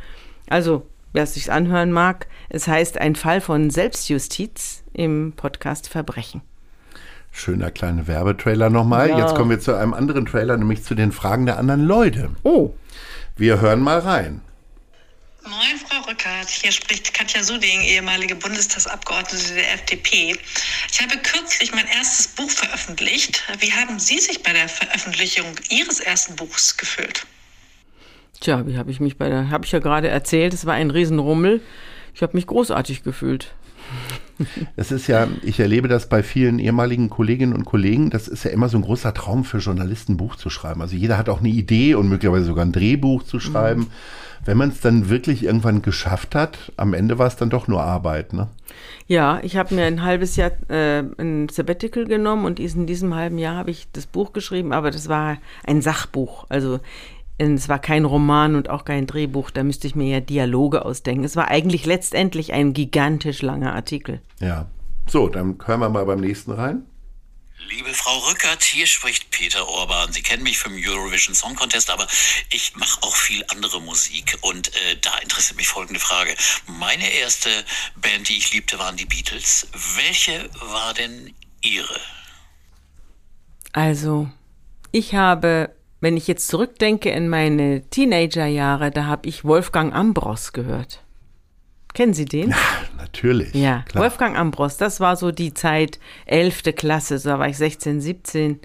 Also, 0.49 0.87
wer 1.13 1.25
es 1.25 1.35
sich 1.35 1.51
anhören 1.51 1.93
mag, 1.93 2.27
es 2.49 2.69
heißt 2.69 2.99
ein 2.99 3.17
Fall 3.17 3.41
von 3.41 3.71
Selbstjustiz 3.71 4.83
im 4.93 5.33
Podcast 5.37 5.89
Verbrechen. 5.89 6.43
Schöner 7.33 7.71
kleiner 7.71 8.07
Werbetrailer 8.07 8.71
nochmal. 8.71 9.11
Ja. 9.11 9.19
Jetzt 9.19 9.35
kommen 9.35 9.51
wir 9.51 9.61
zu 9.61 9.75
einem 9.75 9.95
anderen 9.95 10.27
Trailer, 10.27 10.57
nämlich 10.57 10.83
zu 10.83 10.95
den 10.95 11.13
Fragen 11.13 11.47
der 11.47 11.59
anderen 11.59 11.85
Leute. 11.85 12.31
Oh. 12.43 12.75
Wir 13.37 13.61
hören 13.61 13.81
mal 13.81 14.01
rein. 14.01 14.43
Moin, 15.45 15.79
Frau 15.79 16.07
Rückert. 16.11 16.51
Hier 16.51 16.71
spricht 16.71 17.15
Katja 17.15 17.43
Suding, 17.43 17.81
ehemalige 17.81 18.35
Bundestagsabgeordnete 18.35 19.55
der 19.55 19.73
FDP. 19.73 20.37
Ich 20.93 21.01
habe 21.01 21.17
kürzlich 21.17 21.73
mein 21.73 21.87
erstes 21.87 22.29
Buch 22.29 22.51
veröffentlicht. 22.51 23.43
Wie 23.59 23.73
haben 23.73 23.99
Sie 23.99 24.19
sich 24.19 24.43
bei 24.43 24.53
der 24.53 24.69
Veröffentlichung 24.69 25.47
Ihres 25.71 26.01
ersten 26.01 26.37
Buchs 26.37 26.77
gefühlt? 26.77 27.27
Tja, 28.41 28.67
wie 28.67 28.77
habe 28.77 28.91
ich 28.91 29.01
mich 29.01 29.17
bei 29.17 29.31
der, 29.31 29.49
habe 29.49 29.65
ich 29.65 29.73
ja 29.73 29.79
gerade 29.79 30.09
erzählt, 30.09 30.53
es 30.53 30.67
war 30.67 30.75
ein 30.75 30.91
Riesenrummel. 30.91 31.63
Ich 32.15 32.21
habe 32.21 32.37
mich 32.37 32.47
großartig 32.47 33.03
gefühlt. 33.03 33.55
Es 34.77 34.91
ist 34.91 35.07
ja, 35.07 35.29
ich 35.43 35.61
erlebe 35.61 35.87
das 35.87 36.09
bei 36.09 36.23
vielen 36.23 36.59
ehemaligen 36.59 37.11
Kolleginnen 37.11 37.53
und 37.53 37.67
Kollegen, 37.67 38.09
das 38.09 38.27
ist 38.27 38.45
ja 38.45 38.51
immer 38.51 38.71
so 38.71 38.79
ein 38.79 38.83
großer 38.83 39.13
Traum 39.13 39.45
für 39.45 39.59
Journalisten, 39.59 40.13
ein 40.13 40.17
Buch 40.17 40.37
zu 40.37 40.49
schreiben. 40.49 40.81
Also 40.81 40.97
jeder 40.97 41.19
hat 41.19 41.29
auch 41.29 41.41
eine 41.41 41.51
Idee 41.51 41.95
und 41.95 42.09
möglicherweise 42.09 42.47
sogar 42.47 42.65
ein 42.65 42.73
Drehbuch 42.73 43.23
zu 43.23 43.39
schreiben. 43.39 43.83
Mhm. 43.83 43.91
Wenn 44.45 44.57
man 44.57 44.71
es 44.71 44.81
dann 44.81 45.11
wirklich 45.11 45.45
irgendwann 45.45 45.83
geschafft 45.83 46.35
hat, 46.35 46.73
am 46.77 46.95
Ende 46.95 47.19
war 47.19 47.27
es 47.27 47.37
dann 47.37 47.51
doch 47.51 47.69
nur 47.69 47.83
Arbeit, 47.83 48.33
ne? 48.33 48.49
Ja, 49.07 49.41
ich 49.43 49.57
habe 49.57 49.75
mir 49.75 49.85
ein 49.85 50.03
halbes 50.03 50.37
Jahr 50.37 50.53
äh, 50.69 51.03
ein 51.19 51.49
Sabbatical 51.49 52.07
genommen 52.07 52.45
und 52.45 52.61
in 52.61 52.87
diesem 52.87 53.15
halben 53.15 53.39
Jahr 53.39 53.57
habe 53.57 53.71
ich 53.71 53.89
das 53.93 54.07
Buch 54.07 54.33
geschrieben, 54.33 54.73
aber 54.73 54.91
das 54.91 55.09
war 55.09 55.39
ein 55.65 55.83
Sachbuch. 55.83 56.47
Also 56.49 56.81
es 57.39 57.69
war 57.69 57.79
kein 57.79 58.05
Roman 58.05 58.55
und 58.55 58.69
auch 58.69 58.85
kein 58.85 59.07
Drehbuch, 59.07 59.51
da 59.51 59.65
müsste 59.65 59.87
ich 59.87 59.95
mir 59.95 60.09
ja 60.09 60.21
Dialoge 60.21 60.85
ausdenken. 60.85 61.25
Es 61.25 61.37
war 61.37 61.49
eigentlich 61.49 61.87
letztendlich 61.87 62.53
ein 62.53 62.73
gigantisch 62.73 63.43
langer 63.43 63.75
Artikel. 63.75 64.21
Ja. 64.41 64.67
So, 65.07 65.29
dann 65.29 65.59
hören 65.65 65.81
wir 65.81 65.89
mal 65.89 66.05
beim 66.05 66.21
nächsten 66.21 66.53
rein. 66.53 66.85
Liebe 67.69 67.93
Frau 67.95 68.19
Rückert, 68.29 68.63
hier 68.63 68.87
spricht 68.87 69.31
Peter 69.31 69.69
Orban. 69.69 70.13
Sie 70.13 70.23
kennen 70.23 70.43
mich 70.43 70.59
vom 70.59 70.73
Eurovision 70.75 71.35
Song 71.35 71.55
Contest, 71.55 71.91
aber 71.91 72.07
ich 72.51 72.75
mache 72.77 73.03
auch 73.03 73.15
viel 73.15 73.45
andere 73.49 73.81
Musik. 73.81 74.39
Und 74.41 74.69
äh, 74.69 74.97
da 75.01 75.19
interessiert 75.19 75.57
mich 75.57 75.69
folgende 75.69 76.01
Frage. 76.01 76.35
Meine 76.67 77.09
erste 77.11 77.51
Band, 77.97 78.29
die 78.29 78.39
ich 78.39 78.53
liebte, 78.53 78.79
waren 78.79 78.97
die 78.97 79.07
Beatles. 79.07 79.69
Welche 79.97 80.49
war 80.61 80.95
denn 80.95 81.35
Ihre? 81.61 82.01
Also, 83.73 84.31
ich 84.91 85.15
habe 85.15 85.75
wenn 86.01 86.17
ich 86.17 86.27
jetzt 86.27 86.49
zurückdenke 86.49 87.11
in 87.11 87.29
meine 87.29 87.83
Teenagerjahre, 87.91 88.91
da 88.91 89.05
habe 89.05 89.29
ich 89.29 89.45
Wolfgang 89.45 89.95
Ambros 89.95 90.53
gehört. 90.53 91.05
Kennen 91.95 92.15
Sie 92.15 92.25
den? 92.25 92.51
Ja, 92.51 92.57
natürlich. 92.99 93.55
Ja, 93.55 93.85
klar. 93.89 94.05
Wolfgang 94.05 94.39
Ambros, 94.39 94.77
das 94.77 95.01
war 95.01 95.17
so 95.17 95.33
die 95.33 95.55
Zeit, 95.55 95.99
11. 96.27 96.75
Klasse, 96.77 97.19
so 97.19 97.31
da 97.31 97.39
war 97.39 97.49
ich 97.49 97.57
16, 97.57 98.01
17. 98.01 98.61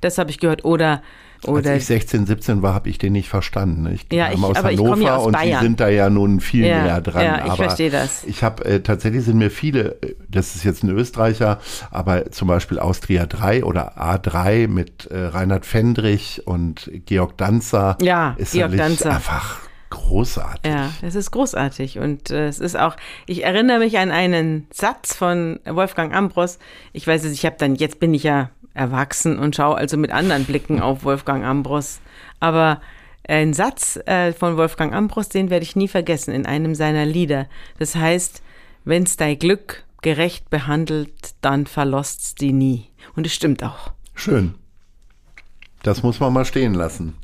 Das 0.00 0.18
habe 0.18 0.30
ich 0.30 0.38
gehört. 0.38 0.64
Oder 0.64 1.02
oder 1.46 1.70
Als 1.70 1.82
ich 1.82 1.86
16, 1.86 2.26
17 2.26 2.62
war, 2.62 2.74
habe 2.74 2.88
ich 2.88 2.98
den 2.98 3.12
nicht 3.12 3.28
verstanden. 3.28 3.88
Ich 3.94 4.06
ja, 4.12 4.30
komme 4.30 4.48
aus 4.48 4.62
Hannover 4.62 5.00
ja 5.00 5.16
aus 5.16 5.26
und. 5.26 5.36
Sie 5.38 5.54
sind 5.60 5.78
da 5.78 5.88
ja 5.88 6.10
nun 6.10 6.40
viel 6.40 6.66
ja, 6.66 6.82
näher 6.82 7.00
dran. 7.00 7.24
Ja, 7.24 7.46
ich 7.46 7.52
verstehe 7.52 7.90
das. 7.90 8.24
Ich 8.24 8.42
habe 8.42 8.64
äh, 8.64 8.80
tatsächlich 8.80 9.24
sind 9.24 9.38
mir 9.38 9.50
viele, 9.50 10.02
äh, 10.02 10.16
das 10.28 10.56
ist 10.56 10.64
jetzt 10.64 10.82
ein 10.82 10.90
Österreicher, 10.90 11.60
aber 11.90 12.32
zum 12.32 12.48
Beispiel 12.48 12.78
Austria 12.78 13.26
3 13.26 13.64
oder 13.64 13.96
A3 13.98 14.66
mit 14.66 15.06
äh, 15.06 15.26
Reinhard 15.26 15.64
Fendrich 15.64 16.42
und 16.44 16.90
Georg 17.06 17.36
Danzer. 17.38 17.96
Ja, 18.02 18.34
ist 18.36 18.52
Georg 18.52 18.76
Danzer. 18.76 19.14
einfach 19.14 19.67
großartig. 19.90 20.70
Ja, 20.70 20.90
es 21.02 21.14
ist 21.14 21.30
großartig 21.30 21.98
und 21.98 22.30
äh, 22.30 22.48
es 22.48 22.58
ist 22.58 22.78
auch, 22.78 22.96
ich 23.26 23.44
erinnere 23.44 23.78
mich 23.78 23.98
an 23.98 24.10
einen 24.10 24.66
Satz 24.70 25.14
von 25.14 25.60
Wolfgang 25.64 26.14
Ambros. 26.14 26.58
Ich 26.92 27.06
weiß 27.06 27.24
es, 27.24 27.32
ich 27.32 27.44
habe 27.44 27.56
dann, 27.58 27.74
jetzt 27.74 28.00
bin 28.00 28.14
ich 28.14 28.22
ja 28.22 28.50
erwachsen 28.74 29.38
und 29.38 29.56
schaue 29.56 29.76
also 29.76 29.96
mit 29.96 30.12
anderen 30.12 30.44
Blicken 30.44 30.80
auf 30.80 31.04
Wolfgang 31.04 31.44
Ambros. 31.44 32.00
Aber 32.40 32.80
ein 33.26 33.52
Satz 33.52 33.96
äh, 34.06 34.32
von 34.32 34.56
Wolfgang 34.56 34.94
Ambros, 34.94 35.28
den 35.28 35.50
werde 35.50 35.64
ich 35.64 35.76
nie 35.76 35.88
vergessen 35.88 36.32
in 36.32 36.46
einem 36.46 36.74
seiner 36.74 37.04
Lieder. 37.04 37.46
Das 37.78 37.94
heißt, 37.94 38.42
wenn's 38.84 39.16
dein 39.16 39.38
Glück 39.38 39.84
gerecht 40.00 40.48
behandelt, 40.48 41.34
dann 41.40 41.66
verlost's 41.66 42.34
die 42.34 42.52
nie. 42.52 42.86
Und 43.16 43.26
es 43.26 43.34
stimmt 43.34 43.62
auch. 43.64 43.92
Schön. 44.14 44.54
Das 45.82 46.02
muss 46.02 46.20
man 46.20 46.32
mal 46.32 46.44
stehen 46.44 46.74
lassen. 46.74 47.16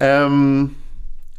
Ähm, 0.00 0.76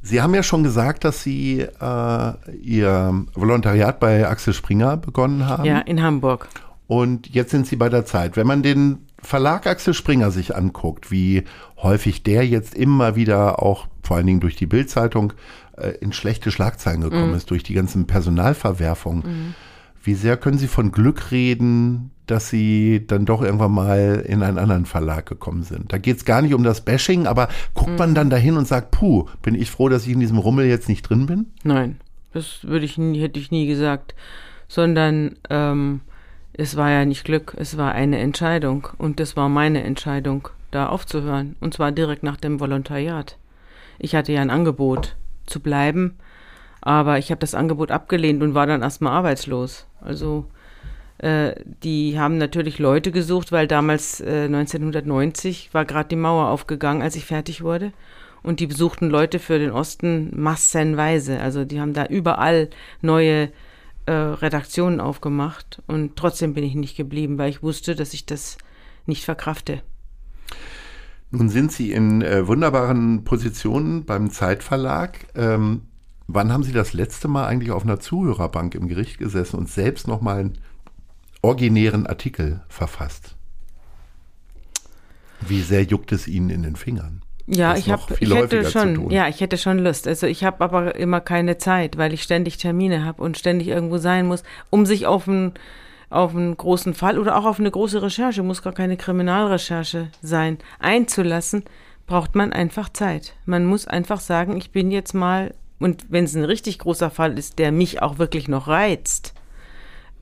Sie 0.05 0.21
haben 0.21 0.35
ja 0.35 0.43
schon 0.43 0.63
gesagt, 0.63 1.05
dass 1.05 1.23
Sie 1.23 1.61
äh, 1.61 2.33
Ihr 2.61 3.25
Volontariat 3.33 4.01
bei 4.01 4.27
Axel 4.27 4.53
Springer 4.53 4.97
begonnen 4.97 5.47
haben. 5.47 5.63
Ja, 5.63 5.79
in 5.79 6.03
Hamburg. 6.03 6.49
Und 6.87 7.29
jetzt 7.29 7.51
sind 7.51 7.65
Sie 7.65 7.77
bei 7.77 7.87
der 7.87 8.05
Zeit. 8.05 8.35
Wenn 8.35 8.45
man 8.45 8.61
den 8.61 9.07
Verlag 9.21 9.65
Axel 9.65 9.93
Springer 9.93 10.29
sich 10.29 10.55
anguckt, 10.55 11.09
wie 11.09 11.45
häufig 11.77 12.21
der 12.21 12.45
jetzt 12.45 12.75
immer 12.75 13.15
wieder 13.15 13.63
auch 13.63 13.87
vor 14.03 14.17
allen 14.17 14.27
Dingen 14.27 14.41
durch 14.41 14.57
die 14.57 14.65
Bildzeitung 14.65 15.31
äh, 15.77 15.91
in 16.01 16.11
schlechte 16.11 16.51
Schlagzeilen 16.51 16.99
gekommen 16.99 17.29
mhm. 17.29 17.37
ist, 17.37 17.49
durch 17.49 17.63
die 17.63 17.73
ganzen 17.73 18.05
Personalverwerfungen. 18.05 19.23
Mhm. 19.25 19.55
Wie 20.03 20.15
sehr 20.15 20.35
können 20.35 20.57
Sie 20.57 20.67
von 20.67 20.91
Glück 20.91 21.31
reden, 21.31 22.11
dass 22.27 22.49
Sie 22.49 23.05
dann 23.05 23.25
doch 23.25 23.41
irgendwann 23.41 23.71
mal 23.71 24.23
in 24.27 24.43
einen 24.43 24.57
anderen 24.57 24.85
Verlag 24.85 25.25
gekommen 25.25 25.63
sind? 25.63 25.91
Da 25.91 25.97
geht 25.97 26.17
es 26.17 26.25
gar 26.25 26.41
nicht 26.41 26.53
um 26.53 26.63
das 26.63 26.81
Bashing, 26.81 27.27
aber 27.27 27.49
guckt 27.73 27.91
mhm. 27.91 27.97
man 27.97 28.15
dann 28.15 28.29
dahin 28.29 28.57
und 28.57 28.67
sagt, 28.67 28.91
puh, 28.91 29.25
bin 29.41 29.55
ich 29.55 29.69
froh, 29.69 29.89
dass 29.89 30.05
ich 30.05 30.13
in 30.13 30.19
diesem 30.19 30.37
Rummel 30.37 30.65
jetzt 30.65 30.89
nicht 30.89 31.03
drin 31.03 31.25
bin? 31.25 31.47
Nein, 31.63 31.99
das 32.33 32.63
würde 32.63 32.85
ich 32.85 32.97
nie, 32.97 33.21
hätte 33.21 33.39
ich 33.39 33.51
nie 33.51 33.67
gesagt, 33.67 34.15
sondern 34.67 35.35
ähm, 35.49 36.01
es 36.53 36.77
war 36.77 36.91
ja 36.91 37.03
nicht 37.05 37.25
Glück, 37.25 37.55
es 37.57 37.77
war 37.77 37.93
eine 37.93 38.19
Entscheidung. 38.19 38.87
Und 38.97 39.19
das 39.19 39.35
war 39.35 39.49
meine 39.49 39.83
Entscheidung, 39.83 40.49
da 40.71 40.87
aufzuhören. 40.87 41.55
Und 41.59 41.73
zwar 41.73 41.91
direkt 41.91 42.23
nach 42.23 42.37
dem 42.37 42.59
Volontariat. 42.59 43.37
Ich 43.99 44.15
hatte 44.15 44.31
ja 44.31 44.41
ein 44.41 44.49
Angebot 44.49 45.15
zu 45.45 45.59
bleiben, 45.59 46.17
aber 46.81 47.17
ich 47.17 47.31
habe 47.31 47.39
das 47.39 47.55
Angebot 47.55 47.91
abgelehnt 47.91 48.43
und 48.43 48.53
war 48.53 48.67
dann 48.67 48.81
erstmal 48.81 49.13
arbeitslos. 49.13 49.87
Also 49.99 50.45
äh, 51.23 51.55
die 51.83 52.19
haben 52.19 52.37
natürlich 52.37 52.79
Leute 52.79 53.11
gesucht, 53.11 53.53
weil 53.53 53.65
damals 53.65 54.19
äh, 54.19 54.45
1990 54.45 55.73
war 55.73 55.85
gerade 55.85 56.09
die 56.09 56.17
Mauer 56.17 56.49
aufgegangen, 56.49 57.01
als 57.01 57.15
ich 57.15 57.25
fertig 57.25 57.63
wurde. 57.63 57.93
Und 58.41 58.59
die 58.59 58.67
besuchten 58.67 59.09
Leute 59.09 59.39
für 59.39 59.57
den 59.57 59.71
Osten 59.71 60.31
massenweise. 60.35 61.39
Also 61.39 61.63
die 61.63 61.79
haben 61.79 61.93
da 61.93 62.05
überall 62.07 62.69
neue 63.01 63.51
äh, 64.05 64.11
Redaktionen 64.11 64.99
aufgemacht 64.99 65.81
und 65.87 66.17
trotzdem 66.17 66.53
bin 66.55 66.65
ich 66.65 66.75
nicht 66.75 66.97
geblieben, 66.97 67.37
weil 67.37 67.49
ich 67.49 67.63
wusste, 67.63 67.95
dass 67.95 68.13
ich 68.13 68.25
das 68.25 68.57
nicht 69.05 69.23
verkrafte. 69.23 69.81
Nun 71.31 71.47
sind 71.47 71.71
Sie 71.71 71.93
in 71.93 72.21
äh, 72.21 72.45
wunderbaren 72.45 73.23
Positionen 73.23 74.03
beim 74.03 74.29
Zeitverlag. 74.29 75.19
Ähm, 75.35 75.83
wann 76.27 76.51
haben 76.51 76.63
Sie 76.63 76.73
das 76.73 76.91
letzte 76.91 77.29
Mal 77.29 77.45
eigentlich 77.45 77.71
auf 77.71 77.83
einer 77.83 78.01
Zuhörerbank 78.01 78.75
im 78.75 78.89
Gericht 78.89 79.19
gesessen 79.19 79.57
und 79.57 79.69
selbst 79.69 80.05
nochmal 80.05 80.39
einen 80.39 80.57
originären 81.43 82.07
Artikel 82.07 82.61
verfasst? 82.67 83.35
Wie 85.41 85.61
sehr 85.61 85.83
juckt 85.83 86.11
es 86.11 86.27
Ihnen 86.27 86.49
in 86.49 86.63
den 86.63 86.75
Fingern? 86.75 87.21
Ja, 87.45 87.75
ich 87.75 87.85
viel 87.85 88.31
ich 88.31 88.33
hätte 88.33 88.71
schon, 88.71 89.09
ja, 89.09 89.27
ich 89.27 89.41
hätte 89.41 89.57
schon 89.57 89.77
Lust. 89.79 90.07
Also 90.07 90.27
ich 90.27 90.45
habe 90.45 90.63
aber 90.63 90.95
immer 90.95 91.19
keine 91.19 91.57
Zeit, 91.57 91.97
weil 91.97 92.13
ich 92.13 92.23
ständig 92.23 92.57
Termine 92.57 93.03
habe 93.03 93.21
und 93.21 93.37
ständig 93.37 93.67
irgendwo 93.67 93.97
sein 93.97 94.25
muss, 94.25 94.43
um 94.69 94.85
sich 94.85 95.05
auf 95.05 95.27
einen 95.27 95.53
auf 96.09 96.35
einen 96.35 96.55
großen 96.55 96.93
Fall 96.93 97.17
oder 97.17 97.37
auch 97.37 97.45
auf 97.45 97.59
eine 97.59 97.71
große 97.71 98.01
Recherche, 98.03 98.43
muss 98.43 98.61
gar 98.61 98.73
keine 98.73 98.97
Kriminalrecherche 98.97 100.09
sein, 100.21 100.59
einzulassen, 100.77 101.63
braucht 102.05 102.35
man 102.35 102.53
einfach 102.53 102.89
Zeit. 102.89 103.33
Man 103.47 103.65
muss 103.65 103.87
einfach 103.87 104.19
sagen, 104.19 104.55
ich 104.55 104.71
bin 104.71 104.91
jetzt 104.91 105.13
mal 105.13 105.55
und 105.79 106.05
wenn 106.09 106.25
es 106.25 106.35
ein 106.35 106.45
richtig 106.45 106.77
großer 106.77 107.09
Fall 107.09 107.37
ist, 107.37 107.57
der 107.57 107.71
mich 107.71 108.03
auch 108.03 108.19
wirklich 108.19 108.47
noch 108.47 108.67
reizt, 108.67 109.33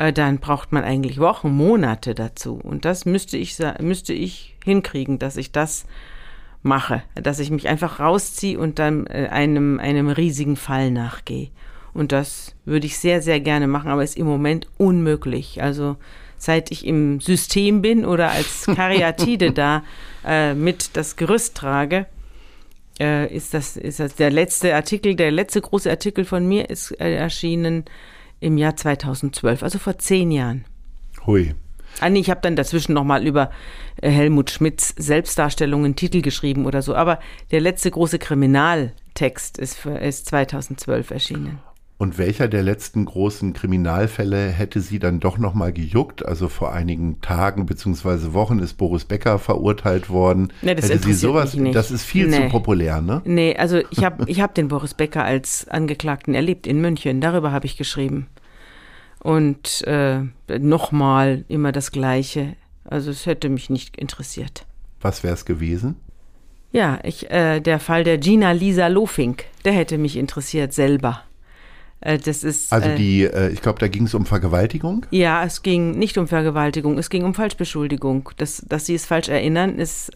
äh, 0.02 0.12
dann 0.12 0.40
braucht 0.40 0.72
man 0.72 0.84
eigentlich 0.84 1.20
Wochen, 1.20 1.52
Monate 1.52 2.16
dazu. 2.16 2.60
Und 2.62 2.86
das 2.86 3.06
müsste 3.06 3.38
ich, 3.38 3.58
müsste 3.80 4.14
ich 4.14 4.56
hinkriegen, 4.64 5.20
dass 5.20 5.38
ich 5.38 5.52
das 5.52 5.86
mache, 6.64 7.04
dass 7.16 7.40
ich 7.40 7.52
mich 7.52 7.68
einfach 7.68 8.00
rausziehe 8.00 8.58
und 8.58 8.80
dann 8.80 9.06
äh, 9.06 9.28
einem, 9.30 9.80
einem 9.80 10.10
riesigen 10.10 10.56
Fall 10.56 10.90
nachgehe. 10.90 11.50
Und 11.94 12.12
das 12.12 12.56
würde 12.66 12.88
ich 12.88 12.98
sehr, 12.98 13.22
sehr 13.22 13.40
gerne 13.40 13.68
machen, 13.68 13.92
aber 13.92 14.04
ist 14.04 14.18
im 14.18 14.26
Moment 14.26 14.68
unmöglich. 14.78 15.62
Also 15.62 15.98
seit 16.38 16.72
ich 16.72 16.88
im 16.88 17.20
System 17.22 17.82
bin 17.84 18.04
oder 18.04 18.32
als 18.32 18.66
Karyatide 18.76 19.52
da 19.52 19.84
äh, 20.26 20.56
mit 20.56 20.98
das 20.98 21.16
Gerüst 21.16 21.56
trage, 21.58 22.08
äh, 23.00 23.32
ist 23.32 23.54
das, 23.54 23.78
ist 23.78 24.00
das 24.00 24.16
der 24.16 24.32
letzte 24.32 24.74
Artikel, 24.74 25.16
der 25.16 25.30
letzte 25.30 25.62
große 25.62 25.90
Artikel 25.90 26.26
von 26.26 26.48
mir 26.48 26.72
ist 26.72 26.92
äh, 27.00 27.14
erschienen 27.16 27.86
im 28.42 28.58
Jahr 28.58 28.76
2012, 28.76 29.64
also 29.64 29.80
vor 29.80 29.98
zehn 29.98 30.32
Jahren. 30.32 30.66
Hui. 31.26 31.56
Ah, 32.00 32.10
nee, 32.10 32.20
ich 32.20 32.30
habe 32.30 32.42
dann 32.42 32.56
dazwischen 32.56 32.94
nochmal 32.94 33.26
über 33.26 33.52
äh, 34.02 34.10
Helmut 34.10 34.50
Schmidts 34.50 34.94
Selbstdarstellungen 34.98 35.96
Titel 35.96 36.22
geschrieben 36.22 36.66
oder 36.66 36.82
so. 36.82 36.96
Aber 36.96 37.20
der 37.52 37.62
letzte 37.62 37.92
große 37.92 38.18
Kriminaltext 38.18 39.58
ist, 39.58 39.78
für, 39.78 39.98
ist 39.98 40.26
2012 40.28 41.12
erschienen. 41.12 41.60
Und 42.02 42.18
welcher 42.18 42.48
der 42.48 42.64
letzten 42.64 43.06
großen 43.06 43.54
Kriminalfälle 43.54 44.48
hätte 44.48 44.82
Sie 44.82 44.98
dann 44.98 45.20
doch 45.20 45.38
noch 45.38 45.54
mal 45.54 45.72
gejuckt? 45.72 46.26
Also 46.26 46.50
vor 46.50 46.74
einigen 46.74 47.22
Tagen 47.22 47.68
beziehungsweise 47.68 48.34
Wochen 48.34 48.58
ist 48.58 48.74
Boris 48.80 49.06
Becker 49.06 49.38
verurteilt 49.38 50.10
worden. 50.10 50.52
Nee, 50.64 50.74
das 50.74 50.90
hätte 50.90 51.04
Sie 51.04 51.14
sowas? 51.14 51.54
mich 51.54 51.62
nicht. 51.62 51.76
Das 51.76 51.92
ist 51.92 52.04
viel 52.04 52.28
zu 52.32 52.40
Nee. 52.40 52.50
populär, 52.50 53.02
ne? 53.02 53.22
Nee, 53.24 53.56
also 53.56 53.84
ich 53.92 54.04
habe 54.04 54.24
ich 54.26 54.42
hab 54.42 54.56
den 54.56 54.68
Boris 54.68 54.96
Becker 54.96 55.24
als 55.24 55.68
Angeklagten 55.68 56.34
erlebt 56.34 56.66
in 56.66 56.82
München. 56.82 57.22
Darüber 57.22 57.52
habe 57.52 57.68
ich 57.68 57.78
geschrieben. 57.78 58.26
Und 59.20 59.84
äh, 59.86 60.22
nochmal 60.58 61.46
immer 61.50 61.72
das 61.72 61.92
Gleiche. 61.92 62.56
Also 62.84 63.12
es 63.12 63.28
hätte 63.28 63.48
mich 63.48 63.70
nicht 63.70 63.96
interessiert. 63.96 64.66
Was 65.02 65.22
wäre 65.22 65.36
es 65.36 65.46
gewesen? 65.46 65.98
Ja, 66.72 66.98
ich, 67.04 67.30
äh, 67.30 67.60
der 67.60 67.80
Fall 67.80 68.04
der 68.04 68.18
Gina 68.18 68.54
Lisa 68.54 68.88
Lofink, 68.88 69.46
der 69.66 69.74
hätte 69.74 70.00
mich 70.00 70.18
interessiert 70.18 70.74
selber. 70.74 71.22
Äh, 72.02 72.18
das 72.18 72.44
ist. 72.44 72.74
Also 72.74 72.90
äh, 72.90 72.96
die, 72.96 73.24
äh, 73.24 73.50
ich 73.52 73.62
glaube, 73.62 73.80
da 73.80 73.88
ging 73.88 74.04
es 74.06 74.14
um 74.14 74.26
Vergewaltigung. 74.26 75.06
Ja, 75.12 75.44
es 75.44 75.62
ging 75.64 75.92
nicht 75.98 76.18
um 76.18 76.28
Vergewaltigung, 76.28 76.98
es 76.98 77.10
ging 77.10 77.24
um 77.24 77.34
Falschbeschuldigung. 77.34 78.30
Das, 78.38 78.64
dass 78.68 78.86
Sie 78.88 78.96
es 78.96 79.06
falsch 79.06 79.30
erinnern, 79.30 79.78
ist, 79.78 80.12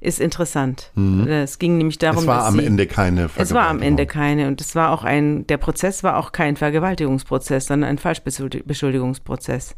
ist 0.00 0.20
interessant. 0.20 0.90
Äh, 0.96 1.42
Es 1.44 1.58
ging 1.58 1.78
nämlich 1.78 1.98
darum, 1.98 2.16
Mhm. 2.24 2.30
es 2.30 2.36
war 2.36 2.44
am 2.46 2.58
Sie, 2.58 2.64
Ende 2.66 2.86
keine 2.86 3.28
Vergewaltigung. 3.28 3.42
es 3.42 3.54
war 3.54 3.68
am 3.68 3.80
Ende 3.82 4.06
keine 4.06 4.48
und 4.48 4.60
es 4.60 4.74
war 4.74 4.90
auch 4.90 5.04
ein, 5.04 5.46
der 5.46 5.56
Prozess 5.58 6.02
war 6.02 6.16
auch 6.18 6.32
kein 6.32 6.56
Vergewaltigungsprozess, 6.56 7.66
sondern 7.66 7.88
ein 7.90 7.98
Falschbeschuldigungsprozess. 7.98 9.76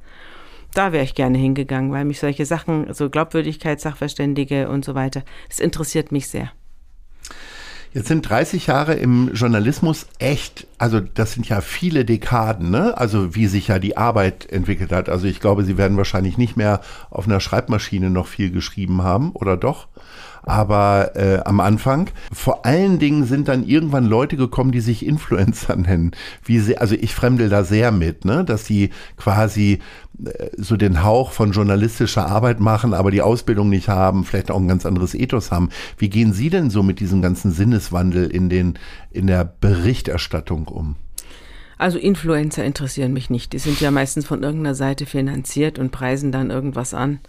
Da 0.75 0.93
wäre 0.93 1.05
ich 1.05 1.15
gerne 1.15 1.39
hingegangen, 1.39 1.93
weil 1.93 2.05
mich 2.05 2.19
solche 2.19 2.45
Sachen, 2.45 2.93
so 2.93 3.09
Glaubwürdigkeit, 3.09 3.81
Sachverständige 3.81 4.69
und 4.69 4.85
so 4.85 4.95
weiter, 4.95 5.23
das 5.49 5.61
interessiert 5.61 6.13
mich 6.13 6.29
sehr. 6.29 6.51
Jetzt 7.97 8.09
sind 8.09 8.29
30 8.29 8.67
Jahre 8.67 8.93
im 8.93 9.33
Journalismus 9.33 10.07
echt, 10.19 10.67
also 10.77 11.01
das 11.01 11.33
sind 11.33 11.49
ja 11.49 11.63
viele 11.63 12.05
Dekaden, 12.05 12.71
ne? 12.71 12.95
Also 12.99 13.35
wie 13.35 13.47
sich 13.47 13.69
ja 13.69 13.79
die 13.79 13.97
Arbeit 13.97 14.53
entwickelt 14.53 14.93
hat. 14.93 15.09
Also 15.09 15.27
ich 15.27 15.41
glaube, 15.41 15.65
Sie 15.65 15.79
werden 15.79 15.97
wahrscheinlich 15.97 16.37
nicht 16.37 16.59
mehr 16.59 16.83
auf 17.09 17.27
einer 17.27 17.41
Schreibmaschine 17.41 18.11
noch 18.11 18.27
viel 18.27 18.51
geschrieben 18.51 19.03
haben, 19.03 19.33
oder 19.33 19.57
doch? 19.57 19.89
Aber 20.43 21.17
äh, 21.17 21.41
am 21.45 21.59
Anfang, 21.59 22.11
vor 22.31 22.67
allen 22.67 22.99
Dingen 22.99 23.25
sind 23.25 23.49
dann 23.49 23.67
irgendwann 23.67 24.05
Leute 24.05 24.37
gekommen, 24.37 24.73
die 24.73 24.81
sich 24.81 25.05
Influencer 25.05 25.75
nennen. 25.77 26.11
Wie 26.45 26.61
sie, 26.61 26.77
also 26.77 26.95
ich 26.95 27.15
fremdel 27.15 27.49
da 27.49 27.65
sehr 27.65 27.93
mit, 27.93 28.27
ne? 28.27 28.45
dass 28.45 28.67
sie 28.67 28.91
quasi 29.17 29.81
so 30.57 30.77
den 30.77 31.03
Hauch 31.03 31.33
von 31.33 31.53
journalistischer 31.53 32.27
Arbeit 32.27 32.61
machen, 32.61 32.95
aber 32.95 33.11
die 33.11 33.23
Ausbildung 33.23 33.69
nicht 33.69 33.89
haben, 33.89 34.25
vielleicht 34.25 34.51
auch 34.51 34.59
ein 34.59 34.69
ganz 34.69 34.87
anderes 34.87 35.15
Ethos 35.15 35.53
haben. 35.53 35.71
Wie 35.99 36.09
gehen 36.09 36.33
Sie 36.33 36.51
denn 36.51 36.71
so 36.71 36.83
mit 36.83 37.01
diesem 37.01 37.23
ganzen 37.23 37.53
Sinneswandel 37.53 38.31
in 38.31 38.49
den 38.49 38.79
in 39.11 39.27
der 39.27 39.45
Berichterstattung 39.45 40.69
um? 40.69 40.97
Also 41.79 41.99
Influencer 41.99 42.65
interessieren 42.65 43.13
mich 43.13 43.29
nicht. 43.29 43.53
Die 43.53 43.59
sind 43.59 43.81
ja 43.81 43.91
meistens 43.91 44.27
von 44.27 44.43
irgendeiner 44.43 44.75
Seite 44.75 45.05
finanziert 45.05 45.79
und 45.79 45.93
preisen 45.93 46.33
dann 46.33 46.51
irgendwas 46.51 46.95
an, 46.95 47.21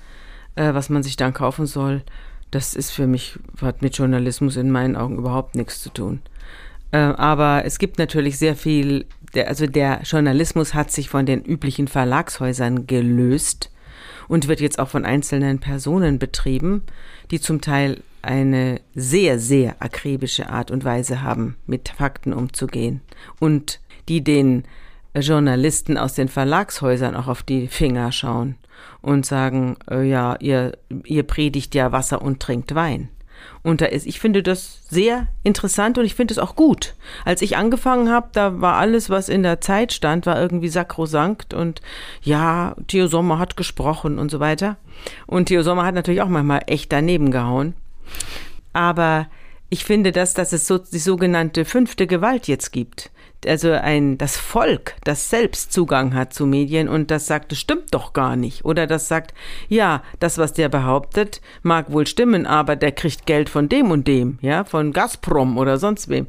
äh, 0.55 0.73
was 0.73 0.89
man 0.89 1.03
sich 1.03 1.17
dann 1.17 1.33
kaufen 1.33 1.65
soll. 1.65 2.03
Das 2.51 2.73
ist 2.73 2.91
für 2.91 3.07
mich, 3.07 3.37
hat 3.61 3.81
mit 3.81 3.97
Journalismus 3.97 4.55
in 4.55 4.71
meinen 4.71 4.95
Augen 4.95 5.17
überhaupt 5.17 5.55
nichts 5.55 5.81
zu 5.81 5.89
tun. 5.89 6.21
Äh, 6.91 6.97
aber 6.97 7.63
es 7.65 7.79
gibt 7.79 7.97
natürlich 7.97 8.37
sehr 8.37 8.55
viel, 8.55 9.05
also 9.35 9.65
der 9.67 10.01
Journalismus 10.03 10.73
hat 10.73 10.91
sich 10.91 11.09
von 11.09 11.25
den 11.25 11.43
üblichen 11.43 11.87
Verlagshäusern 11.87 12.87
gelöst 12.87 13.71
und 14.27 14.47
wird 14.47 14.61
jetzt 14.61 14.79
auch 14.79 14.89
von 14.89 15.05
einzelnen 15.05 15.59
Personen 15.59 16.19
betrieben, 16.19 16.83
die 17.31 17.39
zum 17.39 17.61
Teil 17.61 18.01
eine 18.21 18.81
sehr, 18.93 19.39
sehr 19.39 19.81
akribische 19.81 20.49
Art 20.49 20.71
und 20.71 20.83
Weise 20.83 21.21
haben, 21.21 21.55
mit 21.65 21.89
Fakten 21.89 22.33
umzugehen 22.33 23.01
und 23.39 23.79
die 24.09 24.23
den 24.23 24.63
Journalisten 25.15 25.97
aus 25.97 26.13
den 26.13 26.27
Verlagshäusern 26.27 27.15
auch 27.15 27.27
auf 27.27 27.43
die 27.43 27.67
Finger 27.67 28.11
schauen 28.11 28.55
und 29.01 29.25
sagen, 29.25 29.77
äh, 29.89 30.07
ja, 30.07 30.35
ihr, 30.39 30.77
ihr 31.05 31.23
predigt 31.23 31.73
ja 31.75 31.91
Wasser 31.91 32.21
und 32.21 32.39
trinkt 32.39 32.75
Wein. 32.75 33.09
Und 33.63 33.81
da 33.81 33.85
ist, 33.85 34.05
ich 34.05 34.19
finde 34.19 34.43
das 34.43 34.81
sehr 34.89 35.27
interessant 35.43 35.97
und 35.97 36.05
ich 36.05 36.15
finde 36.15 36.33
es 36.33 36.39
auch 36.39 36.55
gut. 36.55 36.95
Als 37.25 37.41
ich 37.41 37.57
angefangen 37.57 38.09
habe, 38.09 38.29
da 38.31 38.61
war 38.61 38.75
alles, 38.75 39.09
was 39.09 39.29
in 39.29 39.43
der 39.43 39.61
Zeit 39.61 39.93
stand, 39.93 40.25
war 40.25 40.39
irgendwie 40.39 40.69
sakrosankt 40.69 41.53
und 41.53 41.81
ja, 42.21 42.75
Theo 42.87 43.07
Sommer 43.07 43.39
hat 43.39 43.57
gesprochen 43.57 44.19
und 44.19 44.31
so 44.31 44.39
weiter. 44.39 44.77
Und 45.25 45.47
Theo 45.47 45.63
Sommer 45.63 45.85
hat 45.85 45.95
natürlich 45.95 46.21
auch 46.21 46.29
manchmal 46.29 46.61
echt 46.67 46.91
daneben 46.91 47.31
gehauen. 47.31 47.73
Aber 48.73 49.27
ich 49.69 49.83
finde, 49.83 50.11
dass, 50.11 50.33
dass 50.33 50.53
es 50.53 50.67
so 50.67 50.77
die 50.77 50.99
sogenannte 50.99 51.65
fünfte 51.65 52.07
Gewalt 52.07 52.47
jetzt 52.47 52.71
gibt. 52.71 53.11
Also 53.45 53.71
ein, 53.71 54.17
das 54.17 54.35
Volk, 54.37 54.95
das 55.03 55.29
selbst 55.29 55.71
Zugang 55.71 56.15
hat 56.15 56.33
zu 56.33 56.45
Medien 56.45 56.89
und 56.89 57.11
das 57.11 57.27
sagt, 57.27 57.51
das 57.51 57.59
stimmt 57.59 57.93
doch 57.93 58.13
gar 58.13 58.35
nicht. 58.35 58.65
Oder 58.65 58.87
das 58.87 59.07
sagt, 59.07 59.33
ja, 59.69 60.01
das, 60.19 60.37
was 60.37 60.53
der 60.53 60.69
behauptet, 60.69 61.41
mag 61.61 61.91
wohl 61.91 62.07
stimmen, 62.07 62.45
aber 62.47 62.75
der 62.75 62.91
kriegt 62.91 63.25
Geld 63.25 63.49
von 63.49 63.69
dem 63.69 63.91
und 63.91 64.07
dem, 64.07 64.39
ja, 64.41 64.63
von 64.63 64.91
Gazprom 64.91 65.57
oder 65.57 65.77
sonst 65.77 66.09
wem. 66.09 66.27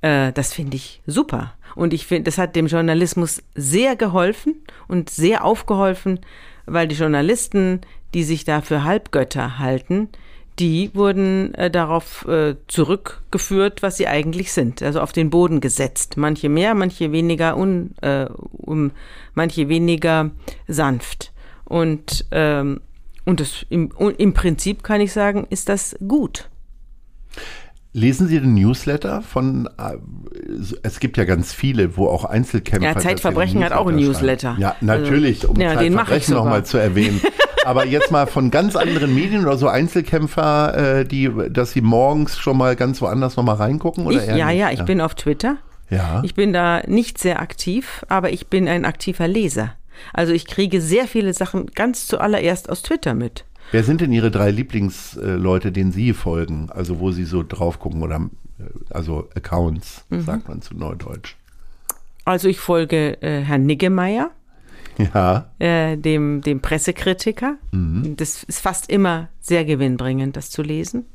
Äh, 0.00 0.32
das 0.32 0.52
finde 0.52 0.76
ich 0.76 1.02
super. 1.06 1.54
Und 1.74 1.92
ich 1.92 2.06
finde, 2.06 2.24
das 2.24 2.38
hat 2.38 2.56
dem 2.56 2.66
Journalismus 2.66 3.42
sehr 3.54 3.96
geholfen 3.96 4.56
und 4.88 5.10
sehr 5.10 5.44
aufgeholfen, 5.44 6.20
weil 6.66 6.88
die 6.88 6.96
Journalisten, 6.96 7.80
die 8.12 8.24
sich 8.24 8.44
da 8.44 8.60
für 8.60 8.84
Halbgötter 8.84 9.58
halten, 9.58 10.08
die 10.58 10.94
wurden 10.94 11.54
äh, 11.54 11.70
darauf 11.70 12.26
äh, 12.28 12.56
zurückgeführt, 12.68 13.82
was 13.82 13.96
sie 13.96 14.06
eigentlich 14.06 14.52
sind, 14.52 14.82
also 14.82 15.00
auf 15.00 15.12
den 15.12 15.30
Boden 15.30 15.60
gesetzt. 15.60 16.16
Manche 16.16 16.48
mehr, 16.48 16.74
manche 16.74 17.12
weniger, 17.12 17.56
un, 17.56 17.94
äh, 18.02 18.26
um, 18.52 18.92
manche 19.34 19.68
weniger 19.68 20.30
sanft. 20.68 21.32
Und, 21.64 22.26
ähm, 22.30 22.80
und 23.24 23.40
das, 23.40 23.66
im, 23.68 23.90
im 24.18 24.34
Prinzip 24.34 24.82
kann 24.82 25.00
ich 25.00 25.12
sagen, 25.12 25.46
ist 25.50 25.68
das 25.68 25.96
gut. 26.06 26.48
Lesen 27.92 28.26
Sie 28.26 28.40
den 28.40 28.54
Newsletter 28.54 29.22
von, 29.22 29.68
äh, 29.78 29.96
es 30.82 30.98
gibt 30.98 31.16
ja 31.16 31.24
ganz 31.24 31.52
viele, 31.52 31.96
wo 31.96 32.08
auch 32.08 32.24
Einzelkämpfer. 32.24 32.88
Ja, 32.88 32.98
Zeitverbrechen 32.98 33.64
hat 33.64 33.72
auch 33.72 33.86
einen 33.86 33.98
Newsletter. 33.98 34.56
Ja, 34.58 34.74
natürlich, 34.80 35.46
um 35.48 35.56
ja, 35.60 35.74
Zeitverbrechen 35.74 36.34
nochmal 36.34 36.64
zu 36.64 36.78
erwähnen. 36.78 37.20
Aber 37.64 37.86
jetzt 37.86 38.10
mal 38.10 38.26
von 38.26 38.50
ganz 38.50 38.76
anderen 38.76 39.14
Medien 39.14 39.44
oder 39.44 39.56
so 39.56 39.68
Einzelkämpfer, 39.68 40.98
äh, 41.00 41.04
die, 41.04 41.30
dass 41.50 41.72
sie 41.72 41.80
morgens 41.80 42.38
schon 42.38 42.56
mal 42.56 42.76
ganz 42.76 43.00
woanders 43.00 43.36
nochmal 43.36 43.56
reingucken? 43.56 44.06
Oder 44.06 44.22
Ich, 44.22 44.28
eher 44.28 44.36
ja, 44.36 44.46
nicht? 44.48 44.58
ja, 44.58 44.70
ich 44.70 44.82
bin 44.84 45.00
auf 45.00 45.14
Twitter. 45.14 45.56
Ja. 45.90 46.22
Ich 46.24 46.34
bin 46.34 46.52
da 46.52 46.82
nicht 46.86 47.18
sehr 47.18 47.40
aktiv, 47.40 48.04
aber 48.08 48.32
ich 48.32 48.48
bin 48.48 48.68
ein 48.68 48.84
aktiver 48.84 49.28
Leser. 49.28 49.74
Also 50.12 50.32
ich 50.32 50.46
kriege 50.46 50.80
sehr 50.80 51.06
viele 51.06 51.32
Sachen 51.32 51.66
ganz 51.66 52.06
zuallererst 52.06 52.68
aus 52.68 52.82
Twitter 52.82 53.14
mit. 53.14 53.44
Wer 53.70 53.84
sind 53.84 54.00
denn 54.00 54.12
Ihre 54.12 54.30
drei 54.30 54.50
Lieblingsleute, 54.50 55.72
denen 55.72 55.92
Sie 55.92 56.12
folgen? 56.12 56.68
Also 56.70 57.00
wo 57.00 57.12
Sie 57.12 57.24
so 57.24 57.42
drauf 57.42 57.78
gucken 57.78 58.02
oder 58.02 58.16
äh, 58.16 58.64
also 58.90 59.28
Accounts, 59.34 60.04
mhm. 60.10 60.22
sagt 60.22 60.48
man 60.48 60.62
zu 60.62 60.74
Neudeutsch. 60.74 61.36
Also 62.24 62.48
ich 62.48 62.58
folge 62.58 63.20
äh, 63.22 63.42
Herrn 63.42 63.66
Niggemeier. 63.66 64.30
Ja. 65.14 65.50
Äh, 65.58 65.96
dem, 65.96 66.40
dem 66.40 66.60
Pressekritiker. 66.60 67.56
Mhm. 67.72 68.16
Das 68.16 68.44
ist 68.44 68.60
fast 68.60 68.90
immer 68.90 69.28
sehr 69.40 69.64
gewinnbringend, 69.64 70.36
das 70.36 70.50
zu 70.50 70.62
lesen. 70.62 71.06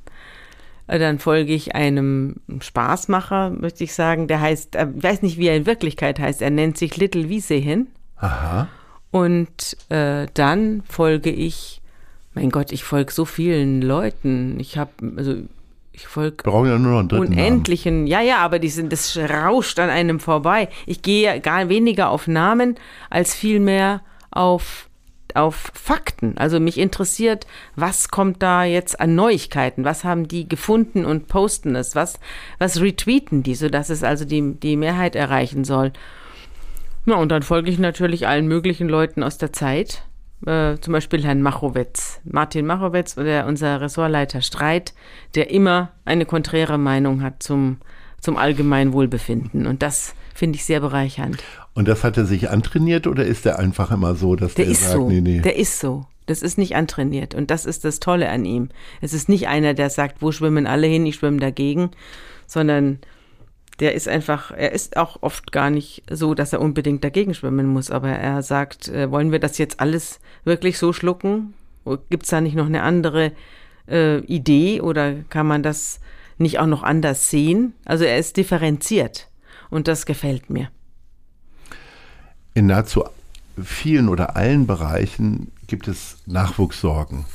Äh, 0.87 0.99
dann 0.99 1.19
folge 1.19 1.53
ich 1.53 1.75
einem 1.75 2.37
Spaßmacher, 2.59 3.51
möchte 3.51 3.83
ich 3.83 3.93
sagen, 3.93 4.27
der 4.27 4.41
heißt, 4.41 4.75
äh, 4.75 4.87
ich 4.95 5.03
weiß 5.03 5.21
nicht, 5.21 5.37
wie 5.37 5.47
er 5.47 5.55
in 5.55 5.65
Wirklichkeit 5.65 6.19
heißt, 6.19 6.41
er 6.41 6.49
nennt 6.49 6.77
sich 6.77 6.97
Little 6.97 7.29
Wiesehin. 7.29 7.87
Aha. 8.17 8.67
Und 9.11 9.77
äh, 9.89 10.27
dann 10.33 10.83
folge 10.87 11.31
ich, 11.31 11.81
mein 12.33 12.49
Gott, 12.49 12.71
ich 12.71 12.83
folge 12.83 13.11
so 13.11 13.25
vielen 13.25 13.81
Leuten. 13.81 14.59
Ich 14.59 14.77
habe, 14.77 14.91
also 15.15 15.35
ich 15.99 16.07
folge 16.07 16.43
ja 16.45 16.75
unendlichen, 17.19 17.95
Namen. 17.99 18.07
ja, 18.07 18.21
ja, 18.21 18.37
aber 18.37 18.59
die 18.59 18.69
sind, 18.69 18.93
das 18.93 19.17
rauscht 19.17 19.79
an 19.79 19.89
einem 19.89 20.19
vorbei. 20.19 20.69
Ich 20.85 21.01
gehe 21.01 21.41
gar 21.41 21.67
weniger 21.67 22.09
auf 22.09 22.27
Namen 22.27 22.75
als 23.09 23.35
vielmehr 23.35 24.01
auf 24.31 24.89
auf 25.35 25.71
Fakten. 25.75 26.37
Also 26.39 26.59
mich 26.59 26.79
interessiert, 26.79 27.45
was 27.75 28.09
kommt 28.09 28.41
da 28.41 28.63
jetzt 28.63 28.99
an 28.99 29.13
Neuigkeiten? 29.13 29.83
Was 29.83 30.03
haben 30.03 30.27
die 30.27 30.49
gefunden 30.49 31.05
und 31.05 31.27
posten 31.27 31.75
es? 31.75 31.93
Was, 31.93 32.19
was 32.57 32.81
retweeten 32.81 33.43
die, 33.43 33.53
sodass 33.53 33.91
es 33.91 34.01
also 34.03 34.25
die, 34.25 34.55
die 34.55 34.75
Mehrheit 34.75 35.15
erreichen 35.15 35.65
soll? 35.65 35.93
Na, 37.05 37.15
und 37.15 37.29
dann 37.29 37.43
folge 37.43 37.69
ich 37.69 37.77
natürlich 37.77 38.27
allen 38.27 38.47
möglichen 38.47 38.89
Leuten 38.89 39.21
aus 39.21 39.37
der 39.37 39.53
Zeit. 39.53 40.03
Äh, 40.45 40.77
zum 40.79 40.93
Beispiel 40.93 41.23
Herrn 41.23 41.41
Machowetz, 41.41 42.21
Martin 42.23 42.65
Machowetz, 42.65 43.15
der, 43.15 43.45
unser 43.45 43.81
Ressortleiter 43.81 44.41
Streit, 44.41 44.93
der 45.35 45.51
immer 45.51 45.91
eine 46.05 46.25
konträre 46.25 46.77
Meinung 46.77 47.21
hat 47.21 47.43
zum, 47.43 47.77
zum 48.21 48.37
allgemeinen 48.37 48.93
Wohlbefinden. 48.93 49.67
Und 49.67 49.81
das 49.81 50.15
finde 50.33 50.55
ich 50.55 50.63
sehr 50.63 50.79
bereichernd. 50.79 51.43
Und 51.73 51.87
das 51.87 52.03
hat 52.03 52.17
er 52.17 52.25
sich 52.25 52.49
antrainiert 52.49 53.05
oder 53.05 53.25
ist 53.25 53.45
er 53.45 53.59
einfach 53.59 53.91
immer 53.91 54.15
so, 54.15 54.35
dass 54.35 54.53
der, 54.53 54.65
der 54.65 54.71
ist 54.71 54.83
sagt, 54.83 54.93
so. 54.93 55.09
nee, 55.09 55.21
nee? 55.21 55.41
Der 55.41 55.57
ist 55.57 55.79
so. 55.79 56.05
Das 56.25 56.41
ist 56.41 56.57
nicht 56.57 56.75
antrainiert. 56.75 57.35
Und 57.35 57.51
das 57.51 57.65
ist 57.65 57.83
das 57.83 57.99
Tolle 57.99 58.29
an 58.29 58.45
ihm. 58.45 58.69
Es 59.01 59.13
ist 59.13 59.29
nicht 59.29 59.47
einer, 59.47 59.73
der 59.73 59.89
sagt, 59.89 60.21
wo 60.21 60.31
schwimmen 60.31 60.67
alle 60.67 60.87
hin, 60.87 61.05
ich 61.05 61.15
schwimme 61.15 61.39
dagegen, 61.39 61.91
sondern 62.47 62.99
der 63.79 63.93
ist 63.95 64.07
einfach, 64.07 64.51
er 64.51 64.71
ist 64.73 64.97
auch 64.97 65.17
oft 65.21 65.51
gar 65.51 65.69
nicht 65.69 66.03
so, 66.11 66.33
dass 66.33 66.53
er 66.53 66.61
unbedingt 66.61 67.03
dagegen 67.03 67.33
schwimmen 67.33 67.67
muss, 67.67 67.91
aber 67.91 68.09
er 68.09 68.41
sagt, 68.41 68.89
äh, 68.89 69.09
wollen 69.11 69.31
wir 69.31 69.39
das 69.39 69.57
jetzt 69.57 69.79
alles 69.79 70.19
wirklich 70.43 70.77
so 70.77 70.93
schlucken? 70.93 71.53
Gibt 72.09 72.23
es 72.23 72.29
da 72.29 72.41
nicht 72.41 72.55
noch 72.55 72.65
eine 72.65 72.83
andere 72.83 73.31
äh, 73.87 74.19
Idee 74.25 74.81
oder 74.81 75.13
kann 75.29 75.47
man 75.47 75.63
das 75.63 75.99
nicht 76.37 76.59
auch 76.59 76.67
noch 76.67 76.83
anders 76.83 77.29
sehen? 77.29 77.73
Also 77.85 78.03
er 78.03 78.17
ist 78.17 78.37
differenziert 78.37 79.29
und 79.69 79.87
das 79.87 80.05
gefällt 80.05 80.49
mir. 80.49 80.69
In 82.53 82.67
nahezu 82.67 83.05
vielen 83.63 84.09
oder 84.09 84.35
allen 84.35 84.67
Bereichen 84.67 85.51
gibt 85.67 85.87
es 85.87 86.17
Nachwuchssorgen. 86.25 87.25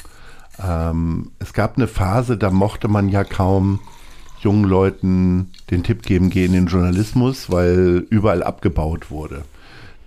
Ähm, 0.62 1.32
es 1.38 1.52
gab 1.52 1.76
eine 1.76 1.88
Phase, 1.88 2.36
da 2.36 2.50
mochte 2.50 2.88
man 2.88 3.08
ja 3.08 3.24
kaum 3.24 3.80
jungen 4.44 4.64
Leuten 4.64 5.50
den 5.70 5.82
Tipp 5.82 6.02
geben, 6.02 6.30
geh 6.30 6.44
in 6.44 6.52
den 6.52 6.66
Journalismus, 6.66 7.50
weil 7.50 8.06
überall 8.10 8.42
abgebaut 8.42 9.10
wurde. 9.10 9.42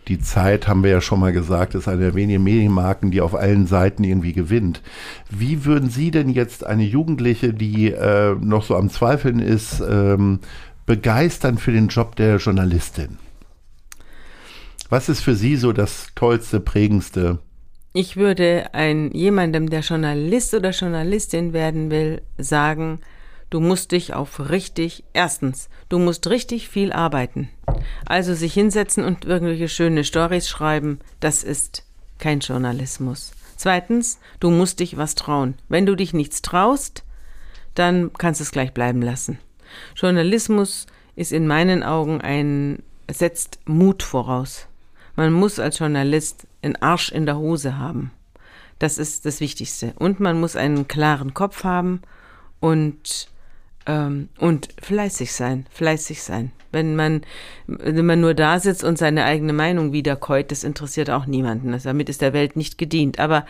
Die 0.08 0.20
Zeit, 0.20 0.70
haben 0.70 0.84
wir 0.84 0.92
ja 0.92 1.02
schon 1.02 1.20
mal 1.20 1.34
gesagt, 1.34 1.76
ist 1.76 1.90
eine 1.90 2.00
der 2.00 2.16
wenigen 2.16 2.44
Medienmarken, 2.44 3.12
die 3.12 3.20
auf 3.20 3.36
allen 3.36 3.68
Seiten 3.68 4.06
irgendwie 4.06 4.32
gewinnt. 4.32 4.82
Wie 5.30 5.66
würden 5.66 5.90
Sie 5.90 6.12
denn 6.12 6.30
jetzt 6.30 6.66
eine 6.66 6.84
Jugendliche, 6.84 7.54
die 7.54 7.92
äh, 7.92 8.36
noch 8.36 8.64
so 8.64 8.78
am 8.78 8.90
Zweifeln 8.90 9.40
ist, 9.40 9.82
ähm, 9.82 10.40
begeistern 10.86 11.58
für 11.58 11.74
den 11.74 11.90
Job 11.90 12.16
der 12.16 12.38
Journalistin? 12.38 13.18
Was 14.90 15.10
ist 15.10 15.20
für 15.20 15.36
Sie 15.36 15.58
so 15.58 15.74
das 15.74 16.08
Tollste, 16.16 16.62
Prägendste? 16.62 17.40
Ich 17.92 18.16
würde 18.16 18.74
ein, 18.74 19.12
jemandem, 19.12 19.70
der 19.70 19.82
Journalist 19.82 20.54
oder 20.54 20.70
Journalistin 20.70 21.52
werden 21.52 21.90
will, 21.92 22.22
sagen, 22.38 23.00
Du 23.50 23.62
musst 23.62 23.93
dich 23.93 24.14
auf 24.14 24.50
richtig, 24.50 25.06
erstens, 25.14 25.70
du 25.88 26.00
musst 26.00 26.28
richtig 26.28 26.68
viel 26.68 26.91
arbeiten. 26.91 27.50
Also 28.06 28.34
sich 28.34 28.54
hinsetzen 28.54 29.06
und 29.06 29.24
irgendwelche 29.24 29.70
schöne 29.70 30.04
Stories 30.04 30.50
schreiben, 30.50 31.00
das 31.22 31.43
ist 31.43 31.84
kein 32.20 32.41
Journalismus. 32.41 33.32
Zweitens, 33.56 34.20
du 34.39 34.52
musst 34.52 34.82
dich 34.82 34.98
was 34.98 35.16
trauen. 35.16 35.56
Wenn 35.70 35.86
du 35.86 35.95
dich 35.95 36.14
nichts 36.14 36.41
traust, 36.41 37.04
dann 37.74 38.12
kannst 38.14 38.41
du 38.41 38.43
es 38.43 38.52
gleich 38.52 38.74
bleiben 38.74 39.02
lassen. 39.02 39.39
Journalismus 39.95 40.86
ist 41.16 41.32
in 41.32 41.48
meinen 41.48 41.84
Augen 41.84 42.22
ein, 42.22 42.84
setzt 43.10 43.60
Mut 43.66 44.04
voraus. 44.04 44.68
Man 45.16 45.32
muss 45.32 45.58
als 45.58 45.80
Journalist 45.80 46.48
einen 46.62 46.76
Arsch 46.76 47.12
in 47.12 47.26
der 47.26 47.38
Hose 47.38 47.78
haben. 47.78 48.12
Das 48.78 48.98
ist 48.98 49.26
das 49.26 49.39
Wichtigste. 49.39 49.93
Und 49.98 50.20
man 50.20 50.39
muss 50.39 50.56
einen 50.56 50.88
klaren 50.88 51.34
Kopf 51.34 51.64
haben 51.64 52.02
und 52.60 53.30
ähm, 53.88 54.30
und 54.38 54.70
fleißig 54.82 55.32
sein, 55.32 55.66
fleißig 55.72 56.22
sein. 56.22 56.52
Wenn 56.72 56.96
man, 56.96 57.22
wenn 57.66 58.06
man 58.06 58.20
nur 58.20 58.34
da 58.34 58.60
sitzt 58.60 58.84
und 58.84 58.98
seine 58.98 59.24
eigene 59.24 59.54
Meinung 59.54 59.94
wiederkäut, 59.94 60.52
das 60.52 60.64
interessiert 60.66 61.10
auch 61.10 61.26
niemanden. 61.26 61.74
Also 61.74 61.90
damit 61.90 62.10
ist 62.10 62.22
der 62.22 62.34
Welt 62.34 62.58
nicht 62.58 62.78
gedient. 62.78 63.20
Aber 63.20 63.46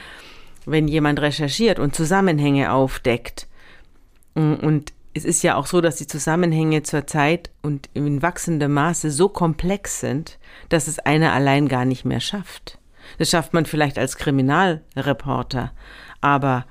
wenn 0.66 0.88
jemand 0.88 1.20
recherchiert 1.20 1.80
und 1.80 1.96
Zusammenhänge 1.96 2.72
aufdeckt, 2.72 3.48
mm, 4.36 4.54
und 4.54 4.94
es 5.16 5.26
ist 5.26 5.42
ja 5.42 5.56
auch 5.56 5.66
so, 5.66 5.82
dass 5.82 5.96
die 5.96 6.06
Zusammenhänge 6.06 6.84
zurzeit 6.84 7.50
und 7.64 7.90
in 7.96 8.22
wachsendem 8.22 8.74
Maße 8.74 9.10
so 9.10 9.30
komplex 9.30 10.00
sind, 10.00 10.38
dass 10.70 10.88
es 10.88 11.00
einer 11.00 11.34
allein 11.34 11.68
gar 11.68 11.86
nicht 11.86 12.06
mehr 12.06 12.20
schafft. 12.20 12.78
Das 13.18 13.32
schafft 13.32 13.54
man 13.54 13.66
vielleicht 13.66 13.98
als 13.98 14.18
Kriminalreporter, 14.18 15.72
aber 16.22 16.66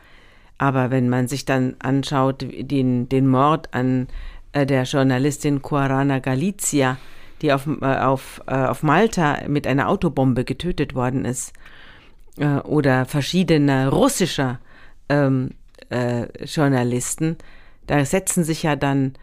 aber 0.59 0.91
wenn 0.91 1.09
man 1.09 1.29
sich 1.29 1.45
dann 1.45 1.77
anschaut, 1.79 2.47
den, 2.59 3.09
den 3.09 3.27
Mord 3.27 3.73
an 3.75 4.09
äh, 4.53 4.67
der 4.67 4.85
Journalistin 4.85 5.63
Quarana 5.63 6.19
Galizia, 6.19 6.97
die 7.43 7.53
auf, 7.53 7.67
äh, 7.67 7.97
auf, 7.99 8.43
äh, 8.47 8.55
auf 8.55 8.83
Malta 8.83 9.41
mit 9.49 9.67
einer 9.67 9.89
Autobombe 9.89 10.45
getötet 10.45 10.95
worden 10.95 11.25
ist, 11.25 11.53
äh, 12.39 12.59
oder 12.61 13.05
verschiedene 13.05 13.89
russischer 13.89 14.59
ähm, 15.09 15.51
äh, 15.91 16.27
Journalisten, 16.45 17.37
da 17.87 18.05
setzen 18.05 18.45
sich 18.45 18.63
ja 18.63 18.77
dann 18.77 19.15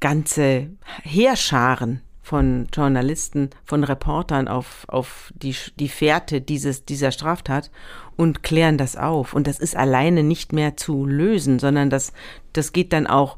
ganze 0.00 0.68
Heerscharen 1.02 2.00
von 2.30 2.68
Journalisten, 2.72 3.50
von 3.64 3.82
Reportern 3.82 4.46
auf, 4.46 4.84
auf 4.86 5.32
die, 5.34 5.52
die 5.80 5.88
Fährte 5.88 6.40
dieses, 6.40 6.84
dieser 6.84 7.10
Straftat 7.10 7.72
und 8.16 8.44
klären 8.44 8.78
das 8.78 8.94
auf. 8.94 9.34
Und 9.34 9.48
das 9.48 9.58
ist 9.58 9.74
alleine 9.74 10.22
nicht 10.22 10.52
mehr 10.52 10.76
zu 10.76 11.04
lösen, 11.06 11.58
sondern 11.58 11.90
das, 11.90 12.12
das 12.52 12.72
geht 12.72 12.92
dann 12.92 13.08
auch 13.08 13.36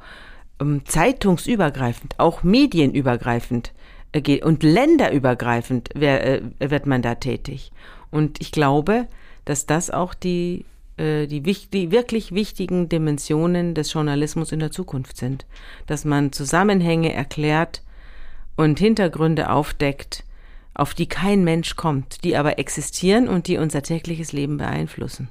ähm, 0.60 0.82
zeitungsübergreifend, 0.84 2.16
auch 2.18 2.42
medienübergreifend 2.42 3.72
äh, 4.12 4.42
und 4.42 4.62
länderübergreifend 4.62 5.88
wer, 5.94 6.42
äh, 6.42 6.42
wird 6.58 6.84
man 6.84 7.00
da 7.00 7.14
tätig. 7.14 7.72
Und 8.10 8.42
ich 8.42 8.52
glaube, 8.52 9.08
dass 9.46 9.64
das 9.64 9.88
auch 9.88 10.12
die 10.12 10.66
äh, 10.98 11.26
die, 11.28 11.40
die 11.40 11.90
wirklich 11.90 12.32
wichtigen 12.32 12.90
Dimensionen 12.90 13.74
des 13.74 13.90
Journalismus 13.90 14.52
in 14.52 14.60
der 14.60 14.70
Zukunft 14.70 15.16
sind. 15.16 15.46
Dass 15.86 16.04
man 16.04 16.30
Zusammenhänge 16.30 17.14
erklärt, 17.14 17.80
und 18.56 18.78
Hintergründe 18.78 19.50
aufdeckt, 19.50 20.24
auf 20.74 20.94
die 20.94 21.06
kein 21.06 21.44
Mensch 21.44 21.76
kommt, 21.76 22.24
die 22.24 22.36
aber 22.36 22.58
existieren 22.58 23.28
und 23.28 23.46
die 23.46 23.58
unser 23.58 23.82
tägliches 23.82 24.32
Leben 24.32 24.56
beeinflussen. 24.56 25.28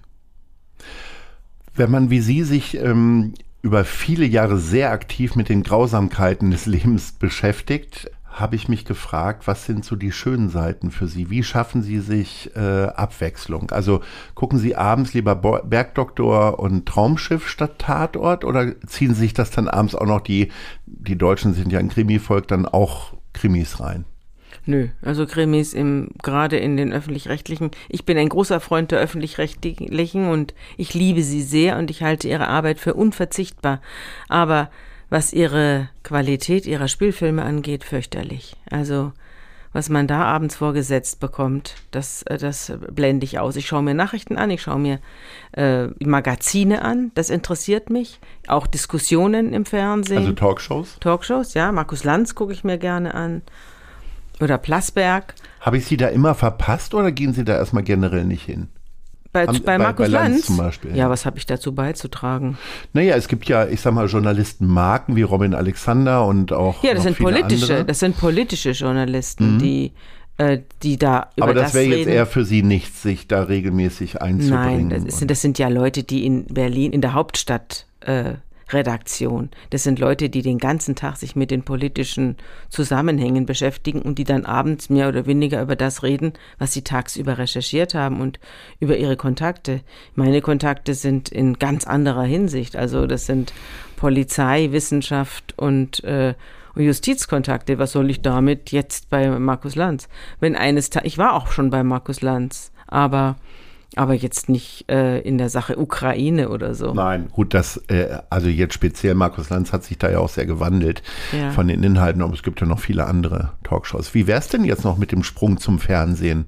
Wenn 1.73 1.91
man 1.91 2.09
wie 2.09 2.21
Sie 2.21 2.43
sich 2.43 2.77
ähm, 2.77 3.33
über 3.61 3.85
viele 3.85 4.25
Jahre 4.25 4.57
sehr 4.57 4.91
aktiv 4.91 5.35
mit 5.35 5.49
den 5.49 5.63
Grausamkeiten 5.63 6.51
des 6.51 6.65
Lebens 6.65 7.13
beschäftigt, 7.13 8.11
habe 8.31 8.55
ich 8.55 8.69
mich 8.69 8.85
gefragt, 8.85 9.45
was 9.45 9.65
sind 9.65 9.83
so 9.83 9.95
die 9.95 10.11
schönen 10.11 10.49
Seiten 10.49 10.89
für 10.89 11.07
Sie? 11.07 11.29
Wie 11.29 11.43
schaffen 11.43 11.81
Sie 11.81 11.99
sich 11.99 12.49
äh, 12.55 12.59
Abwechslung? 12.59 13.71
Also 13.71 14.01
gucken 14.35 14.57
Sie 14.57 14.75
abends 14.75 15.13
lieber 15.13 15.35
Bo 15.35 15.59
Bergdoktor 15.63 16.59
und 16.59 16.85
Traumschiff 16.87 17.47
statt 17.47 17.79
Tatort 17.79 18.45
oder 18.45 18.79
ziehen 18.87 19.13
Sie 19.13 19.21
sich 19.21 19.33
das 19.33 19.51
dann 19.51 19.67
abends 19.67 19.95
auch 19.95 20.05
noch, 20.05 20.21
die, 20.21 20.49
die 20.85 21.17
Deutschen 21.17 21.53
sind 21.53 21.71
ja 21.71 21.79
ein 21.79 21.89
Krimi-Volk, 21.89 22.47
dann 22.47 22.65
auch 22.65 23.13
Krimis 23.33 23.79
rein? 23.79 24.05
Nö, 24.65 24.89
also 25.01 25.25
Krimis 25.25 25.73
im, 25.73 26.09
gerade 26.21 26.57
in 26.57 26.77
den 26.77 26.93
öffentlich-rechtlichen. 26.93 27.71
Ich 27.89 28.05
bin 28.05 28.17
ein 28.17 28.29
großer 28.29 28.59
Freund 28.59 28.91
der 28.91 28.99
öffentlich-rechtlichen 28.99 30.29
und 30.29 30.53
ich 30.77 30.93
liebe 30.93 31.23
sie 31.23 31.41
sehr 31.41 31.77
und 31.77 31.89
ich 31.89 32.03
halte 32.03 32.27
ihre 32.27 32.47
Arbeit 32.47 32.79
für 32.79 32.93
unverzichtbar. 32.93 33.81
Aber 34.29 34.69
was 35.11 35.33
ihre 35.33 35.89
Qualität 36.03 36.65
ihrer 36.65 36.87
Spielfilme 36.87 37.43
angeht, 37.43 37.83
fürchterlich. 37.83 38.55
Also 38.71 39.11
was 39.73 39.89
man 39.89 40.07
da 40.07 40.23
abends 40.23 40.55
vorgesetzt 40.55 41.19
bekommt, 41.19 41.75
das, 41.91 42.23
äh, 42.23 42.37
das 42.37 42.73
blende 42.91 43.25
ich 43.25 43.37
aus. 43.37 43.55
Ich 43.55 43.67
schaue 43.67 43.83
mir 43.83 43.93
Nachrichten 43.93 44.37
an, 44.37 44.49
ich 44.49 44.63
schaue 44.63 44.79
mir 44.79 44.99
äh, 45.51 45.87
Magazine 46.03 46.81
an, 46.81 47.11
das 47.13 47.29
interessiert 47.29 47.89
mich. 47.89 48.19
Auch 48.47 48.67
Diskussionen 48.67 49.53
im 49.53 49.65
Fernsehen. 49.65 50.17
Also 50.17 50.33
Talkshows? 50.33 50.97
Talkshows, 50.99 51.53
ja. 51.53 51.71
Markus 51.71 52.03
Lanz 52.03 52.33
gucke 52.33 52.53
ich 52.53 52.63
mir 52.63 52.77
gerne 52.77 53.13
an. 53.13 53.43
Oder 54.39 54.57
Plasberg. 54.57 55.35
Habe 55.59 55.77
ich 55.77 55.85
Sie 55.85 55.97
da 55.97 56.07
immer 56.07 56.35
verpasst 56.35 56.93
oder 56.93 57.11
gehen 57.11 57.33
Sie 57.33 57.43
da 57.43 57.55
erstmal 57.55 57.83
generell 57.83 58.25
nicht 58.25 58.43
hin? 58.43 58.69
Bei, 59.33 59.47
Am- 59.47 59.55
bei 59.55 59.61
bei- 59.61 59.77
Markus 59.77 60.07
bei 60.07 60.11
Lanz 60.11 60.29
Lanz? 60.29 60.45
zum 60.47 60.57
Beispiel, 60.57 60.95
ja. 60.95 61.09
Was 61.09 61.25
habe 61.25 61.37
ich 61.37 61.45
dazu 61.45 61.73
beizutragen? 61.73 62.57
Naja, 62.93 63.15
es 63.15 63.27
gibt 63.29 63.47
ja, 63.47 63.65
ich 63.65 63.79
sag 63.79 63.93
mal, 63.93 64.07
Journalistenmarken 64.07 65.15
wie 65.15 65.21
Robin 65.21 65.53
Alexander 65.53 66.25
und 66.25 66.51
auch. 66.51 66.83
Ja, 66.83 66.93
das 66.93 67.03
sind 67.03 67.17
politische, 67.17 67.63
Andere. 67.65 67.83
Mhm. 67.83 67.87
das 67.87 67.99
sind 67.99 68.17
politische 68.17 68.71
Journalisten, 68.71 69.57
die, 69.59 69.93
äh, 70.37 70.59
die 70.83 70.97
da 70.97 71.29
über 71.37 71.45
Aber 71.45 71.53
das 71.53 71.71
das 71.71 71.73
wäre 71.75 71.85
jetzt 71.97 72.07
eher 72.07 72.25
für 72.25 72.43
Sie 72.43 72.61
nichts, 72.61 73.01
sich 73.03 73.27
da 73.27 73.43
regelmäßig 73.43 74.21
einzubringen. 74.21 74.89
Nein, 74.89 75.05
das 75.05 75.19
sind, 75.19 75.31
das 75.31 75.41
sind 75.41 75.57
ja 75.59 75.69
Leute, 75.69 76.03
die 76.03 76.25
in 76.25 76.45
Berlin, 76.47 76.91
in 76.91 76.99
der 77.01 77.13
Hauptstadt 77.13 77.85
äh, 78.01 78.33
Redaktion. 78.73 79.49
Das 79.69 79.83
sind 79.83 79.99
Leute, 79.99 80.29
die 80.29 80.41
den 80.41 80.57
ganzen 80.57 80.95
Tag 80.95 81.17
sich 81.17 81.35
mit 81.35 81.51
den 81.51 81.63
politischen 81.63 82.37
Zusammenhängen 82.69 83.45
beschäftigen 83.45 84.01
und 84.01 84.17
die 84.19 84.23
dann 84.23 84.45
abends 84.45 84.89
mehr 84.89 85.07
oder 85.07 85.25
weniger 85.25 85.61
über 85.61 85.75
das 85.75 86.03
reden, 86.03 86.33
was 86.59 86.73
sie 86.73 86.83
tagsüber 86.83 87.37
recherchiert 87.37 87.93
haben 87.93 88.21
und 88.21 88.39
über 88.79 88.97
ihre 88.97 89.17
Kontakte. 89.17 89.81
Meine 90.15 90.41
Kontakte 90.41 90.93
sind 90.93 91.29
in 91.29 91.59
ganz 91.59 91.85
anderer 91.85 92.23
Hinsicht. 92.23 92.75
Also 92.75 93.07
das 93.07 93.25
sind 93.25 93.53
Polizei, 93.95 94.69
Wissenschaft 94.71 95.53
und 95.57 96.03
äh, 96.03 96.33
Justizkontakte. 96.75 97.79
Was 97.79 97.91
soll 97.91 98.09
ich 98.09 98.21
damit 98.21 98.71
jetzt 98.71 99.09
bei 99.09 99.29
Markus 99.29 99.75
Lanz? 99.75 100.07
Wenn 100.39 100.55
eines 100.55 100.89
Ta 100.89 101.01
ich 101.03 101.17
war 101.17 101.33
auch 101.33 101.47
schon 101.47 101.69
bei 101.69 101.83
Markus 101.83 102.21
Lanz, 102.21 102.71
aber 102.87 103.37
aber 103.95 104.13
jetzt 104.13 104.47
nicht 104.47 104.89
äh, 104.89 105.19
in 105.19 105.37
der 105.37 105.49
Sache 105.49 105.77
Ukraine 105.77 106.49
oder 106.49 106.73
so. 106.75 106.93
Nein, 106.93 107.27
gut, 107.29 107.53
das, 107.53 107.75
äh, 107.89 108.19
also 108.29 108.47
jetzt 108.47 108.73
speziell 108.73 109.15
Markus 109.15 109.49
Lanz 109.49 109.73
hat 109.73 109.83
sich 109.83 109.97
da 109.97 110.09
ja 110.09 110.19
auch 110.19 110.29
sehr 110.29 110.45
gewandelt 110.45 111.03
Ja. 111.37 111.51
von 111.51 111.67
den 111.67 111.83
Inhalten, 111.83 112.21
aber 112.21 112.33
es 112.33 112.41
gibt 112.43 112.61
ja 112.61 112.67
noch 112.67 112.79
viele 112.79 113.05
andere 113.05 113.51
Talkshows. 113.63 114.13
Wie 114.13 114.27
wär's 114.27 114.47
denn 114.47 114.63
jetzt 114.63 114.85
noch 114.85 114.97
mit 114.97 115.11
dem 115.11 115.23
Sprung 115.23 115.57
zum 115.57 115.77
Fernsehen? 115.79 116.45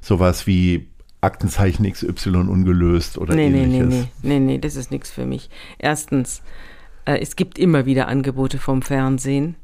Sowas 0.00 0.46
wie 0.46 0.88
Aktenzeichen 1.20 1.90
XY 1.90 2.30
ungelöst 2.48 3.18
oder 3.18 3.34
Nee, 3.34 3.50
nee, 3.50 3.66
nee, 3.66 3.78
ähnliches? 3.80 4.06
nee, 4.22 4.38
nee, 4.38 4.38
nee, 4.38 4.58
das 4.58 4.76
ist 4.76 4.90
nichts 4.90 5.10
für 5.10 5.26
mich. 5.26 5.50
Erstens, 5.78 6.42
äh, 7.04 7.18
es 7.20 7.36
gibt 7.36 7.58
immer 7.58 7.84
wieder 7.84 8.08
Angebote 8.08 8.56
vom 8.58 8.80
Fernsehen, 8.80 9.56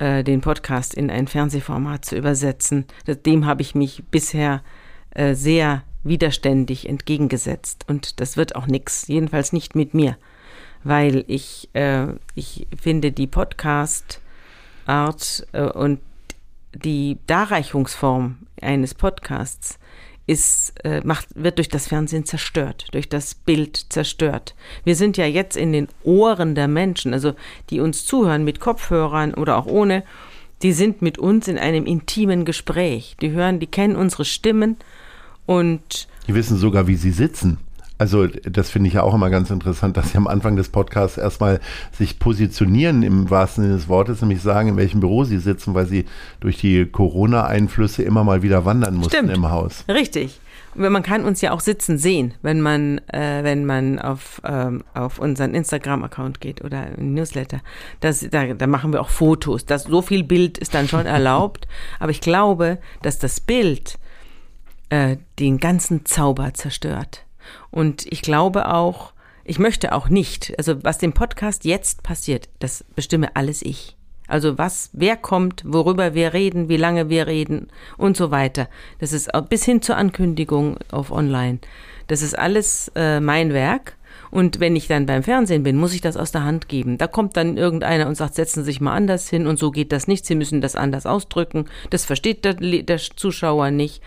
äh, 0.00 0.24
den 0.24 0.40
Podcast 0.40 0.94
in 0.94 1.10
ein 1.10 1.28
Fernsehformat 1.28 2.04
zu 2.04 2.16
übersetzen. 2.16 2.86
Dem 3.24 3.46
habe 3.46 3.62
ich 3.62 3.74
mich 3.76 4.02
bisher 4.10 4.54
äh, 4.56 4.60
sehr 5.32 5.82
widerständig 6.08 6.88
entgegengesetzt 6.88 7.84
und 7.88 8.20
das 8.20 8.36
wird 8.36 8.54
auch 8.56 8.66
nix, 8.66 9.06
jedenfalls 9.08 9.52
nicht 9.52 9.74
mit 9.74 9.94
mir, 9.94 10.16
weil 10.84 11.24
ich, 11.26 11.70
äh, 11.74 12.06
ich 12.34 12.66
finde 12.80 13.12
die 13.12 13.26
Podcast-Art 13.26 15.46
äh, 15.52 15.62
und 15.62 16.00
die 16.74 17.18
Darreichungsform 17.26 18.38
eines 18.60 18.94
Podcasts 18.94 19.78
ist, 20.26 20.74
äh, 20.84 21.00
macht, 21.04 21.28
wird 21.34 21.58
durch 21.58 21.68
das 21.68 21.88
Fernsehen 21.88 22.24
zerstört, 22.24 22.86
durch 22.92 23.08
das 23.08 23.34
Bild 23.34 23.86
zerstört. 23.90 24.54
Wir 24.84 24.94
sind 24.96 25.16
ja 25.16 25.26
jetzt 25.26 25.56
in 25.56 25.72
den 25.72 25.88
Ohren 26.02 26.54
der 26.54 26.68
Menschen, 26.68 27.14
also 27.14 27.32
die 27.70 27.80
uns 27.80 28.04
zuhören 28.06 28.44
mit 28.44 28.60
Kopfhörern 28.60 29.34
oder 29.34 29.56
auch 29.56 29.66
ohne, 29.66 30.04
die 30.62 30.72
sind 30.72 31.02
mit 31.02 31.18
uns 31.18 31.48
in 31.48 31.58
einem 31.58 31.84
intimen 31.86 32.44
Gespräch. 32.44 33.16
Die 33.20 33.30
hören, 33.30 33.60
die 33.60 33.66
kennen 33.66 33.94
unsere 33.94 34.24
Stimmen 34.24 34.76
und 35.46 36.08
Die 36.26 36.34
wissen 36.34 36.56
sogar, 36.56 36.86
wie 36.86 36.96
sie 36.96 37.12
sitzen. 37.12 37.58
Also 37.98 38.26
das 38.26 38.68
finde 38.68 38.88
ich 38.88 38.94
ja 38.94 39.02
auch 39.02 39.14
immer 39.14 39.30
ganz 39.30 39.50
interessant, 39.50 39.96
dass 39.96 40.10
sie 40.10 40.18
am 40.18 40.26
Anfang 40.26 40.56
des 40.56 40.68
Podcasts 40.68 41.16
erstmal 41.16 41.60
sich 41.92 42.18
positionieren 42.18 43.02
im 43.02 43.30
wahrsten 43.30 43.64
Sinne 43.64 43.76
des 43.76 43.88
Wortes, 43.88 44.20
nämlich 44.20 44.42
sagen, 44.42 44.68
in 44.68 44.76
welchem 44.76 45.00
Büro 45.00 45.24
sie 45.24 45.38
sitzen, 45.38 45.72
weil 45.72 45.86
sie 45.86 46.04
durch 46.40 46.58
die 46.58 46.84
Corona-Einflüsse 46.84 48.02
immer 48.02 48.22
mal 48.22 48.42
wieder 48.42 48.66
wandern 48.66 48.96
mussten 48.96 49.12
Stimmt. 49.12 49.34
im 49.34 49.50
Haus. 49.50 49.84
Richtig. 49.88 50.40
Und 50.74 50.92
Man 50.92 51.02
kann 51.02 51.24
uns 51.24 51.40
ja 51.40 51.52
auch 51.52 51.60
sitzen 51.60 51.96
sehen, 51.96 52.34
wenn 52.42 52.60
man, 52.60 52.98
äh, 53.08 53.42
wenn 53.42 53.64
man 53.64 53.98
auf, 53.98 54.42
ähm, 54.44 54.84
auf 54.92 55.18
unseren 55.18 55.54
Instagram-Account 55.54 56.42
geht 56.42 56.62
oder 56.62 56.88
Newsletter. 56.98 57.60
Das, 58.00 58.26
da, 58.30 58.52
da 58.52 58.66
machen 58.66 58.92
wir 58.92 59.00
auch 59.00 59.08
Fotos. 59.08 59.64
Das, 59.64 59.84
so 59.84 60.02
viel 60.02 60.22
Bild 60.22 60.58
ist 60.58 60.74
dann 60.74 60.86
schon 60.86 61.06
erlaubt. 61.06 61.66
Aber 61.98 62.10
ich 62.10 62.20
glaube, 62.20 62.76
dass 63.00 63.18
das 63.18 63.40
Bild 63.40 63.98
äh, 64.90 65.16
den 65.38 65.58
ganzen 65.58 66.04
Zauber 66.04 66.54
zerstört. 66.54 67.24
Und 67.70 68.06
ich 68.06 68.22
glaube 68.22 68.72
auch, 68.72 69.12
ich 69.44 69.58
möchte 69.58 69.92
auch 69.92 70.08
nicht, 70.08 70.54
also 70.58 70.82
was 70.82 70.98
dem 70.98 71.12
Podcast 71.12 71.64
jetzt 71.64 72.02
passiert, 72.02 72.48
das 72.58 72.84
bestimme 72.94 73.34
alles 73.36 73.62
ich. 73.62 73.96
Also 74.28 74.58
was, 74.58 74.90
wer 74.92 75.16
kommt, 75.16 75.62
worüber 75.64 76.14
wir 76.14 76.32
reden, 76.32 76.68
wie 76.68 76.76
lange 76.76 77.08
wir 77.08 77.28
reden 77.28 77.68
und 77.96 78.16
so 78.16 78.30
weiter. 78.30 78.68
Das 78.98 79.12
ist 79.12 79.30
bis 79.48 79.64
hin 79.64 79.82
zur 79.82 79.96
Ankündigung 79.96 80.78
auf 80.90 81.12
Online. 81.12 81.58
Das 82.08 82.22
ist 82.22 82.36
alles 82.36 82.90
äh, 82.96 83.20
mein 83.20 83.52
Werk. 83.52 83.96
Und 84.30 84.58
wenn 84.58 84.74
ich 84.74 84.88
dann 84.88 85.06
beim 85.06 85.22
Fernsehen 85.22 85.62
bin, 85.62 85.76
muss 85.76 85.94
ich 85.94 86.00
das 86.00 86.16
aus 86.16 86.32
der 86.32 86.42
Hand 86.42 86.68
geben. 86.68 86.98
Da 86.98 87.06
kommt 87.06 87.36
dann 87.36 87.56
irgendeiner 87.56 88.08
und 88.08 88.16
sagt, 88.16 88.34
setzen 88.34 88.60
Sie 88.64 88.72
sich 88.72 88.80
mal 88.80 88.94
anders 88.94 89.28
hin 89.28 89.46
und 89.46 89.58
so 89.58 89.70
geht 89.70 89.92
das 89.92 90.08
nicht. 90.08 90.26
Sie 90.26 90.34
müssen 90.34 90.60
das 90.60 90.74
anders 90.74 91.06
ausdrücken. 91.06 91.66
Das 91.90 92.04
versteht 92.04 92.44
der, 92.44 92.54
der 92.54 92.98
Zuschauer 92.98 93.70
nicht. 93.70 94.02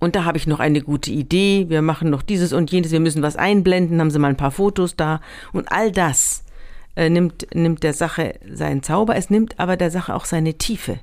Und 0.00 0.16
da 0.16 0.24
habe 0.24 0.38
ich 0.38 0.46
noch 0.46 0.60
eine 0.60 0.80
gute 0.80 1.10
Idee. 1.10 1.66
Wir 1.68 1.82
machen 1.82 2.10
noch 2.10 2.22
dieses 2.22 2.52
und 2.52 2.70
jenes. 2.70 2.92
Wir 2.92 3.00
müssen 3.00 3.22
was 3.22 3.36
einblenden. 3.36 4.00
Haben 4.00 4.10
Sie 4.10 4.18
mal 4.18 4.28
ein 4.28 4.36
paar 4.36 4.50
Fotos 4.50 4.96
da. 4.96 5.20
Und 5.52 5.72
all 5.72 5.90
das 5.90 6.44
äh, 6.96 7.10
nimmt, 7.10 7.46
nimmt 7.54 7.82
der 7.82 7.94
Sache 7.94 8.34
seinen 8.50 8.82
Zauber. 8.82 9.16
Es 9.16 9.30
nimmt 9.30 9.58
aber 9.58 9.76
der 9.76 9.90
Sache 9.90 10.14
auch 10.14 10.24
seine 10.24 10.54
Tiefe. 10.54 11.00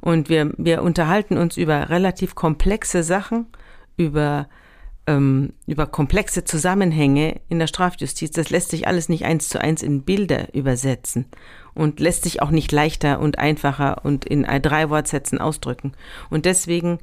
Und 0.00 0.28
wir, 0.28 0.52
wir 0.56 0.82
unterhalten 0.82 1.36
uns 1.36 1.56
über 1.56 1.90
relativ 1.90 2.34
komplexe 2.34 3.02
Sachen, 3.02 3.46
über, 3.96 4.48
ähm, 5.06 5.54
über 5.66 5.86
komplexe 5.86 6.44
Zusammenhänge 6.44 7.40
in 7.48 7.58
der 7.58 7.66
Strafjustiz. 7.66 8.30
Das 8.30 8.50
lässt 8.50 8.70
sich 8.70 8.86
alles 8.86 9.08
nicht 9.08 9.24
eins 9.24 9.48
zu 9.48 9.60
eins 9.60 9.82
in 9.82 10.02
Bilder 10.02 10.54
übersetzen 10.54 11.26
und 11.74 11.98
lässt 11.98 12.24
sich 12.24 12.42
auch 12.42 12.50
nicht 12.50 12.70
leichter 12.70 13.18
und 13.18 13.38
einfacher 13.38 14.04
und 14.04 14.24
in 14.24 14.42
drei 14.62 14.88
Wortsätzen 14.88 15.40
ausdrücken. 15.40 15.92
Und 16.30 16.44
deswegen 16.44 17.00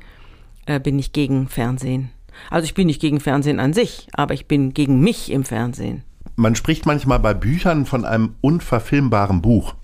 äh, 0.66 0.80
bin 0.80 1.00
ich 1.00 1.12
gegen 1.12 1.48
Fernsehen. 1.48 2.12
Also 2.50 2.66
ich 2.66 2.74
bin 2.74 2.88
nicht 2.88 3.02
gegen 3.02 3.20
Fernsehen 3.20 3.60
an 3.60 3.74
sich, 3.74 4.08
aber 4.14 4.34
ich 4.34 4.48
bin 4.48 4.74
gegen 4.74 5.00
mich 5.00 5.32
im 5.32 5.44
Fernsehen. 5.44 6.04
Man 6.36 6.56
spricht 6.56 6.86
manchmal 6.86 7.20
bei 7.20 7.34
Büchern 7.34 7.86
von 7.86 8.04
einem 8.04 8.36
unverfilmbaren 8.42 9.42
Buch. 9.42 9.76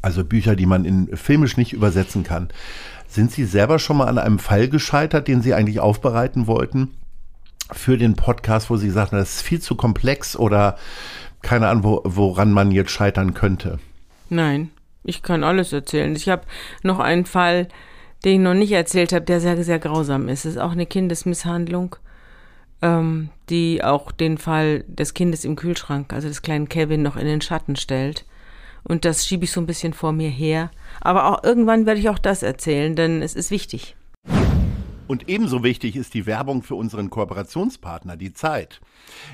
Also 0.00 0.24
Bücher, 0.24 0.54
die 0.54 0.66
man 0.66 0.84
in 0.84 1.16
filmisch 1.16 1.56
nicht 1.56 1.72
übersetzen 1.72 2.22
kann. 2.22 2.48
Sind 3.08 3.32
Sie 3.32 3.44
selber 3.44 3.78
schon 3.78 3.96
mal 3.96 4.08
an 4.08 4.18
einem 4.18 4.38
Fall 4.38 4.68
gescheitert, 4.68 5.26
den 5.26 5.42
Sie 5.42 5.54
eigentlich 5.54 5.80
aufbereiten 5.80 6.46
wollten 6.46 6.90
für 7.72 7.98
den 7.98 8.14
Podcast, 8.14 8.70
wo 8.70 8.76
Sie 8.76 8.90
sagten, 8.90 9.16
das 9.16 9.36
ist 9.36 9.42
viel 9.42 9.60
zu 9.60 9.74
komplex 9.74 10.36
oder 10.36 10.76
keine 11.42 11.68
Ahnung, 11.68 11.84
wo, 11.84 12.00
woran 12.04 12.52
man 12.52 12.70
jetzt 12.70 12.90
scheitern 12.90 13.34
könnte? 13.34 13.78
Nein, 14.28 14.70
ich 15.04 15.22
kann 15.22 15.44
alles 15.44 15.72
erzählen. 15.72 16.14
Ich 16.14 16.28
habe 16.28 16.42
noch 16.82 16.98
einen 16.98 17.26
Fall, 17.26 17.68
den 18.26 18.40
ich 18.40 18.40
noch 18.40 18.54
nicht 18.54 18.72
erzählt 18.72 19.12
habe, 19.12 19.24
der 19.24 19.40
sehr, 19.40 19.62
sehr 19.62 19.78
grausam 19.78 20.28
ist. 20.28 20.44
Es 20.44 20.56
ist 20.56 20.60
auch 20.60 20.72
eine 20.72 20.84
Kindesmisshandlung, 20.84 21.94
ähm, 22.82 23.28
die 23.50 23.84
auch 23.84 24.10
den 24.10 24.36
Fall 24.36 24.82
des 24.88 25.14
Kindes 25.14 25.44
im 25.44 25.54
Kühlschrank, 25.54 26.12
also 26.12 26.26
des 26.26 26.42
kleinen 26.42 26.68
Kevin, 26.68 27.02
noch 27.02 27.16
in 27.16 27.26
den 27.26 27.40
Schatten 27.40 27.76
stellt. 27.76 28.24
Und 28.82 29.04
das 29.04 29.24
schiebe 29.24 29.44
ich 29.44 29.52
so 29.52 29.60
ein 29.60 29.66
bisschen 29.66 29.92
vor 29.92 30.10
mir 30.10 30.28
her. 30.28 30.72
Aber 31.00 31.26
auch 31.26 31.44
irgendwann 31.44 31.86
werde 31.86 32.00
ich 32.00 32.08
auch 32.08 32.18
das 32.18 32.42
erzählen, 32.42 32.96
denn 32.96 33.22
es 33.22 33.36
ist 33.36 33.52
wichtig. 33.52 33.94
Und 35.06 35.28
ebenso 35.28 35.62
wichtig 35.62 35.94
ist 35.94 36.12
die 36.12 36.26
Werbung 36.26 36.64
für 36.64 36.74
unseren 36.74 37.10
Kooperationspartner, 37.10 38.16
die 38.16 38.32
Zeit. 38.32 38.80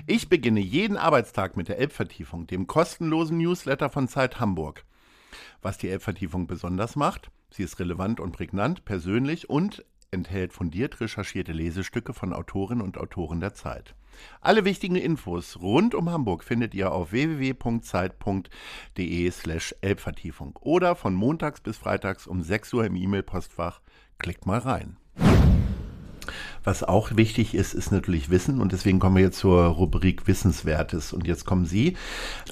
Ich 0.07 0.29
beginne 0.29 0.61
jeden 0.61 0.99
Arbeitstag 0.99 1.57
mit 1.57 1.69
der 1.69 1.79
Elbvertiefung, 1.79 2.47
dem 2.47 2.67
kostenlosen 2.67 3.39
Newsletter 3.39 3.89
von 3.89 4.07
Zeit 4.07 4.39
Hamburg. 4.39 4.85
Was 5.63 5.79
die 5.79 5.89
Elbvertiefung 5.89 6.47
besonders 6.47 6.95
macht, 6.95 7.31
sie 7.53 7.63
ist 7.63 7.79
relevant 7.79 8.21
und 8.21 8.33
prägnant, 8.33 8.85
persönlich 8.85 9.49
und 9.49 9.85
enthält 10.11 10.53
fundiert 10.53 11.01
recherchierte 11.01 11.53
Lesestücke 11.53 12.13
von 12.13 12.33
Autorinnen 12.33 12.83
und 12.83 12.99
Autoren 12.99 13.41
der 13.41 13.55
Zeit. 13.55 13.95
Alle 14.41 14.65
wichtigen 14.65 14.97
Infos 14.97 15.61
rund 15.61 15.95
um 15.95 16.11
Hamburg 16.11 16.45
findet 16.45 16.75
ihr 16.75 16.93
auf 16.93 17.13
www.zeit.de 17.13 17.71
slash 19.31 19.75
Elbvertiefung 19.81 20.57
oder 20.61 20.97
von 20.97 21.15
montags 21.15 21.61
bis 21.61 21.79
freitags 21.79 22.27
um 22.27 22.43
6 22.43 22.75
Uhr 22.75 22.85
im 22.85 22.97
E-Mail-Postfach. 22.97 23.81
Klickt 24.19 24.45
mal 24.47 24.59
rein. 24.59 24.99
Was 26.65 26.83
auch 26.83 27.17
wichtig 27.17 27.55
ist, 27.55 27.75
ist 27.75 27.91
natürlich 27.91 28.31
Wissen 28.31 28.61
und 28.61 28.73
deswegen 28.73 28.99
kommen 28.99 29.17
wir 29.17 29.23
jetzt 29.23 29.39
zur 29.39 29.65
Rubrik 29.65 30.27
Wissenswertes. 30.27 31.13
Und 31.13 31.27
jetzt 31.27 31.45
kommen 31.45 31.65
Sie. 31.65 31.97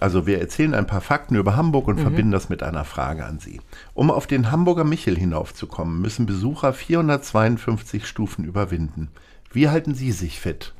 Also 0.00 0.26
wir 0.26 0.40
erzählen 0.40 0.74
ein 0.74 0.86
paar 0.86 1.00
Fakten 1.00 1.36
über 1.36 1.56
Hamburg 1.56 1.88
und 1.88 1.96
mhm. 1.96 2.02
verbinden 2.02 2.32
das 2.32 2.48
mit 2.48 2.62
einer 2.62 2.84
Frage 2.84 3.24
an 3.24 3.38
Sie. 3.38 3.60
Um 3.94 4.10
auf 4.10 4.26
den 4.26 4.50
Hamburger 4.50 4.84
Michel 4.84 5.16
hinaufzukommen, 5.16 6.00
müssen 6.00 6.26
Besucher 6.26 6.72
452 6.72 8.06
Stufen 8.06 8.44
überwinden. 8.44 9.08
Wie 9.52 9.68
halten 9.68 9.94
Sie 9.94 10.12
sich 10.12 10.40
fit? 10.40 10.74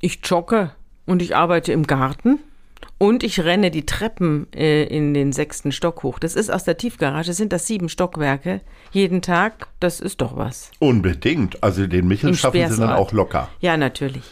Ich 0.00 0.20
jogge 0.24 0.72
und 1.06 1.22
ich 1.22 1.36
arbeite 1.36 1.72
im 1.72 1.86
Garten. 1.86 2.38
Und 2.98 3.22
ich 3.22 3.40
renne 3.40 3.70
die 3.70 3.86
Treppen 3.86 4.46
äh, 4.54 4.84
in 4.84 5.14
den 5.14 5.32
sechsten 5.32 5.72
Stock 5.72 6.02
hoch. 6.02 6.18
Das 6.18 6.34
ist 6.34 6.50
aus 6.50 6.64
der 6.64 6.76
Tiefgarage, 6.76 7.32
sind 7.32 7.52
das 7.52 7.66
sieben 7.66 7.88
Stockwerke. 7.88 8.60
Jeden 8.92 9.22
Tag, 9.22 9.68
das 9.80 10.00
ist 10.00 10.20
doch 10.20 10.36
was. 10.36 10.70
Unbedingt. 10.78 11.62
Also 11.62 11.86
den 11.86 12.06
Michel 12.06 12.34
schaffen 12.34 12.68
Sie 12.68 12.80
dann 12.80 12.90
auch 12.90 13.12
locker. 13.12 13.48
Ja, 13.60 13.76
natürlich. 13.76 14.22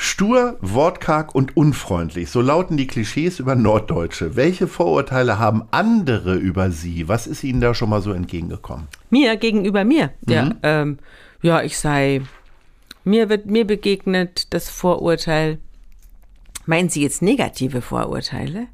Stur, 0.00 0.56
wortkarg 0.60 1.34
und 1.34 1.56
unfreundlich, 1.56 2.30
so 2.30 2.40
lauten 2.40 2.76
die 2.76 2.86
Klischees 2.86 3.40
über 3.40 3.56
Norddeutsche. 3.56 4.36
Welche 4.36 4.68
Vorurteile 4.68 5.40
haben 5.40 5.64
andere 5.72 6.36
über 6.36 6.70
Sie? 6.70 7.08
Was 7.08 7.26
ist 7.26 7.42
Ihnen 7.42 7.60
da 7.60 7.74
schon 7.74 7.90
mal 7.90 8.00
so 8.00 8.12
entgegengekommen? 8.12 8.86
Mir 9.10 9.36
gegenüber 9.36 9.84
mir. 9.84 10.12
Mhm. 10.20 10.32
Ja, 10.32 10.50
ähm, 10.62 10.98
ja, 11.42 11.62
ich 11.62 11.76
sei. 11.78 12.20
Mir 13.02 13.28
wird 13.28 13.46
mir 13.46 13.66
begegnet 13.66 14.54
das 14.54 14.70
Vorurteil, 14.70 15.58
Meinen 16.68 16.90
Sie 16.90 17.00
jetzt 17.00 17.22
negative 17.22 17.80
Vorurteile? 17.80 18.66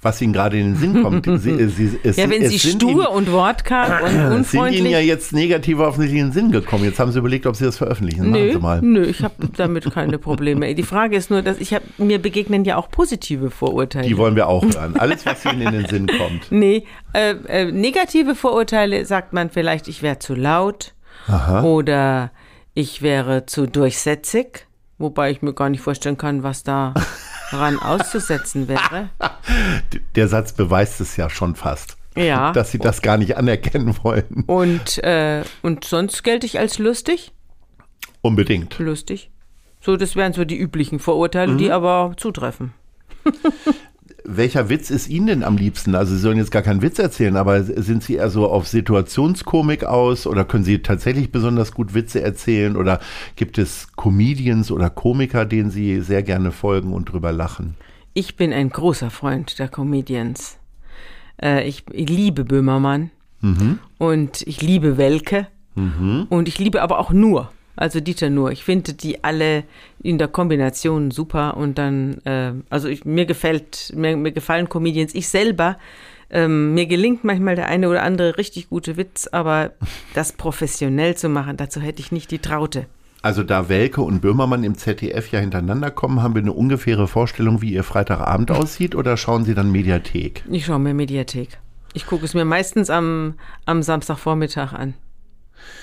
was 0.00 0.22
Ihnen 0.22 0.32
gerade 0.32 0.58
in 0.60 0.74
den 0.74 0.76
Sinn 0.76 1.02
kommt. 1.02 1.26
Sie, 1.40 1.68
Sie, 1.68 1.98
es, 2.04 2.16
ja, 2.16 2.30
wenn 2.30 2.48
Sie 2.48 2.58
stur 2.58 2.90
Ihnen, 2.90 3.06
und 3.06 3.32
wortkarg 3.32 4.04
und 4.04 4.32
unfreundlich... 4.32 4.50
sind 4.50 4.74
Ihnen 4.74 4.90
ja 4.92 5.00
jetzt 5.00 5.32
negative 5.32 5.84
offensichtlich 5.84 6.20
in 6.20 6.26
den 6.28 6.32
Sinn 6.32 6.52
gekommen. 6.52 6.84
Jetzt 6.84 7.00
haben 7.00 7.10
Sie 7.10 7.18
überlegt, 7.18 7.46
ob 7.46 7.56
Sie 7.56 7.64
das 7.64 7.78
veröffentlichen. 7.78 8.30
Nö, 8.30 8.52
Sie 8.52 8.58
mal. 8.58 8.80
nö 8.80 9.02
ich 9.02 9.24
habe 9.24 9.34
damit 9.56 9.90
keine 9.92 10.18
Probleme. 10.18 10.72
Die 10.76 10.84
Frage 10.84 11.16
ist 11.16 11.30
nur, 11.30 11.42
dass 11.42 11.58
ich 11.58 11.74
hab, 11.74 11.82
mir 11.98 12.20
begegnen 12.20 12.64
ja 12.64 12.76
auch 12.76 12.90
positive 12.90 13.50
Vorurteile. 13.50 14.06
Die 14.06 14.16
wollen 14.16 14.36
wir 14.36 14.46
auch 14.46 14.62
hören. 14.62 14.96
Alles, 14.96 15.26
was 15.26 15.44
Ihnen 15.44 15.62
in 15.62 15.72
den 15.72 15.86
Sinn 15.86 16.06
kommt. 16.06 16.52
Nee, 16.58 16.84
äh, 17.12 17.30
äh, 17.48 17.72
negative 17.72 18.36
Vorurteile 18.36 19.04
sagt 19.04 19.32
man 19.32 19.50
vielleicht, 19.50 19.88
ich 19.88 20.02
wäre 20.02 20.20
zu 20.20 20.34
laut 20.34 20.94
Aha. 21.26 21.62
oder 21.62 22.30
ich 22.74 23.02
wäre 23.02 23.46
zu 23.46 23.66
durchsetzig, 23.66 24.66
wobei 24.98 25.30
ich 25.32 25.42
mir 25.42 25.54
gar 25.54 25.70
nicht 25.70 25.80
vorstellen 25.80 26.16
kann, 26.16 26.44
was 26.44 26.62
da 26.62 26.94
ran 27.52 27.78
auszusetzen 27.78 28.68
wäre. 28.68 29.10
Der 30.16 30.28
Satz 30.28 30.52
beweist 30.52 31.00
es 31.00 31.16
ja 31.16 31.30
schon 31.30 31.54
fast. 31.54 31.96
Ja. 32.16 32.52
Dass 32.52 32.72
sie 32.72 32.78
das 32.78 33.02
gar 33.02 33.16
nicht 33.16 33.36
anerkennen 33.36 33.96
wollen. 34.02 34.44
Und, 34.46 34.98
äh, 35.04 35.44
und 35.62 35.84
sonst 35.84 36.24
gelte 36.24 36.46
ich 36.46 36.58
als 36.58 36.78
lustig? 36.78 37.32
Unbedingt. 38.22 38.78
Lustig. 38.78 39.30
So, 39.80 39.96
das 39.96 40.16
wären 40.16 40.32
so 40.32 40.44
die 40.44 40.58
üblichen 40.58 40.98
Vorurteile, 40.98 41.52
mhm. 41.52 41.58
die 41.58 41.70
aber 41.70 42.14
zutreffen. 42.16 42.74
welcher 44.28 44.68
Witz 44.68 44.90
ist 44.90 45.08
Ihnen 45.08 45.26
denn 45.26 45.42
am 45.42 45.56
liebsten? 45.56 45.94
Also 45.94 46.14
Sie 46.14 46.20
sollen 46.20 46.36
jetzt 46.36 46.50
gar 46.50 46.62
keinen 46.62 46.82
Witz 46.82 46.98
erzählen, 46.98 47.36
aber 47.36 47.62
sind 47.62 48.02
Sie 48.02 48.16
eher 48.16 48.28
so 48.28 48.48
auf 48.48 48.68
Situationskomik 48.68 49.84
aus 49.84 50.26
oder 50.26 50.44
können 50.44 50.64
Sie 50.64 50.80
tatsächlich 50.80 51.32
besonders 51.32 51.72
gut 51.72 51.94
Witze 51.94 52.20
erzählen 52.20 52.76
oder 52.76 53.00
gibt 53.36 53.56
es 53.56 53.88
Comedians 53.96 54.70
oder 54.70 54.90
Komiker, 54.90 55.46
denen 55.46 55.70
Sie 55.70 56.00
sehr 56.02 56.22
gerne 56.22 56.52
folgen 56.52 56.92
und 56.92 57.10
drüber 57.10 57.32
lachen? 57.32 57.74
Ich 58.12 58.36
bin 58.36 58.52
ein 58.52 58.68
großer 58.68 59.10
Freund 59.10 59.58
der 59.58 59.68
Comedians. 59.68 60.58
Äh, 61.42 61.66
ich, 61.66 61.84
ich, 61.92 62.08
liebe 62.08 62.44
Böhmermann 62.44 63.10
mhm. 63.40 63.78
und 63.96 64.42
ich 64.42 64.60
liebe 64.60 64.98
Welke 64.98 65.46
mhm. 65.74 66.26
und 66.28 66.48
ich 66.48 66.58
liebe 66.58 66.82
aber 66.82 66.98
auch 66.98 67.12
nur 67.12 67.50
also 67.78 68.00
Dieter 68.00 68.30
Nur. 68.30 68.50
Ich 68.52 68.64
finde 68.64 68.92
die 68.92 69.24
alle 69.24 69.64
in 70.02 70.18
der 70.18 70.28
Kombination 70.28 71.10
super 71.10 71.56
und 71.56 71.78
dann, 71.78 72.18
äh, 72.24 72.52
also 72.70 72.88
ich, 72.88 73.04
mir 73.04 73.26
gefällt, 73.26 73.92
mir, 73.94 74.16
mir 74.16 74.32
gefallen 74.32 74.68
Comedians. 74.68 75.14
Ich 75.14 75.28
selber, 75.28 75.78
ähm, 76.30 76.74
mir 76.74 76.86
gelingt 76.86 77.24
manchmal 77.24 77.56
der 77.56 77.68
eine 77.68 77.88
oder 77.88 78.02
andere 78.02 78.36
richtig 78.36 78.68
gute 78.68 78.96
Witz, 78.96 79.28
aber 79.30 79.72
das 80.14 80.32
professionell 80.32 81.16
zu 81.16 81.28
machen, 81.28 81.56
dazu 81.56 81.80
hätte 81.80 82.00
ich 82.00 82.12
nicht 82.12 82.30
die 82.30 82.40
Traute. 82.40 82.86
Also 83.20 83.42
da 83.42 83.68
Welke 83.68 84.00
und 84.00 84.20
Böhmermann 84.20 84.62
im 84.62 84.76
ZDF 84.76 85.32
ja 85.32 85.40
hintereinander 85.40 85.90
kommen, 85.90 86.22
haben 86.22 86.34
wir 86.34 86.42
eine 86.42 86.52
ungefähre 86.52 87.08
Vorstellung, 87.08 87.60
wie 87.62 87.72
Ihr 87.72 87.82
Freitagabend 87.82 88.52
aussieht 88.52 88.94
oder 88.94 89.16
schauen 89.16 89.44
Sie 89.44 89.54
dann 89.54 89.72
Mediathek? 89.72 90.44
Ich 90.50 90.66
schaue 90.66 90.78
mir 90.78 90.94
Mediathek. 90.94 91.58
Ich 91.94 92.06
gucke 92.06 92.24
es 92.24 92.34
mir 92.34 92.44
meistens 92.44 92.90
am, 92.90 93.34
am 93.64 93.82
Samstagvormittag 93.82 94.72
an. 94.72 94.94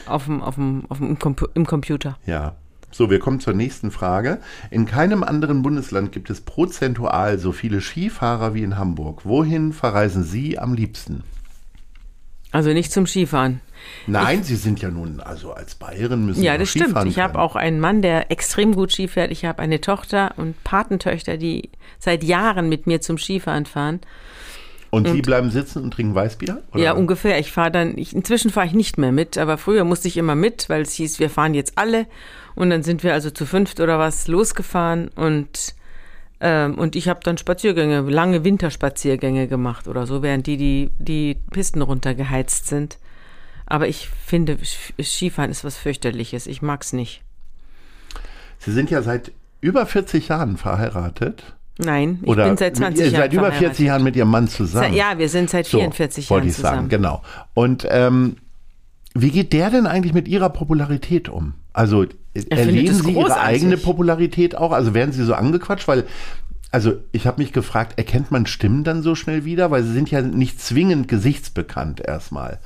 Auf 0.05 0.25
dem, 0.25 0.41
auf 0.41 0.55
dem, 0.55 0.85
auf 0.89 0.99
dem, 0.99 1.17
im 1.53 1.65
Computer. 1.65 2.17
Ja. 2.25 2.55
So, 2.91 3.09
wir 3.09 3.19
kommen 3.19 3.41
zur 3.41 3.53
nächsten 3.53 3.91
Frage. 3.91 4.39
In 4.71 4.85
keinem 4.85 5.23
anderen 5.23 5.63
Bundesland 5.63 6.13
gibt 6.13 6.29
es 6.29 6.39
prozentual 6.39 7.37
so 7.39 7.51
viele 7.51 7.81
Skifahrer 7.81 8.53
wie 8.53 8.63
in 8.63 8.77
Hamburg. 8.77 9.25
Wohin 9.25 9.73
verreisen 9.73 10.23
Sie 10.23 10.57
am 10.57 10.73
liebsten? 10.73 11.23
Also 12.55 12.71
nicht 12.71 12.93
zum 12.93 13.05
Skifahren. 13.05 13.59
Nein, 14.07 14.39
ich, 14.39 14.45
Sie 14.45 14.55
sind 14.55 14.81
ja 14.81 14.89
nun, 14.89 15.19
also 15.19 15.51
als 15.51 15.75
Bayerin 15.75 16.25
müssen 16.25 16.39
Sie 16.39 16.45
Ja, 16.45 16.57
das 16.57 16.69
Skifahren 16.69 16.91
stimmt. 16.91 17.11
Ich 17.11 17.19
habe 17.19 17.37
auch 17.37 17.57
einen 17.57 17.81
Mann, 17.81 18.01
der 18.01 18.31
extrem 18.31 18.73
gut 18.73 18.93
Ski 18.93 19.09
fährt. 19.09 19.29
Ich 19.29 19.43
habe 19.43 19.61
eine 19.61 19.81
Tochter 19.81 20.33
und 20.37 20.63
Patentöchter, 20.63 21.35
die 21.35 21.69
seit 21.99 22.23
Jahren 22.23 22.69
mit 22.69 22.87
mir 22.87 23.01
zum 23.01 23.17
Skifahren 23.17 23.65
fahren. 23.65 23.99
Und, 24.95 25.07
Sie 25.07 25.21
bleiben 25.21 25.51
sitzen 25.51 25.83
und 25.83 25.91
trinken 25.91 26.15
Weißbier? 26.15 26.61
Oder? 26.71 26.81
Ja, 26.81 26.93
ungefähr. 26.93 27.39
Ich 27.39 27.51
fahre 27.51 27.71
dann, 27.71 27.97
ich, 27.97 28.15
inzwischen 28.15 28.49
fahre 28.49 28.67
ich 28.67 28.73
nicht 28.73 28.97
mehr 28.97 29.11
mit, 29.11 29.37
aber 29.37 29.57
früher 29.57 29.83
musste 29.83 30.07
ich 30.07 30.17
immer 30.17 30.35
mit, 30.35 30.69
weil 30.69 30.81
es 30.81 30.93
hieß, 30.93 31.19
wir 31.19 31.29
fahren 31.29 31.53
jetzt 31.53 31.77
alle. 31.77 32.07
Und 32.55 32.69
dann 32.69 32.83
sind 32.83 33.03
wir 33.03 33.13
also 33.13 33.29
zu 33.29 33.45
fünft 33.45 33.79
oder 33.79 33.99
was 33.99 34.27
losgefahren 34.27 35.09
und, 35.09 35.75
ähm, 36.39 36.75
und 36.75 36.95
ich 36.95 37.09
habe 37.09 37.19
dann 37.21 37.37
Spaziergänge, 37.37 38.01
lange 38.01 38.45
Winterspaziergänge 38.45 39.47
gemacht 39.47 39.87
oder 39.87 40.07
so, 40.07 40.21
während 40.21 40.47
die 40.47 40.57
die, 40.57 40.89
die 40.97 41.37
Pisten 41.51 41.81
runtergeheizt 41.81 42.67
sind. 42.67 42.97
Aber 43.65 43.87
ich 43.87 44.07
finde, 44.07 44.57
Skifahren 45.01 45.51
ist 45.51 45.63
was 45.63 45.75
fürchterliches. 45.75 46.47
Ich 46.47 46.61
mag's 46.61 46.93
nicht. 46.93 47.23
Sie 48.59 48.71
sind 48.71 48.89
ja 48.89 49.01
seit 49.01 49.31
über 49.59 49.85
40 49.85 50.27
Jahren 50.27 50.57
verheiratet. 50.57 51.54
Nein, 51.77 52.19
ich 52.21 52.29
Oder 52.29 52.45
bin 52.47 52.57
seit 52.57 52.77
20 52.77 53.11
Jahren. 53.11 53.21
Seit 53.23 53.33
über 53.33 53.51
40 53.51 53.85
Jahren 53.85 54.03
mit 54.03 54.15
Ihrem 54.15 54.29
Mann 54.29 54.47
zusammen. 54.47 54.93
Ja, 54.93 55.17
wir 55.17 55.27
sind 55.27 55.49
seit 55.49 55.67
44 55.67 56.25
so, 56.25 56.35
Jahren 56.35 56.47
ich 56.47 56.55
zusammen. 56.55 56.75
Sagen, 56.75 56.89
genau. 56.89 57.21
Und 57.53 57.85
ähm, 57.89 58.37
wie 59.13 59.31
geht 59.31 59.53
der 59.53 59.69
denn 59.69 59.87
eigentlich 59.87 60.13
mit 60.13 60.27
Ihrer 60.27 60.49
Popularität 60.49 61.27
um? 61.29 61.53
Also 61.73 62.05
er 62.33 62.57
erleben 62.57 62.93
Sie 62.93 63.11
Ihre 63.11 63.39
eigene 63.39 63.77
Popularität 63.77 64.55
auch? 64.55 64.71
Also 64.71 64.93
werden 64.93 65.11
Sie 65.11 65.23
so 65.23 65.33
angequatscht? 65.33 65.87
Weil, 65.87 66.05
also 66.71 66.93
ich 67.11 67.27
habe 67.27 67.41
mich 67.41 67.51
gefragt, 67.51 67.97
erkennt 67.97 68.31
man 68.31 68.45
Stimmen 68.45 68.83
dann 68.83 69.03
so 69.03 69.15
schnell 69.15 69.43
wieder? 69.43 69.71
Weil 69.71 69.83
Sie 69.83 69.93
sind 69.93 70.09
ja 70.11 70.21
nicht 70.21 70.61
zwingend 70.61 71.07
gesichtsbekannt 71.09 71.99
erstmal. 71.99 72.59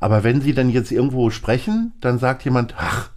Aber 0.00 0.24
wenn 0.24 0.40
Sie 0.40 0.54
dann 0.54 0.70
jetzt 0.70 0.92
irgendwo 0.92 1.30
sprechen, 1.30 1.92
dann 2.00 2.18
sagt 2.18 2.44
jemand, 2.44 2.74
ach, 2.76 3.10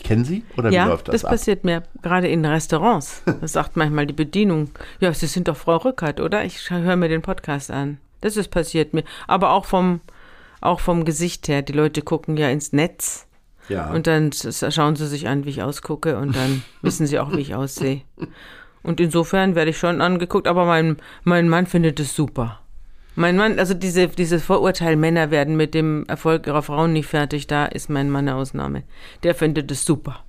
ich 0.00 0.08
kenne 0.08 0.24
Sie 0.24 0.44
oder 0.56 0.70
ja, 0.70 0.86
wie 0.86 0.90
läuft 0.90 1.08
das? 1.08 1.12
Das 1.12 1.24
ab? 1.24 1.32
passiert 1.32 1.64
mir 1.64 1.82
gerade 2.02 2.28
in 2.28 2.44
Restaurants. 2.44 3.22
Das 3.40 3.52
sagt 3.52 3.76
manchmal 3.76 4.06
die 4.06 4.14
Bedienung. 4.14 4.70
Ja, 4.98 5.12
Sie 5.12 5.26
sind 5.26 5.48
doch 5.48 5.56
Frau 5.56 5.76
Rückert, 5.76 6.20
oder? 6.20 6.44
Ich 6.44 6.70
höre 6.70 6.96
mir 6.96 7.08
den 7.08 7.22
Podcast 7.22 7.70
an. 7.70 7.98
Das 8.20 8.36
ist 8.36 8.48
passiert 8.48 8.94
mir. 8.94 9.04
Aber 9.26 9.50
auch 9.52 9.66
vom, 9.66 10.00
auch 10.60 10.80
vom 10.80 11.04
Gesicht 11.04 11.48
her. 11.48 11.62
Die 11.62 11.72
Leute 11.72 12.02
gucken 12.02 12.36
ja 12.36 12.48
ins 12.48 12.72
Netz. 12.72 13.26
Ja. 13.68 13.90
Und 13.90 14.06
dann 14.06 14.30
schauen 14.32 14.96
sie 14.96 15.06
sich 15.06 15.28
an, 15.28 15.44
wie 15.44 15.50
ich 15.50 15.62
ausgucke 15.62 16.16
und 16.16 16.34
dann 16.34 16.62
wissen 16.82 17.06
sie 17.06 17.18
auch, 17.18 17.32
wie 17.32 17.40
ich 17.40 17.54
aussehe. 17.54 18.00
Und 18.82 19.00
insofern 19.00 19.54
werde 19.54 19.70
ich 19.70 19.78
schon 19.78 20.00
angeguckt, 20.00 20.48
aber 20.48 20.64
mein, 20.64 20.96
mein 21.24 21.48
Mann 21.48 21.66
findet 21.66 22.00
es 22.00 22.16
super. 22.16 22.59
Mein 23.20 23.36
Mann, 23.36 23.58
also 23.58 23.74
diese, 23.74 24.08
dieses 24.08 24.42
Vorurteil, 24.42 24.96
Männer 24.96 25.30
werden 25.30 25.54
mit 25.54 25.74
dem 25.74 26.06
Erfolg 26.08 26.46
ihrer 26.46 26.62
Frauen 26.62 26.94
nicht 26.94 27.06
fertig, 27.06 27.46
da 27.46 27.66
ist 27.66 27.90
mein 27.90 28.08
Mann 28.08 28.26
eine 28.26 28.36
Ausnahme. 28.36 28.82
Der 29.24 29.34
findet 29.34 29.70
es 29.70 29.84
super 29.84 30.24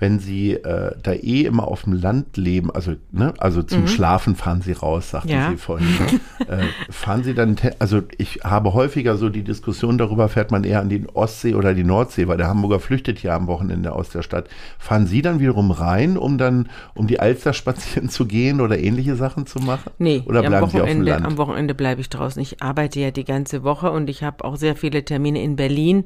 wenn 0.00 0.18
sie 0.18 0.54
äh, 0.54 0.92
da 1.02 1.12
eh 1.12 1.42
immer 1.42 1.68
auf 1.68 1.82
dem 1.82 1.92
Land 1.92 2.38
leben, 2.38 2.70
also, 2.70 2.94
ne, 3.12 3.34
also 3.36 3.62
zum 3.62 3.82
mhm. 3.82 3.86
Schlafen 3.86 4.34
fahren 4.34 4.62
sie 4.62 4.72
raus, 4.72 5.10
sagte 5.10 5.28
ja. 5.28 5.50
sie 5.50 5.58
vorhin. 5.58 5.86
Ne? 5.86 6.48
äh, 6.48 6.92
fahren 6.92 7.22
sie 7.22 7.34
dann, 7.34 7.56
also 7.78 8.02
ich 8.16 8.40
habe 8.42 8.72
häufiger 8.72 9.18
so 9.18 9.28
die 9.28 9.44
Diskussion 9.44 9.98
darüber, 9.98 10.30
fährt 10.30 10.50
man 10.50 10.64
eher 10.64 10.80
an 10.80 10.88
die 10.88 11.06
Ostsee 11.12 11.54
oder 11.54 11.74
die 11.74 11.84
Nordsee, 11.84 12.28
weil 12.28 12.38
der 12.38 12.48
Hamburger 12.48 12.80
flüchtet 12.80 13.22
ja 13.22 13.36
am 13.36 13.46
Wochenende 13.46 13.92
aus 13.92 14.08
der 14.08 14.22
Stadt. 14.22 14.48
Fahren 14.78 15.06
sie 15.06 15.20
dann 15.20 15.38
wiederum 15.38 15.70
rein, 15.70 16.16
um 16.16 16.38
dann 16.38 16.70
um 16.94 17.06
die 17.06 17.20
Alster 17.20 17.52
spazieren 17.60 18.08
zu 18.08 18.24
gehen 18.24 18.62
oder 18.62 18.78
ähnliche 18.78 19.16
Sachen 19.16 19.46
zu 19.46 19.58
machen? 19.58 19.90
Nee, 19.98 20.22
oder 20.24 20.40
bleiben 20.42 20.70
sie 20.70 20.80
auf 20.80 20.88
dem 20.88 21.02
Land? 21.02 21.26
Am 21.26 21.36
Wochenende 21.36 21.74
bleibe 21.74 22.00
ich 22.00 22.08
draußen. 22.08 22.40
Ich 22.40 22.62
arbeite 22.62 23.00
ja 23.00 23.10
die 23.10 23.24
ganze 23.24 23.64
Woche 23.64 23.90
und 23.90 24.08
ich 24.08 24.22
habe 24.22 24.44
auch 24.46 24.56
sehr 24.56 24.76
viele 24.76 25.04
Termine 25.04 25.42
in 25.42 25.56
Berlin. 25.56 26.04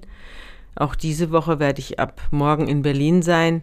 Auch 0.74 0.96
diese 0.96 1.30
Woche 1.30 1.60
werde 1.60 1.78
ich 1.78 2.00
ab 2.00 2.20
morgen 2.32 2.66
in 2.66 2.82
Berlin 2.82 3.22
sein. 3.22 3.62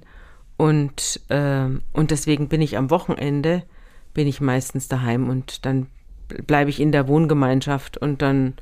Und, 0.61 1.19
äh, 1.29 1.69
und 1.91 2.11
deswegen 2.11 2.47
bin 2.47 2.61
ich 2.61 2.77
am 2.77 2.91
Wochenende, 2.91 3.63
bin 4.13 4.27
ich 4.27 4.41
meistens 4.41 4.87
daheim 4.87 5.27
und 5.27 5.65
dann 5.65 5.87
bleibe 6.45 6.69
ich 6.69 6.79
in 6.79 6.91
der 6.91 7.07
Wohngemeinschaft 7.07 7.97
und 7.97 8.21
dann 8.21 8.53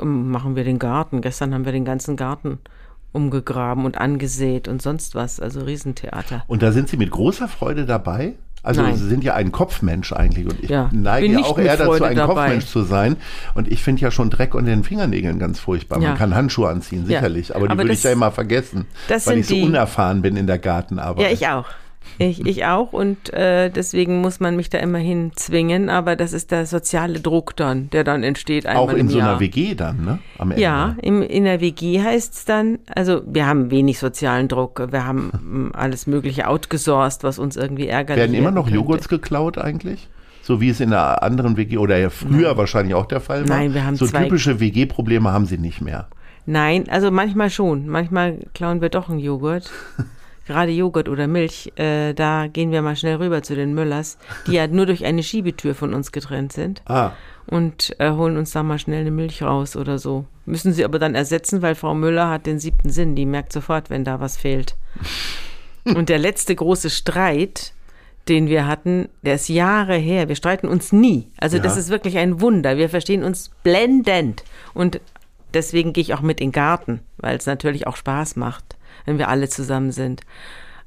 ähm, 0.00 0.32
machen 0.32 0.56
wir 0.56 0.64
den 0.64 0.80
Garten. 0.80 1.20
Gestern 1.20 1.54
haben 1.54 1.64
wir 1.64 1.70
den 1.70 1.84
ganzen 1.84 2.16
Garten 2.16 2.58
umgegraben 3.12 3.84
und 3.84 3.98
angesät 3.98 4.66
und 4.66 4.82
sonst 4.82 5.14
was. 5.14 5.38
Also 5.38 5.60
Riesentheater. 5.60 6.42
Und 6.48 6.64
da 6.64 6.72
sind 6.72 6.88
Sie 6.88 6.96
mit 6.96 7.12
großer 7.12 7.46
Freude 7.46 7.86
dabei? 7.86 8.34
Also 8.64 8.80
Nein. 8.82 8.96
Sie 8.96 9.06
sind 9.06 9.22
ja 9.22 9.34
ein 9.34 9.52
Kopfmensch 9.52 10.12
eigentlich 10.14 10.46
und 10.46 10.64
ich 10.64 10.70
Ja, 10.70 10.88
neige 10.90 11.26
ja 11.26 11.38
auch 11.40 11.58
eher 11.58 11.76
dazu, 11.76 12.02
ein 12.02 12.16
dabei. 12.16 12.34
Kopfmensch 12.46 12.66
zu 12.66 12.82
sein. 12.82 13.16
Und 13.54 13.68
ich 13.70 13.82
finde 13.82 14.00
ja 14.02 14.10
schon 14.10 14.30
Dreck 14.30 14.54
unter 14.54 14.70
den 14.70 14.82
Fingernägeln 14.84 15.38
ganz 15.38 15.60
furchtbar. 15.60 15.98
Man 15.98 16.08
Ja. 16.08 16.16
kann 16.16 16.34
Handschuhe 16.34 16.68
anziehen, 16.70 17.04
sicherlich, 17.06 17.54
aber 17.54 17.68
die 17.68 17.76
würde 17.76 17.92
ich 17.92 18.02
ja 18.02 18.10
immer 18.12 18.32
vergessen, 18.32 18.86
das 19.08 19.26
weil 19.26 19.38
ich 19.38 19.46
so 19.46 19.54
die- 19.54 19.62
unerfahren 19.62 20.22
bin 20.22 20.36
in 20.36 20.46
der 20.46 20.58
Gartenarbeit. 20.58 21.26
Ja, 21.26 21.30
ich 21.32 21.46
auch. 21.46 21.66
Ich, 22.18 22.46
ich 22.46 22.64
auch 22.64 22.92
und 22.92 23.32
äh, 23.32 23.70
deswegen 23.70 24.20
muss 24.20 24.38
man 24.38 24.54
mich 24.56 24.70
da 24.70 24.78
immerhin 24.78 25.32
zwingen, 25.34 25.88
aber 25.90 26.14
das 26.14 26.32
ist 26.32 26.50
der 26.52 26.64
soziale 26.66 27.18
Druck 27.20 27.56
dann, 27.56 27.90
der 27.90 28.04
dann 28.04 28.22
entsteht 28.22 28.66
einmal 28.66 28.84
Auch 28.84 28.90
in 28.92 28.98
im 29.00 29.08
so 29.08 29.18
Jahr. 29.18 29.30
einer 29.30 29.40
WG 29.40 29.74
dann, 29.74 30.04
ne? 30.04 30.18
Am 30.38 30.50
Ende. 30.52 30.62
Ja, 30.62 30.96
im, 31.02 31.22
in 31.22 31.44
der 31.44 31.60
WG 31.60 32.00
heißt 32.02 32.34
es 32.34 32.44
dann, 32.44 32.78
also 32.94 33.22
wir 33.26 33.46
haben 33.46 33.70
wenig 33.70 33.98
sozialen 33.98 34.46
Druck, 34.48 34.86
wir 34.92 35.04
haben 35.04 35.32
mm, 35.42 35.70
alles 35.74 36.06
Mögliche 36.06 36.46
outgesourced, 36.48 37.24
was 37.24 37.38
uns 37.40 37.56
irgendwie 37.56 37.88
ärgerlich 37.88 38.20
Werden 38.22 38.34
immer 38.34 38.50
noch 38.52 38.64
könnte. 38.66 38.78
Joghurts 38.78 39.08
geklaut 39.08 39.58
eigentlich? 39.58 40.08
So 40.42 40.60
wie 40.60 40.68
es 40.68 40.78
in 40.80 40.92
einer 40.92 41.22
anderen 41.22 41.56
WG 41.56 41.78
oder 41.78 41.96
ja 41.96 42.10
früher 42.10 42.56
wahrscheinlich 42.56 42.94
auch 42.94 43.06
der 43.06 43.20
Fall 43.20 43.48
war. 43.48 43.56
Nein, 43.56 43.74
wir 43.74 43.84
haben 43.84 43.96
so 43.96 44.06
zwei- 44.06 44.24
typische 44.24 44.60
WG-Probleme 44.60 45.32
haben 45.32 45.46
sie 45.46 45.58
nicht 45.58 45.80
mehr. 45.80 46.06
Nein, 46.46 46.84
also 46.90 47.10
manchmal 47.10 47.48
schon. 47.50 47.88
Manchmal 47.88 48.38
klauen 48.52 48.82
wir 48.82 48.90
doch 48.90 49.08
einen 49.08 49.18
Joghurt. 49.18 49.70
Gerade 50.46 50.72
Joghurt 50.72 51.08
oder 51.08 51.26
Milch, 51.26 51.72
äh, 51.76 52.12
da 52.12 52.46
gehen 52.48 52.70
wir 52.70 52.82
mal 52.82 52.96
schnell 52.96 53.16
rüber 53.16 53.42
zu 53.42 53.54
den 53.54 53.74
Müllers, 53.74 54.18
die 54.46 54.52
ja 54.52 54.66
nur 54.66 54.84
durch 54.86 55.04
eine 55.04 55.22
Schiebetür 55.22 55.74
von 55.74 55.94
uns 55.94 56.12
getrennt 56.12 56.52
sind. 56.52 56.82
Ah, 56.86 57.12
und 57.46 57.94
äh, 57.98 58.10
holen 58.12 58.38
uns 58.38 58.52
da 58.52 58.62
mal 58.62 58.78
schnell 58.78 59.02
eine 59.02 59.10
Milch 59.10 59.42
raus 59.42 59.76
oder 59.76 59.98
so. 59.98 60.24
Müssen 60.46 60.72
sie 60.72 60.84
aber 60.84 60.98
dann 60.98 61.14
ersetzen, 61.14 61.60
weil 61.60 61.74
Frau 61.74 61.94
Müller 61.94 62.30
hat 62.30 62.46
den 62.46 62.58
siebten 62.58 62.88
Sinn. 62.88 63.14
Die 63.16 63.26
merkt 63.26 63.52
sofort, 63.52 63.90
wenn 63.90 64.02
da 64.04 64.18
was 64.20 64.36
fehlt. 64.38 64.76
und 65.84 66.08
der 66.08 66.18
letzte 66.18 66.54
große 66.54 66.88
Streit, 66.88 67.72
den 68.28 68.48
wir 68.48 68.66
hatten, 68.66 69.08
der 69.22 69.34
ist 69.34 69.48
Jahre 69.48 69.96
her. 69.96 70.28
Wir 70.28 70.36
streiten 70.36 70.66
uns 70.68 70.92
nie. 70.92 71.28
Also 71.38 71.58
das 71.58 71.74
Ja. 71.74 71.80
ist 71.80 71.90
wirklich 71.90 72.16
ein 72.16 72.40
Wunder. 72.40 72.78
Wir 72.78 72.88
verstehen 72.88 73.22
uns 73.24 73.50
blendend. 73.62 74.42
Und 74.72 75.00
deswegen 75.52 75.92
gehe 75.92 76.00
ich 76.02 76.14
auch 76.14 76.22
mit 76.22 76.40
in 76.40 76.48
den 76.48 76.52
Garten, 76.52 77.00
weil 77.18 77.36
es 77.36 77.44
natürlich 77.44 77.86
auch 77.86 77.96
Spaß 77.96 78.36
macht, 78.36 78.73
wenn 79.04 79.18
wir 79.18 79.28
alle 79.28 79.48
zusammen 79.48 79.92
sind. 79.92 80.22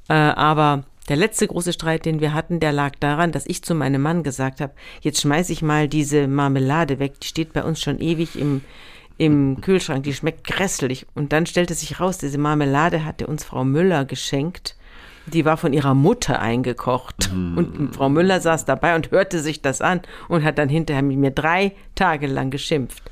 Äh, 0.10 0.14
aber 0.14 0.84
der 1.10 1.16
letzte 1.16 1.48
große 1.48 1.74
Streit, 1.74 2.06
den 2.06 2.20
wir 2.20 2.34
hatten, 2.34 2.60
der 2.60 2.74
lag 2.74 2.94
daran, 3.00 3.32
dass 3.32 3.46
ich 3.46 3.64
zu 3.64 3.76
meinem 3.76 4.02
Mann 4.02 4.24
gesagt 4.24 4.60
habe, 4.60 4.74
jetzt 5.02 5.22
schmeiß 5.22 5.50
ich 5.50 5.62
mal 5.62 5.88
diese 5.88 6.28
Marmelade 6.28 7.00
weg, 7.00 7.20
die 7.22 7.28
steht 7.28 7.54
bei 7.54 7.64
uns 7.64 7.82
schon 7.82 8.00
ewig 8.00 8.38
im, 8.38 8.62
im 9.18 9.62
Kühlschrank, 9.62 10.04
die 10.04 10.14
schmeckt 10.14 10.46
grässlich. 10.46 11.06
Und 11.16 11.32
dann 11.32 11.46
stellte 11.46 11.74
sich 11.74 12.00
raus, 12.00 12.18
diese 12.18 12.38
Marmelade 12.38 13.06
hatte 13.06 13.28
uns 13.28 13.46
Frau 13.46 13.64
Müller 13.64 14.04
geschenkt. 14.06 14.76
Die 15.28 15.44
war 15.44 15.58
von 15.58 15.74
ihrer 15.74 15.94
Mutter 15.94 16.40
eingekocht. 16.40 17.30
Und 17.58 17.96
Frau 17.96 18.08
Müller 18.08 18.40
saß 18.40 18.64
dabei 18.64 18.96
und 18.96 19.12
hörte 19.12 19.40
sich 19.40 19.62
das 19.62 19.82
an 19.82 20.02
und 20.30 20.44
hat 20.44 20.58
dann 20.58 20.70
hinterher 20.70 21.04
mit 21.04 21.18
mir 21.18 21.32
drei 21.32 21.74
Tage 21.96 22.28
lang 22.28 22.50
geschimpft. 22.50 23.04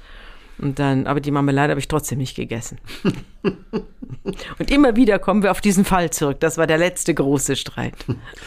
Und 0.57 0.79
dann, 0.79 1.05
aber 1.05 1.19
die 1.19 1.31
Marmelade 1.31 1.71
habe 1.71 1.79
ich 1.79 1.87
trotzdem 1.87 2.17
nicht 2.17 2.35
gegessen. 2.35 2.77
und 4.59 4.71
immer 4.71 4.95
wieder 4.95 5.19
kommen 5.19 5.43
wir 5.43 5.51
auf 5.51 5.61
diesen 5.61 5.83
Fall 5.83 6.11
zurück. 6.11 6.39
Das 6.39 6.57
war 6.57 6.65
der 6.65 6.77
letzte 6.77 7.13
große 7.13 7.55
Streit. 7.55 7.95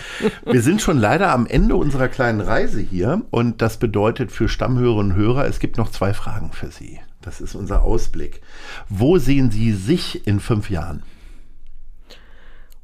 wir 0.45 0.63
sind 0.63 0.81
schon 0.81 0.99
leider 0.99 1.31
am 1.31 1.47
Ende 1.47 1.77
unserer 1.77 2.09
kleinen 2.09 2.41
Reise 2.41 2.81
hier 2.81 3.23
und 3.31 3.61
das 3.61 3.79
bedeutet 3.79 4.33
für 4.33 4.49
Stammhörerinnen 4.49 5.13
und 5.13 5.17
Hörer, 5.17 5.47
es 5.47 5.59
gibt 5.59 5.77
noch 5.77 5.91
zwei 5.91 6.15
Fragen 6.15 6.53
für 6.53 6.71
Sie. 6.71 7.01
Das 7.21 7.41
ist 7.41 7.55
unser 7.55 7.83
Ausblick. 7.83 8.41
Wo 8.89 9.19
sehen 9.19 9.51
Sie 9.51 9.73
sich 9.73 10.27
in 10.27 10.41
fünf 10.41 10.71
Jahren? 10.71 11.03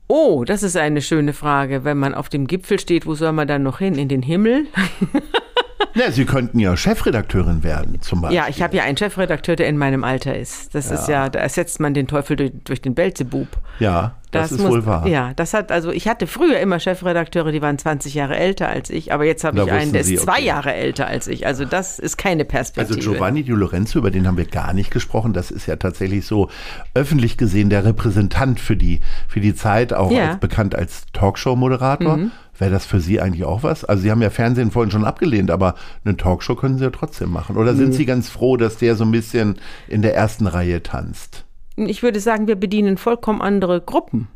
Oh, 0.07 0.45
das 0.45 0.63
ist 0.63 0.77
eine 0.77 1.01
schöne 1.01 1.33
Frage. 1.33 1.85
Wenn 1.85 1.97
man 1.97 2.15
auf 2.15 2.29
dem 2.29 2.47
Gipfel 2.47 2.79
steht, 2.79 3.07
wo 3.07 3.15
soll 3.15 3.33
man 3.33 3.49
dann 3.49 3.63
noch 3.63 3.79
hin? 3.79 3.95
In 3.95 4.09
den 4.09 4.23
Himmel? 4.23 4.67
Na, 5.95 6.11
Sie 6.11 6.25
könnten 6.25 6.59
ja 6.59 6.77
Chefredakteurin 6.77 7.63
werden, 7.63 8.01
zum 8.01 8.21
Beispiel. 8.23 8.37
Ja, 8.37 8.47
ich 8.49 8.63
habe 8.63 8.77
ja 8.77 8.83
einen 8.85 8.97
Chefredakteur, 8.97 9.57
der 9.57 9.69
in 9.69 9.77
meinem 9.79 10.05
Alter 10.05 10.37
ist. 10.37 10.75
Das 10.75 10.91
ist 10.91 11.09
ja, 11.09 11.29
da 11.29 11.39
ersetzt 11.39 11.81
man 11.81 11.95
den 11.95 12.07
Teufel 12.07 12.37
durch, 12.37 12.53
durch 12.65 12.83
den 12.83 12.95
Belzebub. 12.95 13.49
Ja, 13.79 14.15
das, 14.31 14.51
ist 14.53 14.61
muss- 14.61 14.71
wohl 14.71 14.87
wahr. 14.87 15.07
Ja, 15.07 15.33
das 15.35 15.55
hat, 15.55 15.71
also 15.71 15.91
ich 15.93 16.09
hatte 16.09 16.27
früher 16.27 16.59
immer 16.59 16.81
Chefredakteure, 16.81 17.53
die 17.53 17.63
waren 17.63 17.79
20 17.79 18.15
Jahre 18.15 18.37
älter 18.37 18.69
als 18.69 18.91
ich, 18.91 19.13
aber 19.13 19.25
jetzt 19.25 19.45
habe 19.45 19.63
ich 19.63 19.71
einen, 19.71 19.93
der 19.93 20.01
ist 20.01 20.09
Sie, 20.09 20.17
zwei 20.17 20.33
okay. 20.39 20.45
Jahre 20.47 20.75
älter 20.75 21.07
als 21.07 21.29
ich. 21.29 21.47
Also 21.47 21.65
das 21.65 21.99
ist 22.01 22.17
keine 22.17 22.45
Perspektive. 22.45 22.97
Also 22.99 23.11
Giovanni 23.13 23.45
Di 23.45 23.53
Lorenzo, 23.53 23.99
über 24.01 24.11
den 24.11 24.27
haben 24.27 24.37
wir 24.37 24.47
gar 24.47 24.73
nicht 24.73 24.91
gesprochen. 24.91 25.33
Das 25.33 25.51
ist 25.53 25.67
ja 25.67 25.77
tatsächlich 25.77 26.27
so 26.27 26.49
öffentlich 26.95 27.37
gesehen 27.37 27.71
der 27.71 27.85
Repräsentant 27.85 28.59
für 28.59 28.77
die, 28.77 29.01
für 29.29 29.41
die 29.41 29.55
Zeit, 29.55 29.93
auch 29.93 30.11
Ja. 30.11 30.25
Mhm. 30.25 30.31
als, 30.31 30.39
bekannt 30.41 30.75
als 30.75 31.03
Talkshow-Moderator. 31.13 32.19
Wäre 32.59 32.71
das 32.71 32.87
für 32.87 33.01
Sie 33.01 33.21
eigentlich 33.21 33.45
auch 33.45 33.63
was? 33.63 33.85
Also 33.85 34.03
Sie 34.03 34.11
haben 34.11 34.23
ja 34.23 34.31
Fernsehen 34.31 34.71
vorhin 34.71 34.91
schon 34.91 35.05
abgelehnt, 35.05 35.51
aber 35.51 35.75
eine 36.05 36.17
Talkshow 36.17 36.55
können 36.55 36.79
Sie 36.79 36.85
ja 36.85 36.91
trotzdem 36.91 37.31
machen. 37.31 37.57
Oder 37.57 37.73
Mhm. 37.73 37.79
sind 37.79 37.93
Sie 37.95 38.07
ganz 38.07 38.29
froh, 38.29 38.57
dass 38.57 38.77
der 38.77 38.95
so 38.97 39.05
ein 39.05 39.11
bisschen 39.11 39.57
in 39.89 40.03
der 40.03 40.15
ersten 40.15 40.47
Reihe 40.47 40.83
tanzt? 40.83 41.45
Ich 41.77 42.03
würde 42.05 42.21
sagen, 42.21 42.47
wir 42.47 42.55
bedienen 42.57 42.97
vollkommen 42.99 43.43
andere 43.43 43.81
Gruppen. 43.81 44.29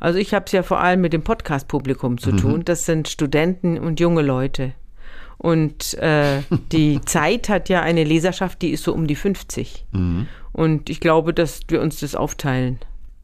Also 0.00 0.18
ich 0.18 0.34
habe 0.34 0.46
es 0.46 0.52
ja 0.52 0.62
vor 0.62 0.80
allem 0.80 1.00
mit 1.02 1.12
dem 1.12 1.22
Podcast-Publikum 1.22 2.18
zu 2.18 2.32
tun. 2.32 2.62
Das 2.64 2.86
sind 2.86 3.06
Studenten 3.08 3.78
und 3.78 4.00
junge 4.00 4.22
Leute. 4.22 4.72
Und 5.38 5.94
äh, 5.94 6.40
die 6.72 7.00
Zeit 7.04 7.48
hat 7.48 7.68
ja 7.68 7.82
eine 7.82 8.02
Leserschaft, 8.04 8.62
die 8.62 8.70
ist 8.70 8.82
so 8.84 8.92
um 8.92 9.06
die 9.06 9.14
50. 9.14 9.86
Und 10.52 10.90
ich 10.90 11.00
glaube, 11.00 11.32
dass 11.32 11.60
wir 11.68 11.80
uns 11.80 12.00
das 12.00 12.14
aufteilen. 12.14 12.78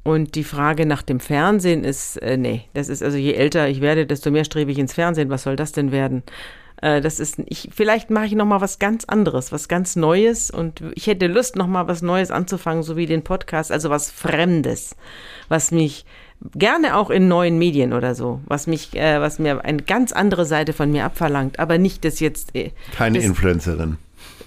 Und 0.06 0.36
die 0.36 0.44
Frage 0.44 0.86
nach 0.86 1.02
dem 1.02 1.18
Fernsehen 1.18 1.82
ist, 1.82 2.16
äh, 2.18 2.36
nee, 2.36 2.62
das 2.74 2.88
ist 2.88 3.02
also 3.02 3.18
je 3.18 3.32
älter 3.32 3.68
ich 3.68 3.80
werde, 3.80 4.06
desto 4.06 4.30
mehr 4.30 4.44
strebe 4.44 4.70
ich 4.70 4.78
ins 4.78 4.94
Fernsehen. 4.94 5.30
Was 5.30 5.42
soll 5.42 5.56
das 5.56 5.72
denn 5.72 5.90
werden? 5.90 6.22
Äh, 6.80 7.00
das 7.00 7.18
ist, 7.18 7.42
ich, 7.46 7.70
vielleicht 7.74 8.10
mache 8.10 8.26
ich 8.26 8.34
noch 8.36 8.44
mal 8.44 8.60
was 8.60 8.78
ganz 8.78 9.04
anderes, 9.04 9.50
was 9.50 9.66
ganz 9.66 9.96
Neues. 9.96 10.50
Und 10.50 10.82
ich 10.94 11.08
hätte 11.08 11.26
Lust, 11.26 11.56
noch 11.56 11.66
mal 11.66 11.88
was 11.88 12.02
Neues 12.02 12.30
anzufangen, 12.30 12.82
so 12.82 12.96
wie 12.96 13.06
den 13.06 13.22
Podcast, 13.22 13.72
also 13.72 13.90
was 13.90 14.10
Fremdes, 14.10 14.94
was 15.48 15.72
mich 15.72 16.04
gerne 16.54 16.96
auch 16.96 17.10
in 17.10 17.28
neuen 17.28 17.58
Medien 17.58 17.92
oder 17.92 18.14
so, 18.14 18.40
was 18.46 18.66
mich, 18.66 18.94
äh, 18.94 19.20
was 19.20 19.38
mir 19.38 19.64
eine 19.64 19.82
ganz 19.82 20.12
andere 20.12 20.44
Seite 20.44 20.72
von 20.72 20.92
mir 20.92 21.04
abverlangt, 21.04 21.58
aber 21.58 21.78
nicht 21.78 22.04
das 22.04 22.20
jetzt. 22.20 22.54
Äh, 22.54 22.70
Keine 22.94 23.18
das, 23.18 23.26
Influencerin. 23.26 23.98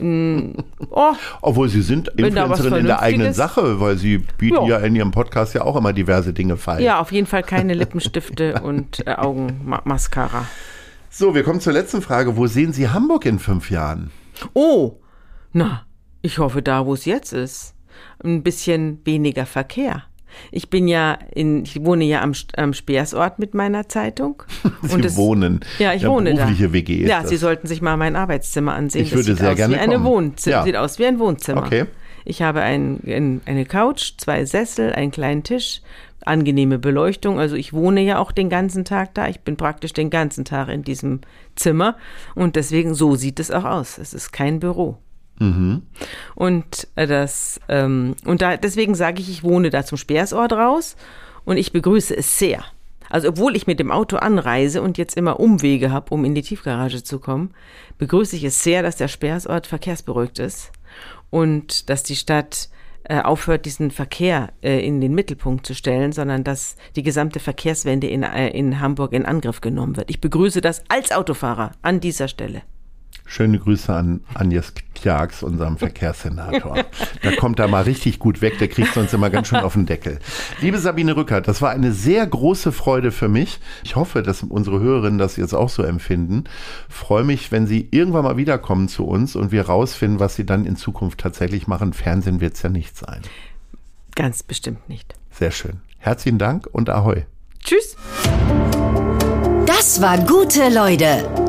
Oh, 0.02 1.14
Obwohl 1.42 1.70
Sie 1.70 1.82
sind 1.82 2.08
Influencerin 2.10 2.74
in 2.76 2.86
der 2.86 3.02
eigenen 3.02 3.34
Sache, 3.34 3.80
weil 3.80 3.98
Sie 3.98 4.20
bieten 4.20 4.66
ja. 4.66 4.80
Ja. 4.80 4.86
in 4.86 4.96
Ihrem 4.96 5.12
Podcast 5.12 5.54
ja 5.54 5.64
auch 5.64 5.76
immer 5.76 5.94
diverse 5.94 6.34
Dinge 6.34 6.58
feil. 6.58 6.82
ja, 6.82 7.00
auf 7.00 7.12
jeden 7.12 7.28
Fall 7.28 7.44
keine 7.44 7.74
Lippenstifte 7.74 8.62
und 8.64 9.06
äh, 9.08 9.14
Augenmascara. 9.16 10.46
So, 11.10 11.36
wir 11.36 11.44
kommen 11.44 11.60
zur 11.60 11.74
letzten 11.74 12.02
Frage. 12.02 12.38
Wo 12.38 12.48
sehen 12.48 12.72
Sie 12.72 12.90
Hamburg 12.90 13.26
in 13.26 13.40
fünf 13.40 13.72
Jahren? 13.72 14.12
Oh, 14.54 15.00
na, 15.52 15.86
ich 16.22 16.38
hoffe 16.40 16.62
da, 16.62 16.86
wo 16.86 16.94
es 16.94 17.06
jetzt 17.06 17.34
ist. 17.34 17.76
Ein 18.24 18.44
bisschen 18.44 19.00
weniger 19.06 19.46
Verkehr. 19.46 20.04
Ich 20.52 20.70
bin 20.70 20.88
ja 20.88 21.18
in, 21.34 21.64
ich 21.64 21.84
wohne 21.84 22.04
ja 22.06 22.22
am, 22.22 22.34
am 22.58 22.74
Speersort 22.74 23.40
mit 23.40 23.54
meiner 23.54 23.88
Zeitung. 23.90 24.44
Sie 24.84 25.00
es- 25.02 25.16
wohnen. 25.16 25.60
Ja, 25.80 25.94
ich 25.94 26.04
Ja, 26.04 26.10
wohne 26.10 26.32
da. 26.34 26.44
berufliche 26.46 26.74
WG 26.74 26.96
ist 27.04 27.10
Ja, 27.10 27.22
das. 27.22 27.30
Sie 27.30 27.38
sollten 27.38 27.68
sich 27.68 27.82
mal 27.82 27.98
mein 27.98 28.16
Arbeitszimmer 28.16 28.74
ansehen. 28.74 29.04
Ich 29.04 29.10
Das 29.10 29.18
würde 29.18 29.26
sieht 29.32 29.38
sehr 29.40 29.56
gerne 29.56 29.78
kommen. 29.78 30.04
Wohnzimmer. 30.04 30.56
Ja. 30.58 30.64
Sieht 30.64 30.76
aus 30.76 31.00
wie 31.00 31.06
ein 31.06 31.20
Wohnzimmer. 31.20 31.64
Okay. 31.66 31.86
Ich 32.26 32.42
habe 32.42 32.62
ein, 32.62 33.00
ein, 33.08 33.42
eine 33.46 33.66
Couch, 33.66 34.14
zwei 34.18 34.46
Sessel, 34.46 34.92
einen 34.94 35.10
kleinen 35.12 35.44
Tisch, 35.44 35.82
angenehme 36.26 36.78
Beleuchtung. 36.78 37.40
Also 37.40 37.56
ich 37.56 37.74
wohne 37.74 38.02
ja 38.02 38.20
auch 38.20 38.32
den 38.32 38.50
ganzen 38.50 38.86
Tag 38.86 39.14
da. 39.16 39.28
Ich 39.30 39.40
bin 39.40 39.56
praktisch 39.58 39.94
den 39.94 40.10
ganzen 40.10 40.46
Tag 40.46 40.68
in 40.70 40.84
diesem 40.84 41.22
Zimmer 41.56 41.96
und 42.36 42.56
deswegen 42.56 42.94
so 42.94 43.16
sieht 43.16 43.40
es 43.40 43.50
auch 43.52 43.64
aus. 43.66 43.98
Es 43.98 44.14
ist 44.14 44.32
kein 44.32 44.60
Büro. 44.60 44.98
Und 46.36 46.88
äh, 46.96 47.08
das 47.08 47.60
ähm, 47.70 48.16
und 48.26 48.42
da 48.42 48.58
deswegen 48.58 48.96
sage 48.96 49.22
ich, 49.22 49.30
ich 49.30 49.44
wohne 49.44 49.70
da 49.70 49.84
zum 49.84 49.98
Speersort 49.98 50.54
raus 50.54 50.96
und 51.46 51.58
ich 51.58 51.72
begrüße 51.72 52.16
es 52.16 52.38
sehr. 52.38 52.64
Also 53.10 53.30
obwohl 53.30 53.56
ich 53.56 53.66
mit 53.66 53.80
dem 53.80 53.92
Auto 53.92 54.18
anreise 54.18 54.82
und 54.82 54.98
jetzt 54.98 55.18
immer 55.18 55.40
Umwege 55.40 55.92
habe, 55.92 56.14
um 56.14 56.26
in 56.26 56.36
die 56.36 56.44
Tiefgarage 56.44 57.04
zu 57.04 57.20
kommen, 57.20 57.52
begrüße 57.98 58.36
ich 58.36 58.44
es 58.44 58.64
sehr, 58.64 58.84
dass 58.84 58.98
der 58.98 59.08
Speersort 59.08 59.66
verkehrsberuhigt 59.66 60.40
ist 60.40 60.72
und 61.32 61.90
dass 61.90 62.04
die 62.04 62.16
Stadt 62.16 62.70
äh, 63.04 63.22
aufhört, 63.22 63.66
diesen 63.66 63.90
Verkehr 63.90 64.54
äh, 64.62 64.86
in 64.86 65.02
den 65.02 65.16
Mittelpunkt 65.16 65.66
zu 65.66 65.74
stellen, 65.74 66.12
sondern 66.12 66.44
dass 66.44 66.76
die 66.96 67.04
gesamte 67.04 67.40
Verkehrswende 67.40 68.08
in, 68.08 68.24
äh, 68.24 68.50
in 68.50 68.80
Hamburg 68.80 69.14
in 69.14 69.26
Angriff 69.26 69.62
genommen 69.62 69.98
wird. 69.98 70.10
Ich 70.12 70.22
begrüße 70.22 70.62
das 70.62 70.84
als 70.90 71.12
Autofahrer 71.12 71.72
an 71.82 72.00
dieser 72.00 72.28
Stelle. 72.28 72.62
Schöne 73.32 73.60
Grüße 73.60 73.94
an 73.94 74.22
Agnes 74.34 74.74
Kjags, 74.96 75.44
unserem 75.44 75.78
Verkehrssenator. 75.78 76.84
Da 77.22 77.36
kommt 77.36 77.60
er 77.60 77.68
mal 77.68 77.84
richtig 77.84 78.18
gut 78.18 78.42
weg, 78.42 78.58
der 78.58 78.68
kriegt 78.68 78.92
sonst 78.96 79.14
immer 79.14 79.30
ganz 79.30 79.50
schön 79.50 79.60
auf 79.60 79.74
den 79.74 79.86
Deckel. 79.86 80.18
Liebe 80.62 80.80
Sabine 80.80 81.16
Rückert, 81.16 81.48
das 81.48 81.62
war 81.62 81.70
eine 81.70 81.92
sehr 81.92 82.26
große 82.26 82.72
Freude 82.72 83.12
für 83.12 83.30
mich. 83.30 83.60
Ich 83.84 83.96
hoffe, 83.96 84.24
dass 84.24 84.42
unsere 84.42 84.80
Hörerinnen 84.80 85.20
das 85.20 85.36
jetzt 85.36 85.54
auch 85.54 85.70
so 85.70 85.84
empfinden. 85.84 86.46
Freue 86.90 87.24
mich, 87.24 87.52
wenn 87.52 87.68
Sie 87.68 87.88
irgendwann 87.92 88.24
mal 88.24 88.38
wiederkommen 88.38 88.88
zu 88.88 89.06
uns 89.06 89.36
und 89.36 89.52
wir 89.52 89.68
rausfinden, 89.68 90.20
was 90.20 90.36
Sie 90.36 90.46
dann 90.48 90.66
in 90.66 90.76
Zukunft 90.76 91.20
tatsächlich 91.20 91.68
machen. 91.68 91.94
Fernsehen 91.94 92.42
wird 92.42 92.56
es 92.56 92.64
ja 92.64 92.70
nicht 92.70 92.98
sein. 92.98 93.22
Ganz 94.16 94.42
bestimmt 94.42 94.90
nicht. 94.90 95.14
Sehr 95.30 95.52
schön. 95.52 95.82
Herzlichen 96.00 96.40
Dank 96.40 96.68
und 96.72 96.90
Ahoi. 96.90 97.26
Tschüss. 97.64 97.96
Das 99.68 100.02
war 100.02 100.18
Gute 100.18 100.74
Leute. 100.74 101.49